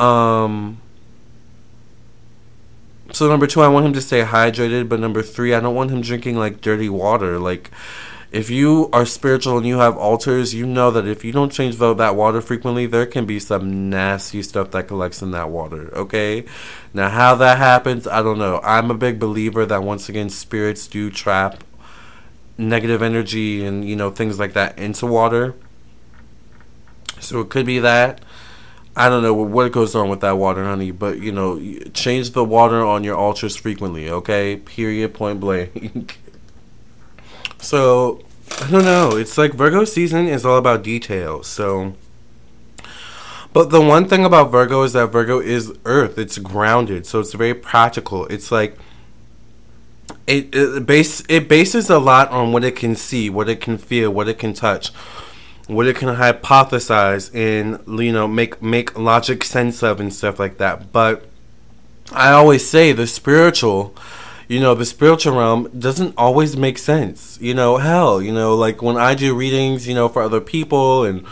Um, 0.00 0.80
so 3.12 3.28
number 3.28 3.46
two, 3.46 3.60
I 3.60 3.68
want 3.68 3.86
him 3.86 3.92
to 3.92 4.00
stay 4.00 4.22
hydrated, 4.22 4.88
but 4.88 5.00
number 5.00 5.22
three, 5.22 5.54
I 5.54 5.60
don't 5.60 5.74
want 5.74 5.90
him 5.90 6.00
drinking 6.00 6.36
like 6.36 6.60
dirty 6.60 6.88
water. 6.88 7.38
Like, 7.38 7.70
if 8.32 8.48
you 8.48 8.88
are 8.92 9.04
spiritual 9.04 9.58
and 9.58 9.66
you 9.66 9.78
have 9.78 9.96
altars, 9.96 10.54
you 10.54 10.64
know 10.64 10.90
that 10.92 11.06
if 11.06 11.24
you 11.24 11.32
don't 11.32 11.50
change 11.50 11.76
that 11.78 12.16
water 12.16 12.40
frequently, 12.40 12.86
there 12.86 13.06
can 13.06 13.26
be 13.26 13.40
some 13.40 13.90
nasty 13.90 14.42
stuff 14.42 14.70
that 14.70 14.86
collects 14.86 15.20
in 15.20 15.32
that 15.32 15.50
water. 15.50 15.92
Okay, 15.94 16.44
now 16.94 17.08
how 17.08 17.34
that 17.34 17.58
happens, 17.58 18.06
I 18.06 18.22
don't 18.22 18.38
know. 18.38 18.60
I'm 18.62 18.90
a 18.90 18.94
big 18.94 19.18
believer 19.18 19.66
that 19.66 19.82
once 19.82 20.08
again, 20.08 20.30
spirits 20.30 20.86
do 20.86 21.10
trap 21.10 21.64
negative 22.56 23.02
energy 23.02 23.64
and 23.64 23.88
you 23.88 23.96
know 23.96 24.10
things 24.10 24.38
like 24.38 24.52
that 24.52 24.78
into 24.78 25.06
water. 25.06 25.54
So 27.18 27.40
it 27.40 27.48
could 27.50 27.66
be 27.66 27.80
that. 27.80 28.22
I 29.00 29.08
don't 29.08 29.22
know 29.22 29.32
what 29.32 29.72
goes 29.72 29.94
on 29.94 30.10
with 30.10 30.20
that 30.20 30.32
water, 30.32 30.62
honey, 30.62 30.90
but 30.90 31.20
you 31.20 31.32
know, 31.32 31.58
change 31.94 32.32
the 32.32 32.44
water 32.44 32.84
on 32.84 33.02
your 33.02 33.16
altars 33.16 33.56
frequently, 33.56 34.10
okay? 34.10 34.56
Period, 34.56 35.14
point 35.14 35.40
blank. 35.40 36.18
so, 37.58 38.22
I 38.60 38.70
don't 38.70 38.84
know. 38.84 39.16
It's 39.16 39.38
like 39.38 39.54
Virgo 39.54 39.84
season 39.84 40.26
is 40.26 40.44
all 40.44 40.58
about 40.58 40.82
details. 40.82 41.46
So, 41.46 41.94
but 43.54 43.70
the 43.70 43.80
one 43.80 44.06
thing 44.06 44.26
about 44.26 44.50
Virgo 44.50 44.82
is 44.82 44.92
that 44.92 45.06
Virgo 45.06 45.40
is 45.40 45.72
earth. 45.86 46.18
It's 46.18 46.36
grounded, 46.36 47.06
so 47.06 47.20
it's 47.20 47.32
very 47.32 47.54
practical. 47.54 48.26
It's 48.26 48.52
like 48.52 48.76
it, 50.26 50.54
it 50.54 50.84
base 50.84 51.24
it 51.26 51.48
bases 51.48 51.88
a 51.88 51.98
lot 51.98 52.28
on 52.28 52.52
what 52.52 52.64
it 52.64 52.76
can 52.76 52.94
see, 52.94 53.30
what 53.30 53.48
it 53.48 53.62
can 53.62 53.78
feel, 53.78 54.10
what 54.10 54.28
it 54.28 54.38
can 54.38 54.52
touch 54.52 54.92
what 55.70 55.86
it 55.86 55.96
can 55.96 56.08
hypothesize 56.08 57.30
and 57.34 58.00
you 58.00 58.12
know 58.12 58.26
make 58.26 58.60
make 58.60 58.98
logic 58.98 59.44
sense 59.44 59.82
of 59.82 60.00
and 60.00 60.12
stuff 60.12 60.38
like 60.38 60.58
that. 60.58 60.92
But 60.92 61.24
I 62.12 62.32
always 62.32 62.68
say 62.68 62.92
the 62.92 63.06
spiritual, 63.06 63.94
you 64.48 64.58
know, 64.58 64.74
the 64.74 64.84
spiritual 64.84 65.36
realm 65.36 65.70
doesn't 65.78 66.14
always 66.16 66.56
make 66.56 66.76
sense. 66.76 67.38
You 67.40 67.54
know, 67.54 67.76
hell, 67.76 68.20
you 68.20 68.32
know, 68.32 68.54
like 68.54 68.82
when 68.82 68.96
I 68.96 69.14
do 69.14 69.34
readings, 69.34 69.86
you 69.86 69.94
know, 69.94 70.08
for 70.08 70.22
other 70.22 70.40
people 70.40 71.04
and 71.04 71.24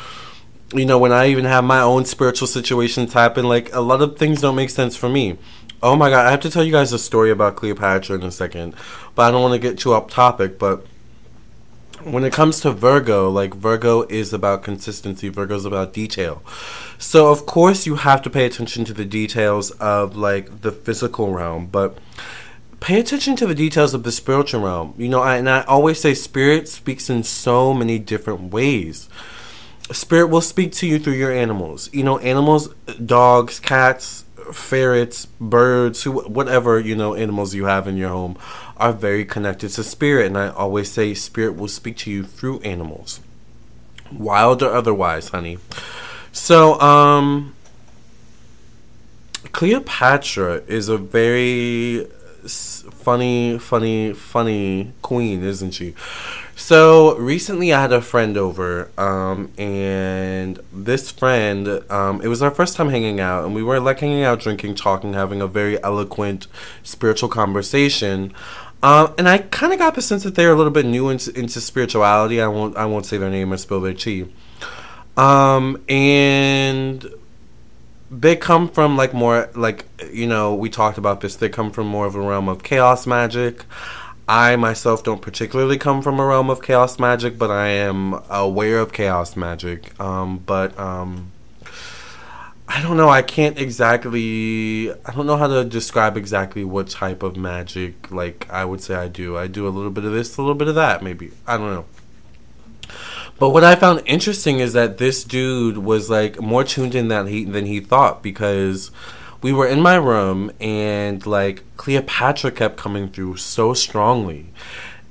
you 0.74 0.84
know, 0.84 0.98
when 0.98 1.12
I 1.12 1.28
even 1.28 1.46
have 1.46 1.64
my 1.64 1.80
own 1.80 2.04
spiritual 2.04 2.46
situations 2.46 3.14
happen, 3.14 3.48
like 3.48 3.74
a 3.74 3.80
lot 3.80 4.02
of 4.02 4.18
things 4.18 4.42
don't 4.42 4.54
make 4.54 4.70
sense 4.70 4.96
for 4.96 5.08
me. 5.08 5.38
Oh 5.82 5.96
my 5.96 6.10
god, 6.10 6.26
I 6.26 6.30
have 6.30 6.40
to 6.40 6.50
tell 6.50 6.62
you 6.62 6.72
guys 6.72 6.92
a 6.92 6.98
story 6.98 7.30
about 7.30 7.56
Cleopatra 7.56 8.16
in 8.16 8.22
a 8.22 8.30
second, 8.30 8.74
but 9.14 9.22
I 9.22 9.30
don't 9.30 9.42
want 9.42 9.54
to 9.54 9.58
get 9.58 9.78
too 9.78 9.94
off 9.94 10.10
topic, 10.10 10.58
but 10.58 10.86
when 12.12 12.24
it 12.24 12.32
comes 12.32 12.60
to 12.60 12.72
Virgo, 12.72 13.28
like 13.30 13.54
Virgo 13.54 14.02
is 14.02 14.32
about 14.32 14.62
consistency, 14.62 15.28
Virgo 15.28 15.56
is 15.56 15.64
about 15.64 15.92
detail. 15.92 16.42
So 16.98 17.30
of 17.30 17.46
course 17.46 17.86
you 17.86 17.96
have 17.96 18.22
to 18.22 18.30
pay 18.30 18.46
attention 18.46 18.84
to 18.86 18.92
the 18.92 19.04
details 19.04 19.70
of 19.72 20.16
like 20.16 20.62
the 20.62 20.72
physical 20.72 21.32
realm, 21.32 21.66
but 21.66 21.98
pay 22.80 23.00
attention 23.00 23.36
to 23.36 23.46
the 23.46 23.54
details 23.54 23.94
of 23.94 24.02
the 24.02 24.12
spiritual 24.12 24.62
realm. 24.62 24.94
You 24.96 25.08
know, 25.08 25.20
I, 25.20 25.36
and 25.36 25.48
I 25.48 25.62
always 25.62 26.00
say 26.00 26.14
spirit 26.14 26.68
speaks 26.68 27.10
in 27.10 27.22
so 27.22 27.74
many 27.74 27.98
different 27.98 28.52
ways. 28.52 29.08
Spirit 29.90 30.26
will 30.26 30.42
speak 30.42 30.72
to 30.72 30.86
you 30.86 30.98
through 30.98 31.14
your 31.14 31.32
animals. 31.32 31.88
You 31.92 32.04
know, 32.04 32.18
animals, 32.18 32.68
dogs, 33.04 33.58
cats, 33.58 34.24
ferrets, 34.52 35.26
birds, 35.40 36.02
who, 36.02 36.20
whatever 36.22 36.78
you 36.78 36.94
know 36.94 37.14
animals 37.14 37.54
you 37.54 37.66
have 37.66 37.86
in 37.86 37.96
your 37.96 38.10
home 38.10 38.36
are 38.76 38.92
very 38.92 39.24
connected 39.24 39.70
to 39.70 39.84
spirit, 39.84 40.26
and 40.26 40.38
I 40.38 40.48
always 40.48 40.90
say 40.90 41.14
spirit 41.14 41.56
will 41.56 41.68
speak 41.68 41.96
to 41.98 42.10
you 42.10 42.24
through 42.24 42.60
animals, 42.60 43.20
wild 44.12 44.62
or 44.62 44.72
otherwise, 44.72 45.28
honey. 45.28 45.58
So, 46.32 46.80
um, 46.80 47.54
Cleopatra 49.52 50.62
is 50.66 50.88
a 50.88 50.98
very 50.98 52.06
funny, 52.46 53.58
funny, 53.58 54.12
funny 54.12 54.92
queen, 55.02 55.42
isn't 55.42 55.72
she? 55.72 55.94
So 56.58 57.16
recently, 57.18 57.72
I 57.72 57.80
had 57.80 57.92
a 57.92 58.02
friend 58.02 58.36
over, 58.36 58.90
um, 58.98 59.48
and 59.56 60.58
this 60.72 61.08
friend, 61.08 61.68
um, 61.88 62.20
it 62.20 62.26
was 62.26 62.42
our 62.42 62.50
first 62.50 62.76
time 62.76 62.88
hanging 62.88 63.20
out, 63.20 63.44
and 63.44 63.54
we 63.54 63.62
were 63.62 63.78
like 63.78 64.00
hanging 64.00 64.24
out, 64.24 64.40
drinking, 64.40 64.74
talking, 64.74 65.12
having 65.12 65.40
a 65.40 65.46
very 65.46 65.80
eloquent, 65.84 66.48
spiritual 66.82 67.28
conversation. 67.28 68.34
Um, 68.82 69.14
and 69.16 69.28
I 69.28 69.38
kind 69.38 69.72
of 69.72 69.78
got 69.78 69.94
the 69.94 70.02
sense 70.02 70.24
that 70.24 70.34
they're 70.34 70.50
a 70.50 70.56
little 70.56 70.72
bit 70.72 70.84
new 70.84 71.08
into, 71.10 71.32
into 71.38 71.60
spirituality. 71.60 72.42
I 72.42 72.48
won't, 72.48 72.76
I 72.76 72.86
won't 72.86 73.06
say 73.06 73.18
their 73.18 73.30
name 73.30 73.52
or 73.52 73.56
spill 73.56 73.80
their 73.80 73.94
tea. 73.94 74.26
Um, 75.16 75.80
and 75.88 77.06
they 78.10 78.34
come 78.34 78.68
from 78.68 78.96
like 78.96 79.14
more 79.14 79.48
like 79.54 79.86
you 80.10 80.26
know 80.26 80.56
we 80.56 80.70
talked 80.70 80.98
about 80.98 81.20
this. 81.20 81.36
They 81.36 81.48
come 81.48 81.70
from 81.70 81.86
more 81.86 82.06
of 82.06 82.16
a 82.16 82.20
realm 82.20 82.48
of 82.48 82.64
chaos 82.64 83.06
magic. 83.06 83.64
I 84.28 84.56
myself 84.56 85.02
don't 85.02 85.22
particularly 85.22 85.78
come 85.78 86.02
from 86.02 86.20
a 86.20 86.26
realm 86.26 86.50
of 86.50 86.60
chaos 86.60 86.98
magic, 86.98 87.38
but 87.38 87.50
I 87.50 87.68
am 87.68 88.20
aware 88.28 88.78
of 88.78 88.92
chaos 88.92 89.36
magic. 89.36 89.98
Um, 89.98 90.38
but 90.38 90.78
um, 90.78 91.32
I 92.68 92.82
don't 92.82 92.98
know. 92.98 93.08
I 93.08 93.22
can't 93.22 93.58
exactly. 93.58 94.92
I 94.92 95.14
don't 95.14 95.26
know 95.26 95.38
how 95.38 95.46
to 95.46 95.64
describe 95.64 96.18
exactly 96.18 96.62
what 96.62 96.90
type 96.90 97.22
of 97.22 97.38
magic. 97.38 98.10
Like 98.10 98.46
I 98.50 98.66
would 98.66 98.82
say, 98.82 98.94
I 98.94 99.08
do. 99.08 99.38
I 99.38 99.46
do 99.46 99.66
a 99.66 99.70
little 99.70 99.90
bit 99.90 100.04
of 100.04 100.12
this, 100.12 100.36
a 100.36 100.42
little 100.42 100.54
bit 100.54 100.68
of 100.68 100.74
that. 100.74 101.02
Maybe 101.02 101.30
I 101.46 101.56
don't 101.56 101.72
know. 101.72 101.86
But 103.38 103.50
what 103.50 103.64
I 103.64 103.76
found 103.76 104.02
interesting 104.04 104.58
is 104.58 104.74
that 104.74 104.98
this 104.98 105.24
dude 105.24 105.78
was 105.78 106.10
like 106.10 106.38
more 106.38 106.64
tuned 106.64 106.94
in 106.94 107.08
than 107.08 107.28
he 107.28 107.44
than 107.44 107.64
he 107.64 107.80
thought 107.80 108.22
because 108.22 108.90
we 109.42 109.52
were 109.52 109.66
in 109.66 109.80
my 109.80 109.94
room 109.94 110.50
and 110.60 111.24
like 111.26 111.62
Cleopatra 111.76 112.50
kept 112.50 112.76
coming 112.76 113.08
through 113.08 113.36
so 113.36 113.74
strongly. 113.74 114.52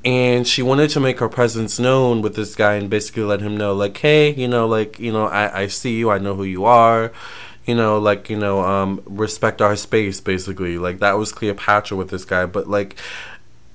And 0.05 0.47
she 0.47 0.61
wanted 0.61 0.89
to 0.91 0.99
make 1.01 1.19
her 1.19 1.27
presence 1.27 1.79
known 1.79 2.21
with 2.21 2.35
this 2.35 2.55
guy 2.55 2.75
and 2.75 2.89
basically 2.89 3.23
let 3.23 3.41
him 3.41 3.57
know, 3.57 3.73
like, 3.73 3.97
hey, 3.97 4.33
you 4.33 4.47
know, 4.47 4.65
like, 4.65 4.99
you 4.99 5.11
know, 5.11 5.27
I, 5.27 5.63
I 5.63 5.67
see 5.67 5.97
you, 5.97 6.09
I 6.09 6.17
know 6.17 6.35
who 6.35 6.45
you 6.45 6.63
are, 6.63 7.11
you 7.65 7.75
know, 7.75 7.97
like, 7.97 8.29
you 8.29 8.37
know, 8.37 8.61
um, 8.61 9.01
respect 9.05 9.61
our 9.61 9.75
space, 9.75 10.21
basically. 10.21 10.77
Like, 10.77 10.99
that 10.99 11.17
was 11.17 11.33
Cleopatra 11.33 11.97
with 11.97 12.09
this 12.09 12.23
guy. 12.23 12.45
But, 12.45 12.69
like, 12.69 12.95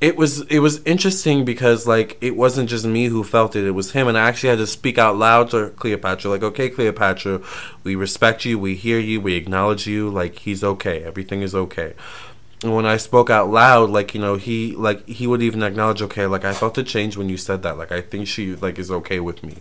it 0.03 0.17
was 0.17 0.41
it 0.47 0.59
was 0.59 0.83
interesting 0.85 1.45
because 1.45 1.87
like 1.87 2.19
it 2.21 2.37
wasn't 2.37 2.69
just 2.69 2.85
me 2.85 3.07
who 3.07 3.23
felt 3.23 3.55
it 3.55 3.65
it 3.65 3.71
was 3.71 3.93
him 3.93 4.09
and 4.09 4.19
i 4.19 4.29
actually 4.29 4.49
had 4.49 4.59
to 4.59 4.67
speak 4.67 4.99
out 4.99 5.17
loud 5.17 5.49
to 5.49 5.71
cleopatra 5.77 6.29
like 6.29 6.43
okay 6.43 6.69
cleopatra 6.69 7.41
we 7.85 7.95
respect 7.95 8.45
you 8.45 8.59
we 8.59 8.75
hear 8.75 8.99
you 8.99 9.21
we 9.21 9.37
acknowledge 9.37 9.87
you 9.87 10.11
like 10.11 10.41
he's 10.41 10.63
okay 10.65 11.05
everything 11.05 11.41
is 11.41 11.55
okay. 11.55 11.95
And 12.65 12.75
when 12.75 12.85
i 12.85 12.97
spoke 12.97 13.31
out 13.31 13.49
loud 13.49 13.91
like 13.91 14.13
you 14.13 14.21
know 14.21 14.35
he 14.35 14.75
like 14.75 15.07
he 15.09 15.29
would 15.29 15.41
even 15.41 15.63
acknowledge 15.63 16.03
okay 16.03 16.27
like 16.27 16.45
i 16.45 16.53
felt 16.53 16.77
a 16.79 16.83
change 16.83 17.17
when 17.17 17.29
you 17.29 17.37
said 17.37 17.63
that 17.63 17.79
like 17.79 17.93
i 17.93 18.01
think 18.01 18.27
she 18.27 18.57
like 18.57 18.81
is 18.81 18.91
okay 18.91 19.21
with 19.21 19.45
me. 19.45 19.59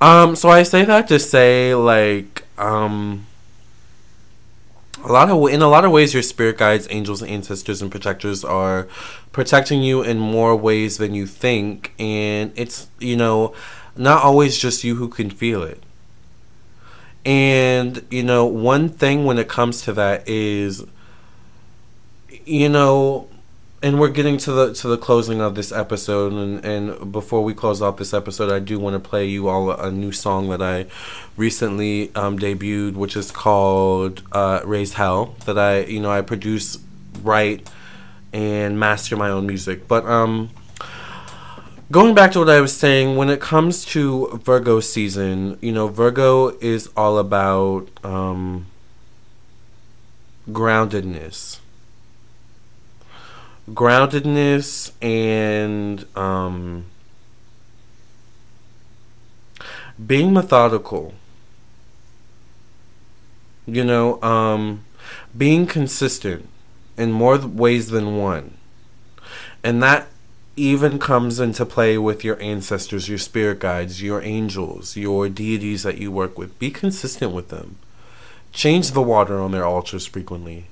Um 0.00 0.36
so 0.36 0.48
i 0.48 0.62
say 0.62 0.86
that 0.86 1.06
to 1.08 1.18
say 1.18 1.74
like 1.74 2.44
um 2.56 3.26
a 5.04 5.12
lot 5.12 5.30
of 5.30 5.48
in 5.48 5.62
a 5.62 5.68
lot 5.68 5.84
of 5.84 5.92
ways 5.92 6.12
your 6.12 6.22
spirit 6.22 6.58
guides 6.58 6.86
angels 6.90 7.22
ancestors 7.22 7.80
and 7.80 7.90
protectors 7.90 8.44
are 8.44 8.86
protecting 9.32 9.82
you 9.82 10.02
in 10.02 10.18
more 10.18 10.54
ways 10.56 10.98
than 10.98 11.14
you 11.14 11.26
think. 11.26 11.92
And 11.98 12.52
it's 12.56 12.88
you 12.98 13.16
know 13.16 13.54
not 13.96 14.22
always 14.22 14.58
just 14.58 14.84
you 14.84 14.96
who 14.96 15.08
can 15.08 15.30
feel 15.30 15.62
it. 15.62 15.82
And 17.24 18.06
you 18.10 18.22
know 18.22 18.44
one 18.46 18.88
thing 18.88 19.24
when 19.24 19.38
it 19.38 19.48
comes 19.48 19.82
to 19.82 19.92
that 19.94 20.28
is 20.28 20.84
you 22.44 22.68
know 22.68 23.28
and 23.82 23.98
we're 23.98 24.10
getting 24.10 24.36
to 24.36 24.52
the 24.52 24.74
to 24.74 24.88
the 24.88 24.98
closing 24.98 25.40
of 25.40 25.54
this 25.54 25.72
episode 25.72 26.32
and 26.32 26.64
and 26.64 27.12
before 27.12 27.42
we 27.42 27.54
close 27.54 27.80
off 27.80 27.96
this 27.96 28.12
episode 28.12 28.52
i 28.52 28.58
do 28.58 28.78
want 28.78 28.94
to 28.94 29.08
play 29.08 29.26
you 29.26 29.48
all 29.48 29.70
a, 29.70 29.90
new 29.90 30.12
song 30.12 30.50
that 30.50 30.60
i 30.60 30.84
recently 31.36 32.14
um, 32.14 32.38
debuted 32.38 32.94
which 32.94 33.16
is 33.16 33.30
called 33.30 34.22
uh, 34.32 34.60
raise 34.64 34.94
hell 34.94 35.34
that 35.46 35.58
i 35.58 35.80
you 35.80 36.00
know 36.00 36.10
i 36.10 36.20
produce 36.20 36.78
write 37.22 37.68
and 38.32 38.78
master 38.78 39.16
my 39.16 39.30
own 39.30 39.46
music. 39.46 39.88
But 39.88 40.04
um 40.06 40.50
going 41.90 42.14
back 42.14 42.32
to 42.32 42.38
what 42.38 42.48
i 42.48 42.60
was 42.60 42.76
saying 42.76 43.16
when 43.16 43.28
it 43.28 43.40
comes 43.40 43.84
to 43.84 44.40
virgo 44.44 44.78
season 44.78 45.58
you 45.60 45.72
know 45.72 45.88
virgo 45.88 46.50
is 46.60 46.88
all 46.96 47.18
about 47.18 47.88
um 48.04 48.66
groundedness 50.48 51.59
groundedness 53.72 54.92
and 55.02 56.04
um, 56.16 56.86
being 60.04 60.32
methodical. 60.32 61.14
You 63.66 63.84
know, 63.84 64.20
um, 64.22 64.84
being 65.36 65.66
consistent 65.66 66.48
in 66.96 67.12
more 67.12 67.38
ways 67.38 67.88
than 67.88 68.16
one. 68.16 68.56
And 69.62 69.82
that 69.82 70.08
even 70.56 70.98
comes 70.98 71.38
into 71.38 71.64
play 71.64 71.96
with 71.96 72.24
your 72.24 72.40
ancestors, 72.42 73.08
your 73.08 73.18
spirit 73.18 73.60
guides, 73.60 74.02
your 74.02 74.20
angels, 74.22 74.96
your 74.96 75.28
deities 75.28 75.82
that 75.84 75.98
you 75.98 76.10
work 76.10 76.36
with. 76.36 76.58
Be 76.58 76.70
consistent 76.70 77.32
with 77.32 77.48
them. 77.48 77.76
Change 78.52 78.90
the 78.90 79.02
water 79.02 79.38
on 79.38 79.52
their 79.52 79.64
altars 79.64 80.06
frequently. 80.06 80.66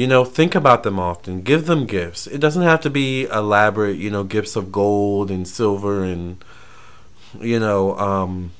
You 0.00 0.06
know, 0.06 0.24
think 0.24 0.54
about 0.54 0.82
them 0.82 0.98
often. 0.98 1.42
Give 1.42 1.66
them 1.66 1.84
gifts. 1.84 2.26
It 2.26 2.38
doesn't 2.38 2.62
have 2.62 2.80
to 2.80 2.88
be 2.88 3.24
elaborate, 3.24 3.98
you 3.98 4.10
know, 4.10 4.24
gifts 4.24 4.56
of 4.56 4.72
gold 4.72 5.30
and 5.30 5.46
silver 5.46 6.02
and, 6.02 6.42
you 7.38 7.60
know, 7.60 7.98
um, 7.98 8.52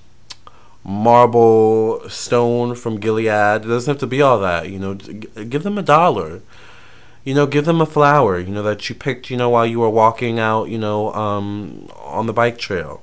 marble 0.84 2.06
stone 2.10 2.74
from 2.74 3.00
Gilead. 3.00 3.64
It 3.64 3.68
doesn't 3.68 3.90
have 3.90 4.00
to 4.00 4.06
be 4.06 4.20
all 4.20 4.38
that. 4.40 4.68
You 4.68 4.78
know, 4.78 4.92
give 4.92 5.62
them 5.62 5.78
a 5.78 5.82
dollar. 5.82 6.42
You 7.24 7.32
know, 7.32 7.46
give 7.46 7.64
them 7.64 7.80
a 7.80 7.86
flower, 7.86 8.38
you 8.38 8.52
know, 8.52 8.62
that 8.62 8.90
you 8.90 8.94
picked, 8.94 9.30
you 9.30 9.38
know, 9.38 9.48
while 9.48 9.64
you 9.64 9.80
were 9.80 9.88
walking 9.88 10.38
out, 10.38 10.68
you 10.68 10.76
know, 10.76 11.10
um, 11.14 11.88
on 12.04 12.26
the 12.26 12.34
bike 12.34 12.58
trail 12.58 13.00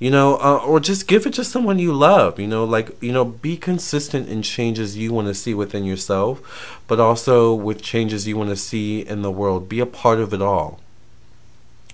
you 0.00 0.10
know 0.10 0.36
uh, 0.38 0.56
or 0.66 0.80
just 0.80 1.06
give 1.06 1.26
it 1.26 1.34
to 1.34 1.44
someone 1.44 1.78
you 1.78 1.92
love 1.92 2.40
you 2.40 2.46
know 2.46 2.64
like 2.64 3.00
you 3.00 3.12
know 3.12 3.24
be 3.24 3.56
consistent 3.56 4.28
in 4.28 4.42
changes 4.42 4.96
you 4.96 5.12
want 5.12 5.28
to 5.28 5.34
see 5.34 5.54
within 5.54 5.84
yourself 5.84 6.80
but 6.88 6.98
also 6.98 7.54
with 7.54 7.80
changes 7.80 8.26
you 8.26 8.36
want 8.36 8.50
to 8.50 8.56
see 8.56 9.06
in 9.06 9.22
the 9.22 9.30
world. 9.30 9.68
Be 9.68 9.78
a 9.78 9.86
part 9.86 10.18
of 10.18 10.34
it 10.34 10.42
all. 10.42 10.80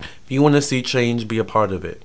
If 0.01 0.31
you 0.31 0.41
want 0.41 0.55
to 0.55 0.63
see 0.63 0.81
change 0.81 1.29
be 1.29 1.39
a 1.39 1.45
part 1.45 1.73
of 1.73 1.85
it 1.85 2.03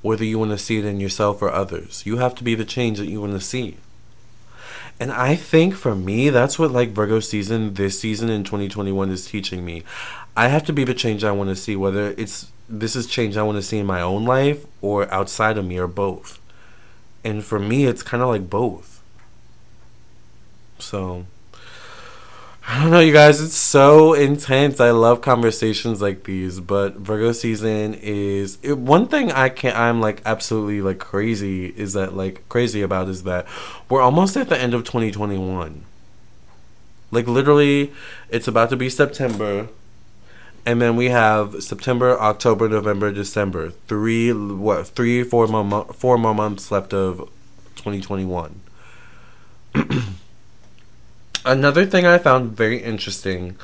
whether 0.00 0.24
you 0.24 0.38
want 0.38 0.50
to 0.50 0.58
see 0.58 0.78
it 0.78 0.84
in 0.84 0.98
yourself 0.98 1.40
or 1.40 1.52
others. 1.52 2.04
You 2.04 2.16
have 2.16 2.34
to 2.36 2.42
be 2.42 2.56
the 2.56 2.64
change 2.64 2.98
that 2.98 3.06
you 3.06 3.20
want 3.20 3.34
to 3.34 3.40
see. 3.40 3.76
And 4.98 5.12
i 5.12 5.34
think 5.36 5.74
for 5.74 5.94
me 5.94 6.30
that's 6.30 6.58
what 6.58 6.70
like 6.70 6.90
virgo 6.90 7.18
season 7.20 7.74
this 7.74 7.98
season 7.98 8.28
in 8.28 8.44
2021 8.44 9.10
is 9.10 9.26
teaching 9.26 9.64
me 9.64 9.82
i 10.36 10.48
have 10.48 10.64
to 10.64 10.72
be 10.72 10.84
the 10.84 10.94
change 10.94 11.24
i 11.24 11.32
want 11.32 11.48
to 11.48 11.56
see 11.56 11.76
whether 11.76 12.14
it's 12.16 12.52
this 12.72 12.96
is 12.96 13.06
change 13.06 13.36
I 13.36 13.42
want 13.42 13.56
to 13.56 13.62
see 13.62 13.78
in 13.78 13.86
my 13.86 14.00
own 14.00 14.24
life 14.24 14.64
or 14.80 15.12
outside 15.12 15.58
of 15.58 15.66
me 15.66 15.78
or 15.78 15.86
both. 15.86 16.40
And 17.22 17.44
for 17.44 17.58
me, 17.58 17.84
it's 17.84 18.02
kind 18.02 18.22
of 18.22 18.30
like 18.30 18.48
both. 18.48 19.02
So, 20.78 21.26
I 22.66 22.80
don't 22.80 22.90
know, 22.90 23.00
you 23.00 23.12
guys. 23.12 23.40
It's 23.40 23.56
so 23.56 24.14
intense. 24.14 24.80
I 24.80 24.90
love 24.90 25.20
conversations 25.20 26.00
like 26.00 26.24
these, 26.24 26.60
but 26.60 26.96
Virgo 26.96 27.32
season 27.32 27.94
is 27.94 28.58
it, 28.62 28.78
one 28.78 29.06
thing 29.06 29.30
I 29.30 29.50
can't. 29.50 29.76
I'm 29.76 30.00
like 30.00 30.22
absolutely 30.24 30.80
like 30.80 30.98
crazy. 30.98 31.66
Is 31.66 31.92
that 31.92 32.16
like 32.16 32.48
crazy 32.48 32.80
about 32.80 33.08
is 33.08 33.24
that 33.24 33.46
we're 33.88 34.00
almost 34.00 34.36
at 34.36 34.48
the 34.48 34.58
end 34.58 34.72
of 34.74 34.84
2021. 34.84 35.84
Like 37.10 37.26
literally, 37.28 37.92
it's 38.30 38.48
about 38.48 38.70
to 38.70 38.76
be 38.76 38.88
September 38.88 39.68
and 40.64 40.80
then 40.80 40.96
we 40.96 41.08
have 41.08 41.62
September, 41.62 42.18
October, 42.20 42.68
November, 42.68 43.10
December. 43.10 43.70
Three 43.88 44.32
what? 44.32 44.88
Three, 44.88 45.24
four 45.24 45.46
more, 45.48 45.84
four 45.92 46.18
more 46.18 46.34
months 46.34 46.70
left 46.70 46.94
of 46.94 47.18
2021. 47.76 48.60
another 51.44 51.86
thing 51.86 52.06
I 52.06 52.18
found 52.18 52.56
very 52.56 52.82
interesting. 52.82 53.56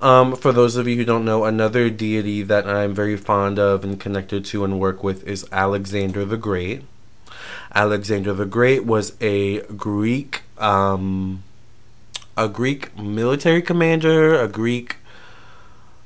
Um, 0.00 0.34
for 0.34 0.50
those 0.50 0.76
of 0.76 0.88
you 0.88 0.96
who 0.96 1.04
don't 1.04 1.26
know, 1.26 1.44
another 1.44 1.90
deity 1.90 2.42
that 2.42 2.66
I'm 2.66 2.94
very 2.94 3.18
fond 3.18 3.58
of 3.58 3.84
and 3.84 4.00
connected 4.00 4.46
to 4.46 4.64
and 4.64 4.80
work 4.80 5.04
with 5.04 5.26
is 5.28 5.46
Alexander 5.52 6.24
the 6.24 6.38
Great. 6.38 6.84
Alexander 7.74 8.32
the 8.32 8.46
Great 8.46 8.86
was 8.86 9.14
a 9.20 9.60
Greek, 9.60 10.42
um, 10.56 11.42
a 12.34 12.48
Greek 12.48 12.96
military 12.96 13.60
commander, 13.60 14.40
a 14.40 14.48
Greek 14.48 14.96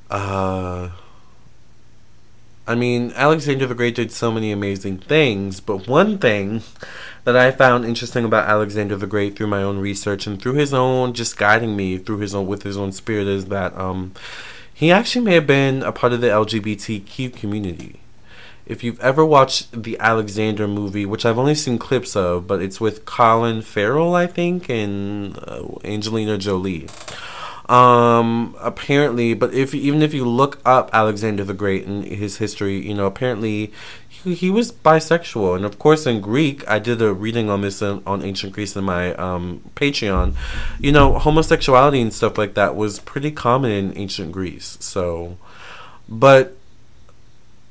uh, 0.09 0.89
I 2.67 2.73
mean, 2.73 3.11
Alexander 3.15 3.67
the 3.67 3.75
Great 3.75 3.95
did 3.95 4.11
so 4.11 4.31
many 4.31 4.51
amazing 4.51 4.97
things, 4.97 5.59
but 5.59 5.87
one 5.87 6.17
thing 6.17 6.63
that 7.23 7.35
I 7.35 7.51
found 7.51 7.85
interesting 7.85 8.25
about 8.25 8.49
Alexander 8.49 8.95
the 8.95 9.05
Great 9.05 9.35
through 9.35 9.47
my 9.47 9.61
own 9.61 9.77
research 9.77 10.25
and 10.25 10.41
through 10.41 10.53
his 10.53 10.73
own 10.73 11.13
just 11.13 11.37
guiding 11.37 11.75
me 11.75 11.97
through 11.99 12.19
his 12.19 12.33
own 12.33 12.47
with 12.47 12.63
his 12.63 12.75
own 12.75 12.91
spirit 12.91 13.27
is 13.27 13.45
that 13.45 13.77
um, 13.77 14.13
he 14.73 14.91
actually 14.91 15.23
may 15.23 15.35
have 15.35 15.45
been 15.45 15.83
a 15.83 15.91
part 15.91 16.11
of 16.11 16.21
the 16.21 16.27
LGBTQ 16.27 17.35
community. 17.35 17.99
If 18.65 18.83
you've 18.83 18.99
ever 18.99 19.23
watched 19.23 19.83
the 19.83 19.95
Alexander 19.99 20.67
movie, 20.67 21.05
which 21.05 21.23
I've 21.23 21.37
only 21.37 21.53
seen 21.53 21.77
clips 21.77 22.15
of, 22.15 22.47
but 22.47 22.63
it's 22.63 22.81
with 22.81 23.05
Colin 23.05 23.61
Farrell, 23.61 24.15
I 24.15 24.25
think, 24.25 24.69
and 24.69 25.37
uh, 25.37 25.65
Angelina 25.83 26.39
Jolie 26.39 26.87
um, 27.67 28.55
apparently, 28.59 29.33
but 29.33 29.53
if 29.53 29.73
even 29.73 30.01
if 30.01 30.13
you 30.13 30.25
look 30.25 30.59
up 30.65 30.89
Alexander 30.93 31.43
the 31.43 31.53
Great 31.53 31.85
and 31.85 32.05
his 32.05 32.37
history, 32.37 32.85
you 32.87 32.93
know, 32.93 33.07
apparently 33.07 33.73
he, 34.07 34.35
he 34.35 34.49
was 34.51 34.71
bisexual, 34.71 35.55
and 35.55 35.65
of 35.65 35.79
course 35.79 36.05
in 36.05 36.21
Greek, 36.21 36.67
I 36.67 36.77
did 36.77 37.01
a 37.01 37.11
reading 37.11 37.49
on 37.49 37.61
this 37.61 37.81
in, 37.81 38.03
on 38.05 38.21
ancient 38.21 38.53
Greece 38.53 38.75
in 38.75 38.83
my 38.83 39.15
um, 39.15 39.61
Patreon. 39.75 40.35
You 40.79 40.91
know, 40.91 41.17
homosexuality 41.17 42.01
and 42.01 42.13
stuff 42.13 42.37
like 42.37 42.53
that 42.53 42.75
was 42.75 42.99
pretty 42.99 43.31
common 43.31 43.71
in 43.71 43.97
ancient 43.97 44.31
Greece. 44.31 44.77
So, 44.79 45.37
but 46.07 46.55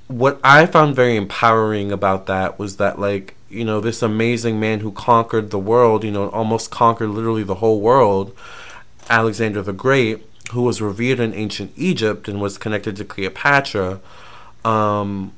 what 0.09 0.41
I 0.43 0.67
found 0.67 0.97
very 0.97 1.15
empowering 1.17 1.93
about 1.93 2.27
that 2.27 2.59
was 2.59 2.79
that 2.79 2.99
like 2.99 3.37
you 3.49 3.65
know 3.65 3.81
this 3.81 4.03
amazing 4.03 4.59
man 4.59 4.81
who 4.81 4.91
conquered 4.91 5.51
the 5.51 5.59
world, 5.61 6.03
you 6.03 6.11
know, 6.11 6.31
almost 6.31 6.73
conquered 6.73 7.11
literally 7.11 7.45
the 7.45 7.57
whole 7.57 7.81
world 7.81 8.37
Alexander 9.09 9.63
the 9.63 9.73
Great, 9.73 10.25
who 10.53 10.63
was 10.63 10.81
revered 10.81 11.21
in 11.21 11.35
ancient 11.35 11.73
Egypt 11.77 12.29
and 12.29 12.41
was 12.41 12.59
connected 12.59 12.97
to 12.97 13.05
Cleopatra, 13.05 14.01
um, 14.65 15.33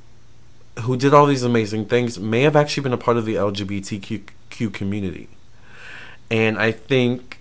who 0.80 0.96
did 0.96 1.14
all 1.14 1.26
these 1.26 1.42
amazing 1.42 1.86
things, 1.86 2.18
may 2.18 2.42
have 2.42 2.56
actually 2.56 2.82
been 2.82 2.92
a 2.92 2.98
part 2.98 3.16
of 3.16 3.24
the 3.24 3.34
LGBTQ 3.34 4.72
community. 4.72 5.28
And 6.30 6.58
I 6.58 6.72
think 6.72 7.38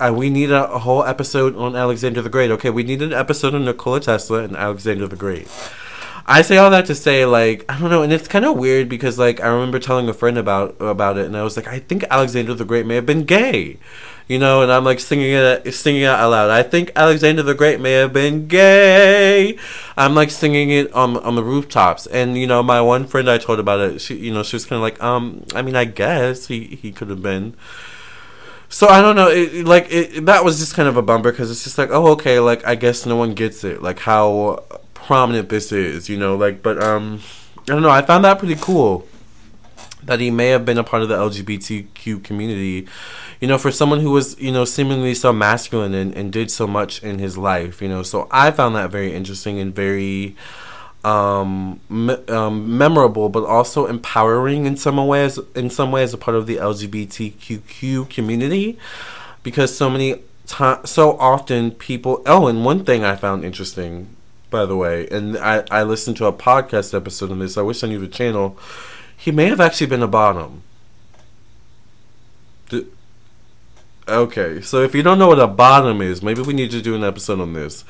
uh, 0.00 0.12
we 0.16 0.30
need 0.30 0.50
a, 0.50 0.70
a, 0.70 0.78
whole 0.78 1.04
episode 1.04 1.56
on 1.56 1.74
Alexander 1.74 2.22
the 2.22 2.28
Great. 2.28 2.50
Okay, 2.52 2.70
we 2.70 2.84
need 2.84 3.02
an 3.02 3.12
episode 3.12 3.54
on 3.54 3.64
Nikola 3.64 4.00
Tesla 4.00 4.44
and 4.44 4.56
Alexander 4.56 5.08
the 5.08 5.16
Great. 5.16 5.48
I 6.24 6.42
say 6.42 6.58
all 6.58 6.70
that 6.70 6.86
to 6.86 6.94
say, 6.94 7.24
like, 7.24 7.64
I 7.68 7.78
don't 7.78 7.90
know, 7.90 8.02
and 8.02 8.12
it's 8.12 8.28
kind 8.28 8.44
of 8.44 8.56
weird 8.56 8.88
because, 8.88 9.18
like, 9.18 9.40
I 9.40 9.48
remember 9.48 9.78
telling 9.78 10.08
a 10.08 10.14
friend 10.14 10.36
about 10.36 10.76
about 10.78 11.16
it, 11.16 11.26
and 11.26 11.36
I 11.36 11.42
was 11.42 11.56
like, 11.56 11.66
I 11.66 11.80
think 11.80 12.04
Alexander 12.10 12.54
the 12.54 12.64
Great 12.64 12.86
may 12.86 12.96
have 12.96 13.06
been 13.06 13.24
gay, 13.24 13.78
you 14.28 14.38
know, 14.38 14.62
and 14.62 14.70
I'm 14.70 14.84
like 14.84 15.00
singing 15.00 15.32
it, 15.32 15.72
singing 15.72 16.02
it 16.02 16.06
out 16.06 16.30
loud. 16.30 16.50
I 16.50 16.62
think 16.62 16.92
Alexander 16.94 17.42
the 17.42 17.54
Great 17.54 17.80
may 17.80 17.92
have 17.92 18.12
been 18.12 18.46
gay. 18.46 19.58
I'm 19.96 20.14
like 20.14 20.30
singing 20.30 20.70
it 20.70 20.92
on 20.92 21.16
on 21.16 21.34
the 21.34 21.42
rooftops, 21.42 22.06
and 22.06 22.36
you 22.36 22.46
know, 22.46 22.62
my 22.62 22.80
one 22.80 23.06
friend 23.06 23.30
I 23.30 23.38
told 23.38 23.58
about 23.58 23.80
it, 23.80 24.00
she, 24.00 24.16
you 24.16 24.32
know, 24.32 24.42
she 24.42 24.56
was 24.56 24.66
kind 24.66 24.76
of 24.76 24.82
like, 24.82 25.02
um, 25.02 25.44
I 25.54 25.62
mean, 25.62 25.76
I 25.76 25.86
guess 25.86 26.46
he 26.46 26.64
he 26.64 26.92
could 26.92 27.08
have 27.08 27.22
been. 27.22 27.56
So 28.68 28.86
I 28.86 29.00
don't 29.00 29.16
know, 29.16 29.28
it, 29.28 29.64
like 29.64 29.86
it, 29.90 30.26
that 30.26 30.44
was 30.44 30.58
just 30.58 30.74
kind 30.74 30.90
of 30.90 30.98
a 30.98 31.02
bummer 31.02 31.32
because 31.32 31.50
it's 31.50 31.64
just 31.64 31.78
like, 31.78 31.88
oh, 31.90 32.08
okay, 32.12 32.38
like 32.38 32.66
I 32.66 32.74
guess 32.74 33.06
no 33.06 33.16
one 33.16 33.32
gets 33.32 33.64
it, 33.64 33.82
like 33.82 33.98
how 33.98 34.62
prominent 34.92 35.48
this 35.48 35.72
is, 35.72 36.10
you 36.10 36.18
know, 36.18 36.36
like, 36.36 36.62
but 36.62 36.82
um, 36.82 37.20
I 37.60 37.72
don't 37.72 37.80
know, 37.80 37.88
I 37.88 38.02
found 38.02 38.26
that 38.26 38.38
pretty 38.38 38.56
cool 38.56 39.08
that 40.02 40.20
he 40.20 40.30
may 40.30 40.48
have 40.48 40.64
been 40.64 40.78
a 40.78 40.84
part 40.84 41.02
of 41.02 41.08
the 41.08 41.16
LGBTQ 41.16 42.22
community 42.22 42.86
you 43.40 43.46
know, 43.46 43.58
for 43.58 43.70
someone 43.70 44.00
who 44.00 44.10
was, 44.10 44.38
you 44.40 44.50
know, 44.50 44.64
seemingly 44.64 45.14
so 45.14 45.32
masculine 45.32 45.94
and, 45.94 46.14
and 46.14 46.32
did 46.32 46.50
so 46.50 46.66
much 46.66 47.02
in 47.02 47.18
his 47.18 47.38
life, 47.38 47.80
you 47.80 47.88
know. 47.88 48.02
So 48.02 48.26
I 48.30 48.50
found 48.50 48.74
that 48.74 48.90
very 48.90 49.14
interesting 49.14 49.60
and 49.60 49.74
very 49.74 50.34
um, 51.04 51.78
me- 51.88 52.26
um, 52.26 52.76
memorable, 52.76 53.28
but 53.28 53.44
also 53.44 53.86
empowering 53.86 54.66
in 54.66 54.76
some 54.76 54.96
ways. 55.06 55.38
In 55.54 55.70
some 55.70 55.92
ways, 55.92 56.12
a 56.12 56.18
part 56.18 56.36
of 56.36 56.46
the 56.46 56.56
LGBTQ 56.56 58.10
community, 58.10 58.76
because 59.44 59.76
so 59.76 59.88
many 59.88 60.22
times, 60.46 60.90
so 60.90 61.16
often 61.18 61.70
people. 61.70 62.22
Oh, 62.26 62.48
and 62.48 62.64
one 62.64 62.84
thing 62.84 63.04
I 63.04 63.14
found 63.14 63.44
interesting, 63.44 64.16
by 64.50 64.66
the 64.66 64.76
way, 64.76 65.06
and 65.08 65.38
I 65.38 65.62
I 65.70 65.84
listened 65.84 66.16
to 66.16 66.26
a 66.26 66.32
podcast 66.32 66.92
episode 66.92 67.30
on 67.30 67.38
this. 67.38 67.56
I 67.56 67.62
wish 67.62 67.84
I 67.84 67.86
knew 67.86 68.00
the 68.00 68.08
channel. 68.08 68.58
He 69.18 69.32
may 69.32 69.46
have 69.46 69.60
actually 69.60 69.88
been 69.88 70.02
a 70.02 70.08
bottom. 70.08 70.62
Okay, 74.08 74.62
so 74.62 74.80
if 74.80 74.94
you 74.94 75.02
don't 75.02 75.18
know 75.18 75.28
what 75.28 75.40
a 75.40 75.48
bottom 75.48 76.00
is, 76.00 76.22
maybe 76.22 76.40
we 76.40 76.54
need 76.54 76.70
to 76.70 76.80
do 76.80 76.94
an 76.94 77.04
episode 77.04 77.40
on 77.40 77.52
this. 77.52 77.84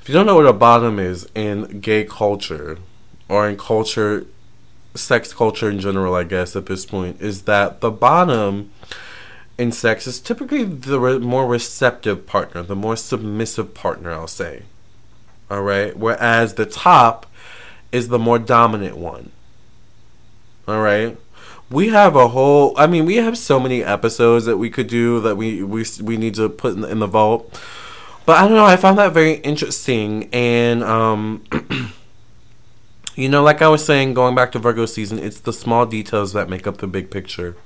If 0.00 0.08
you 0.08 0.14
don't 0.14 0.26
know 0.26 0.34
what 0.34 0.46
a 0.46 0.54
bottom 0.54 0.98
is 0.98 1.28
in 1.34 1.80
gay 1.80 2.04
culture, 2.04 2.78
or 3.28 3.48
in 3.48 3.56
culture, 3.58 4.26
sex 4.94 5.32
culture 5.34 5.70
in 5.70 5.78
general, 5.78 6.14
I 6.14 6.24
guess 6.24 6.56
at 6.56 6.66
this 6.66 6.86
point, 6.86 7.20
is 7.20 7.42
that 7.42 7.82
the 7.82 7.90
bottom 7.90 8.72
in 9.58 9.70
sex 9.70 10.06
is 10.06 10.18
typically 10.18 10.64
the 10.64 10.98
re- 10.98 11.18
more 11.18 11.46
receptive 11.46 12.26
partner, 12.26 12.62
the 12.62 12.74
more 12.74 12.96
submissive 12.96 13.74
partner, 13.74 14.10
I'll 14.10 14.26
say. 14.26 14.62
All 15.50 15.62
right, 15.62 15.96
whereas 15.96 16.54
the 16.54 16.66
top 16.66 17.26
is 17.92 18.08
the 18.08 18.18
more 18.18 18.38
dominant 18.38 18.96
one. 18.96 19.30
All 20.68 20.80
right. 20.80 21.16
We 21.70 21.88
have 21.88 22.16
a 22.16 22.28
whole 22.28 22.74
i 22.76 22.86
mean 22.86 23.04
we 23.04 23.16
have 23.16 23.38
so 23.38 23.60
many 23.60 23.82
episodes 23.84 24.44
that 24.44 24.56
we 24.56 24.70
could 24.70 24.88
do 24.88 25.20
that 25.20 25.36
we 25.36 25.62
we, 25.62 25.84
we 26.02 26.16
need 26.16 26.34
to 26.34 26.48
put 26.48 26.74
in 26.74 26.80
the, 26.80 26.88
in 26.88 26.98
the 26.98 27.06
vault. 27.06 27.60
But 28.26 28.38
i 28.38 28.42
don't 28.42 28.56
know 28.56 28.64
i 28.64 28.76
found 28.76 28.98
that 28.98 29.12
very 29.12 29.34
interesting 29.34 30.28
and 30.32 30.82
um 30.82 31.44
you 33.14 33.28
know 33.28 33.42
like 33.42 33.62
i 33.62 33.68
was 33.68 33.84
saying 33.84 34.14
going 34.14 34.34
back 34.34 34.52
to 34.52 34.58
virgo 34.58 34.84
season 34.86 35.18
it's 35.18 35.40
the 35.40 35.52
small 35.52 35.86
details 35.86 36.32
that 36.32 36.48
make 36.48 36.66
up 36.66 36.78
the 36.78 36.86
big 36.86 37.10
picture. 37.10 37.56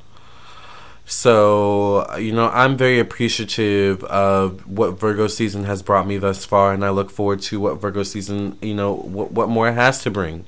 So 1.06 2.06
you 2.16 2.32
know 2.32 2.48
i'm 2.48 2.76
very 2.76 2.98
appreciative 2.98 4.04
of 4.04 4.66
what 4.66 4.98
virgo 4.98 5.26
season 5.28 5.64
has 5.64 5.82
brought 5.82 6.06
me 6.06 6.16
thus 6.18 6.44
far 6.44 6.72
and 6.72 6.84
i 6.84 6.90
look 6.90 7.10
forward 7.10 7.40
to 7.42 7.60
what 7.60 7.80
virgo 7.80 8.02
season 8.02 8.58
you 8.62 8.74
know 8.74 8.94
what, 8.94 9.32
what 9.32 9.48
more 9.48 9.68
it 9.68 9.74
has 9.74 10.02
to 10.02 10.10
bring 10.10 10.44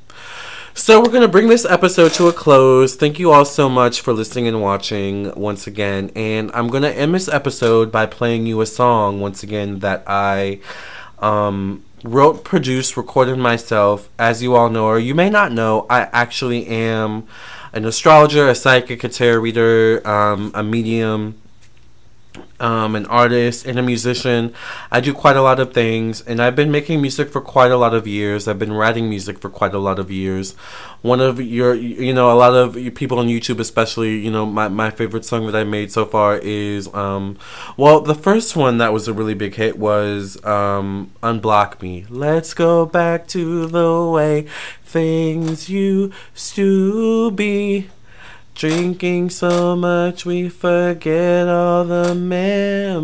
so 0.76 1.00
we're 1.00 1.10
gonna 1.10 1.26
bring 1.26 1.48
this 1.48 1.64
episode 1.64 2.12
to 2.12 2.28
a 2.28 2.32
close. 2.34 2.96
Thank 2.96 3.18
you 3.18 3.32
all 3.32 3.46
so 3.46 3.66
much 3.66 4.02
for 4.02 4.12
listening 4.12 4.46
and 4.46 4.60
watching 4.60 5.32
once 5.34 5.66
again. 5.66 6.10
And 6.14 6.50
I'm 6.52 6.68
gonna 6.68 6.90
end 6.90 7.14
this 7.14 7.28
episode 7.28 7.90
by 7.90 8.04
playing 8.04 8.44
you 8.44 8.60
a 8.60 8.66
song 8.66 9.18
once 9.18 9.42
again 9.42 9.78
that 9.78 10.04
I 10.06 10.60
um, 11.18 11.82
wrote, 12.04 12.44
produced, 12.44 12.94
recorded 12.94 13.38
myself. 13.38 14.10
As 14.18 14.42
you 14.42 14.54
all 14.54 14.68
know, 14.68 14.84
or 14.84 14.98
you 14.98 15.14
may 15.14 15.30
not 15.30 15.50
know, 15.50 15.86
I 15.88 16.10
actually 16.12 16.66
am 16.66 17.26
an 17.72 17.86
astrologer, 17.86 18.46
a 18.46 18.54
psychic, 18.54 19.02
a 19.02 19.08
tarot 19.08 19.40
reader, 19.40 20.06
um, 20.06 20.52
a 20.54 20.62
medium 20.62 21.40
um, 22.60 22.94
an 22.94 23.06
artist 23.06 23.66
and 23.66 23.78
a 23.78 23.82
musician. 23.82 24.54
I 24.90 25.00
do 25.00 25.12
quite 25.12 25.36
a 25.36 25.42
lot 25.42 25.60
of 25.60 25.72
things, 25.72 26.20
and 26.22 26.40
I've 26.40 26.56
been 26.56 26.70
making 26.70 27.00
music 27.00 27.30
for 27.30 27.40
quite 27.40 27.70
a 27.70 27.76
lot 27.76 27.94
of 27.94 28.06
years. 28.06 28.48
I've 28.48 28.58
been 28.58 28.72
writing 28.72 29.08
music 29.08 29.38
for 29.38 29.50
quite 29.50 29.74
a 29.74 29.78
lot 29.78 29.98
of 29.98 30.10
years. 30.10 30.54
One 31.02 31.20
of 31.20 31.40
your, 31.40 31.74
you 31.74 32.12
know, 32.12 32.32
a 32.32 32.34
lot 32.34 32.54
of 32.54 32.74
people 32.94 33.18
on 33.18 33.28
YouTube, 33.28 33.60
especially, 33.60 34.18
you 34.18 34.30
know, 34.30 34.46
my, 34.46 34.68
my 34.68 34.90
favorite 34.90 35.24
song 35.24 35.46
that 35.46 35.54
I 35.54 35.64
made 35.64 35.92
so 35.92 36.04
far 36.04 36.38
is, 36.38 36.92
um, 36.94 37.38
well, 37.76 38.00
the 38.00 38.14
first 38.14 38.56
one 38.56 38.78
that 38.78 38.92
was 38.92 39.06
a 39.06 39.12
really 39.12 39.34
big 39.34 39.54
hit 39.54 39.78
was 39.78 40.42
um, 40.44 41.12
Unblock 41.22 41.80
Me. 41.82 42.06
Let's 42.08 42.54
go 42.54 42.86
back 42.86 43.26
to 43.28 43.66
the 43.66 44.10
way 44.10 44.46
things 44.82 45.68
used 45.68 46.54
to 46.54 47.30
be. 47.32 47.90
Drinking 48.56 49.28
so 49.28 49.76
much 49.76 50.24
we 50.24 50.48
forget 50.48 51.46
all 51.46 51.84
the 51.84 52.14
memories. 52.14 52.96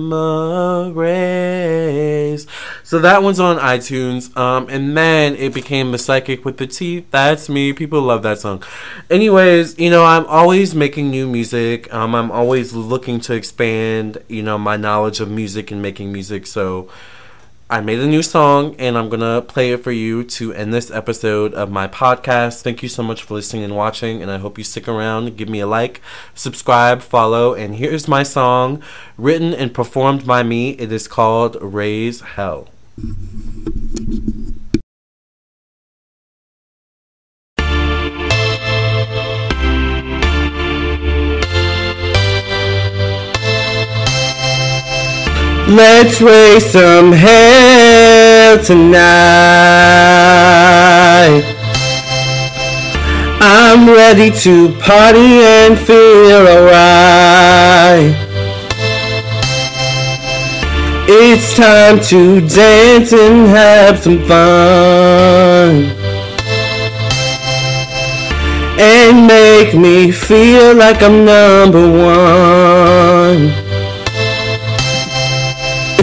So 2.83 2.99
that 3.01 3.23
one's 3.23 3.39
on 3.39 3.59
iTunes. 3.59 4.35
Um, 4.35 4.67
and 4.71 4.97
then 4.97 5.37
it 5.37 5.53
became 5.53 5.93
The 5.93 5.99
Psychic 5.99 6.47
with 6.47 6.57
the 6.57 6.67
Teeth. 6.67 7.05
That's 7.11 7.51
me. 7.51 7.75
People 7.75 8.01
love 8.01 8.23
that 8.23 8.39
song. 8.39 8.63
Anyways, 9.11 9.79
you 9.79 9.91
know, 9.91 10.07
I'm 10.07 10.25
always 10.25 10.75
making 10.75 11.11
new 11.11 11.29
music. 11.29 11.93
Um, 11.93 12.15
I'm 12.15 12.31
always 12.31 12.73
looking 12.73 13.21
to 13.21 13.35
expand, 13.35 14.17
you 14.29 14.43
know, 14.43 14.57
my 14.57 14.79
knowledge 14.79 15.21
of 15.21 15.31
music 15.31 15.71
and 15.71 15.83
making 15.83 16.15
music. 16.15 16.47
So, 16.47 16.89
I 17.73 17.81
made 17.81 18.01
a 18.01 18.07
new 18.07 18.23
song 18.23 18.77
and 18.79 18.99
I'm 18.99 19.09
gonna 19.09 19.41
play 19.41 19.73
it 19.73 19.83
for 19.83 19.93
you 19.93 20.25
to 20.25 20.53
end 20.53 20.75
this 20.75 20.91
episode 20.91 21.55
of 21.55 21.71
my 21.71 21.89
podcast. 21.89 22.61
Thank 22.61 22.83
you 22.83 22.89
so 22.91 23.03
much 23.03 23.23
for 23.23 23.33
listening 23.33 23.65
and 23.65 23.75
watching, 23.75 24.21
and 24.21 24.31
I 24.31 24.37
hope 24.37 24.59
you 24.59 24.65
stick 24.65 24.87
around. 24.87 25.39
Give 25.39 25.49
me 25.49 25.61
a 25.61 25.67
like, 25.67 26.03
subscribe, 26.35 27.01
follow, 27.01 27.55
and 27.55 27.77
here's 27.77 28.07
my 28.07 28.25
song 28.25 28.83
written 29.17 29.55
and 29.55 29.73
performed 29.73 30.27
by 30.27 30.43
me. 30.43 30.73
It 30.73 30.93
is 30.93 31.09
called 31.09 31.57
Raise 31.63 32.21
Hell. 32.21 32.69
Let's 45.75 46.21
raise 46.21 46.71
some 46.71 47.13
hell 47.13 48.63
tonight. 48.63 49.01
I'm 53.41 53.89
ready 53.89 54.31
to 54.41 54.69
party 54.81 55.41
and 55.41 55.79
feel 55.79 56.47
alright. 56.47 58.15
It's 61.09 61.57
time 61.57 62.01
to 62.01 62.47
dance 62.47 63.15
and 63.15 63.47
have 63.49 63.99
some 63.99 64.19
fun. 64.27 65.91
And 68.79 69.27
make 69.27 69.75
me 69.75 70.13
feel 70.13 70.75
like 70.77 71.03
I'm 71.03 71.25
number 71.25 71.91
one. 71.91 73.72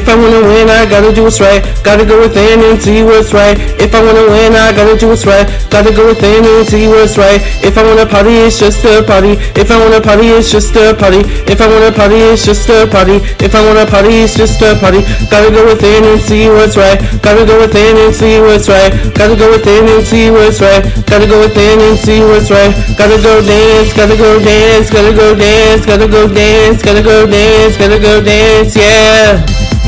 If 0.09 0.17
I 0.17 0.25
wanna 0.25 0.41
win, 0.41 0.69
I 0.73 0.89
gotta 0.89 1.13
do 1.13 1.21
what's 1.21 1.39
right. 1.39 1.61
Gotta 1.85 2.03
go 2.03 2.17
within 2.17 2.65
and 2.65 2.81
see 2.81 3.05
what's 3.05 3.29
right. 3.29 3.53
If 3.77 3.93
I 3.93 4.01
wanna 4.01 4.25
win, 4.25 4.57
I 4.57 4.73
gotta 4.73 4.97
do 4.97 5.13
what's 5.13 5.21
right. 5.21 5.45
Gotta 5.69 5.93
go 5.93 6.09
within 6.09 6.41
and 6.41 6.65
see 6.65 6.89
what's 6.89 7.13
right. 7.15 7.37
If 7.61 7.77
I 7.77 7.85
wanna 7.85 8.09
party, 8.09 8.41
it's 8.41 8.57
just 8.57 8.81
a 8.89 9.05
party. 9.05 9.37
If 9.53 9.69
I 9.69 9.77
wanna 9.77 10.01
party, 10.01 10.33
it's 10.33 10.49
just 10.49 10.73
a 10.73 10.97
party. 10.97 11.21
If 11.45 11.61
I 11.61 11.69
wanna 11.69 11.93
party, 11.93 12.17
it's 12.25 12.41
just 12.41 12.65
a 12.73 12.89
party. 12.89 13.21
If 13.37 13.53
I 13.53 13.61
wanna 13.61 13.85
party, 13.85 14.25
it's 14.25 14.33
just 14.33 14.57
a 14.65 14.73
party. 14.81 15.05
Gotta 15.29 15.53
go 15.53 15.61
within 15.69 16.01
and 16.01 16.19
see 16.25 16.49
what's 16.49 16.73
right. 16.73 16.97
Gotta 17.21 17.45
go 17.45 17.61
within 17.61 17.93
and 18.01 18.09
see 18.09 18.41
what's 18.41 18.65
right. 18.65 18.89
Gotta 19.13 19.37
go 19.37 19.45
within 19.53 19.85
and 19.93 20.01
see 20.01 20.33
what's 20.33 20.57
right. 20.57 20.81
Gotta 21.05 21.29
go 21.29 21.37
within 21.37 21.85
and 21.85 21.97
see 22.01 22.25
what's 22.25 22.49
right. 22.49 22.73
Gotta 22.97 23.21
go 23.21 23.45
dance, 23.45 23.93
gotta 23.93 24.17
go 24.17 24.41
dance, 24.41 24.89
gotta 24.89 25.13
go 25.13 25.37
dance, 25.37 25.85
gotta 25.85 26.09
go 26.09 26.25
dance, 26.33 26.81
gotta 26.81 27.03
go 27.05 27.29
dance, 27.29 27.77
gotta 27.77 27.99
go 28.01 28.13
dance, 28.25 28.73
yeah. 28.73 29.78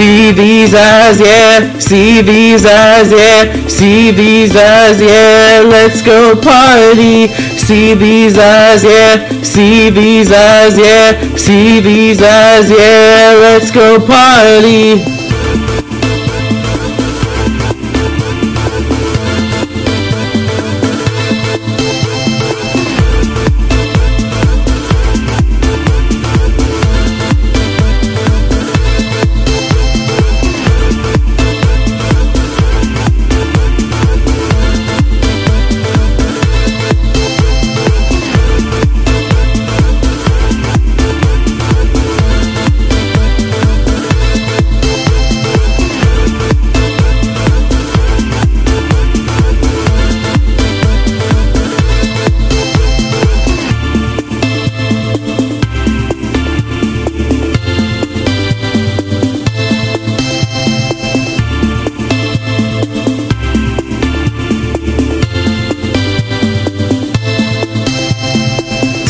See 0.00 0.32
these 0.32 0.74
eyes, 0.74 1.20
yeah. 1.20 1.78
See 1.78 2.22
these 2.22 2.64
eyes, 2.64 3.12
yeah. 3.12 3.68
See 3.68 4.10
these 4.10 4.56
eyes, 4.56 4.98
yeah. 4.98 5.62
Let's 5.62 6.00
go 6.00 6.34
party. 6.40 7.28
See 7.28 7.92
these 7.92 8.38
eyes, 8.38 8.82
yeah. 8.82 9.28
See 9.42 9.90
these 9.90 10.32
eyes, 10.32 10.78
yeah. 10.78 11.36
See 11.36 11.80
these 11.80 12.22
eyes, 12.22 12.70
yeah. 12.70 13.34
Let's 13.42 13.70
go 13.70 13.98
party. 13.98 15.19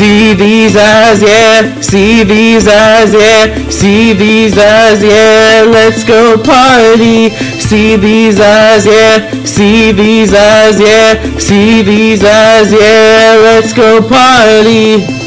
See 0.01 0.33
these 0.33 0.77
eyes, 0.77 1.21
yeah. 1.21 1.79
See 1.83 2.25
these 2.25 2.67
eyes, 2.67 3.13
yeah. 3.13 3.69
See 3.69 4.15
these 4.15 4.57
eyes, 4.57 5.03
yeah. 5.03 5.67
Let's 5.69 6.05
go 6.05 6.43
party. 6.43 7.29
See 7.29 7.97
these 7.97 8.41
eyes, 8.41 8.87
yeah. 8.87 9.31
See 9.45 9.93
these 9.93 10.33
eyes, 10.33 10.81
yeah. 10.81 11.23
See 11.39 11.83
these 11.83 12.25
eyes, 12.25 12.73
yeah. 12.73 13.37
Let's 13.43 13.75
go 13.75 14.01
party. 14.01 15.20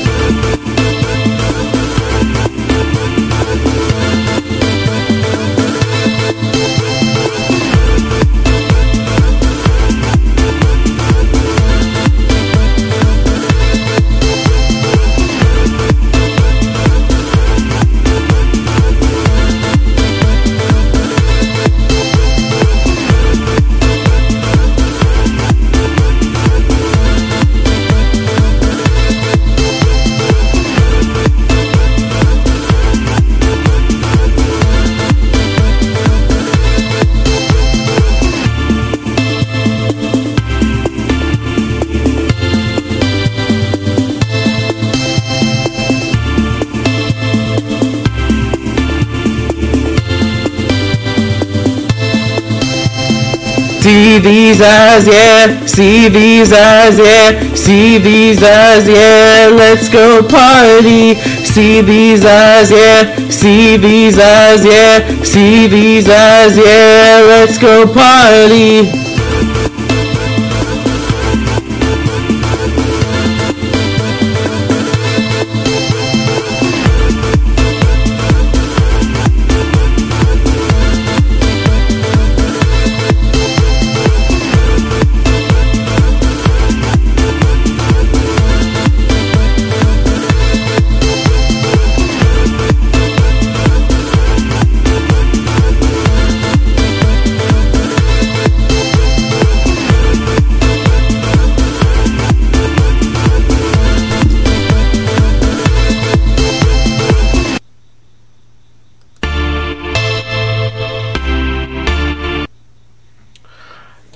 See 54.13 54.19
these 54.19 54.61
eyes, 54.61 55.07
yeah. 55.07 55.65
See 55.65 56.07
these 56.07 56.53
eyes, 56.53 56.99
yeah. 56.99 57.55
See 57.55 57.97
these 57.97 58.43
eyes, 58.43 58.87
yeah. 58.87 59.49
Let's 59.51 59.89
go 59.89 60.21
party. 60.21 61.15
See 61.15 61.81
these 61.81 62.23
eyes, 62.23 62.69
yeah. 62.69 63.15
See 63.29 63.75
these 63.75 64.19
eyes, 64.19 64.63
yeah. 64.63 65.23
See 65.23 65.65
these 65.65 66.07
eyes, 66.07 66.55
yeah. 66.55 67.23
Let's 67.25 67.57
go 67.57 67.91
party. 67.91 69.12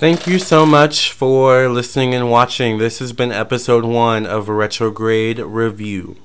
Thank 0.08 0.26
you 0.26 0.38
so 0.38 0.64
much 0.64 1.12
for 1.12 1.68
listening 1.68 2.14
and 2.14 2.30
watching. 2.30 2.78
This 2.78 2.98
has 2.98 3.12
been 3.12 3.30
episode 3.30 3.84
one 3.84 4.24
of 4.24 4.48
retrograde 4.48 5.38
review. 5.38 6.16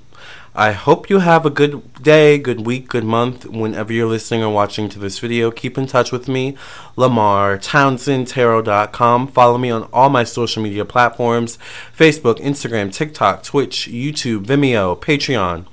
I 0.56 0.72
hope 0.72 1.10
you 1.10 1.20
have 1.20 1.46
a 1.46 1.50
good 1.50 2.02
day, 2.02 2.38
good 2.38 2.66
week, 2.66 2.88
good 2.88 3.04
month 3.04 3.46
whenever 3.46 3.92
you're 3.92 4.08
listening 4.08 4.42
or 4.42 4.54
watching 4.54 4.88
to 4.88 5.00
this 5.00 5.20
video. 5.20 5.52
Keep 5.52 5.78
in 5.78 5.86
touch 5.86 6.14
with 6.14 6.30
me, 6.30 6.56
Lamar 6.96 7.58
Townsend 7.58 8.30
Tarot.com. 8.30 9.28
Follow 9.28 9.58
me 9.58 9.70
on 9.70 9.90
all 9.92 10.08
my 10.08 10.24
social 10.24 10.64
media 10.64 10.86
platforms 10.86 11.60
Facebook, 11.94 12.40
Instagram, 12.40 12.90
TikTok, 12.90 13.44
Twitch, 13.44 13.90
YouTube, 13.92 14.46
Vimeo, 14.46 14.98
Patreon. 14.98 15.66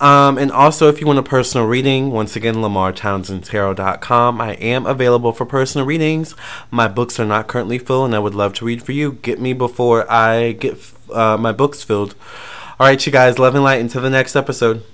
Um, 0.00 0.38
and 0.38 0.52
also, 0.52 0.88
if 0.88 1.00
you 1.00 1.06
want 1.06 1.18
a 1.18 1.24
personal 1.24 1.66
reading, 1.66 2.10
once 2.10 2.36
again, 2.36 2.56
LamarTownsendTarot.com. 2.56 4.40
I 4.40 4.52
am 4.54 4.86
available 4.86 5.32
for 5.32 5.44
personal 5.44 5.86
readings. 5.86 6.34
My 6.70 6.86
books 6.86 7.18
are 7.18 7.26
not 7.26 7.48
currently 7.48 7.78
full, 7.78 8.04
and 8.04 8.14
I 8.14 8.18
would 8.18 8.34
love 8.34 8.54
to 8.54 8.64
read 8.64 8.82
for 8.82 8.92
you. 8.92 9.12
Get 9.12 9.40
me 9.40 9.52
before 9.52 10.10
I 10.10 10.52
get 10.52 10.78
uh, 11.12 11.36
my 11.36 11.52
books 11.52 11.82
filled. 11.82 12.14
All 12.78 12.86
right, 12.86 13.04
you 13.04 13.10
guys, 13.10 13.38
love 13.38 13.54
and 13.54 13.64
light. 13.64 13.80
Until 13.80 14.02
the 14.02 14.10
next 14.10 14.36
episode. 14.36 14.84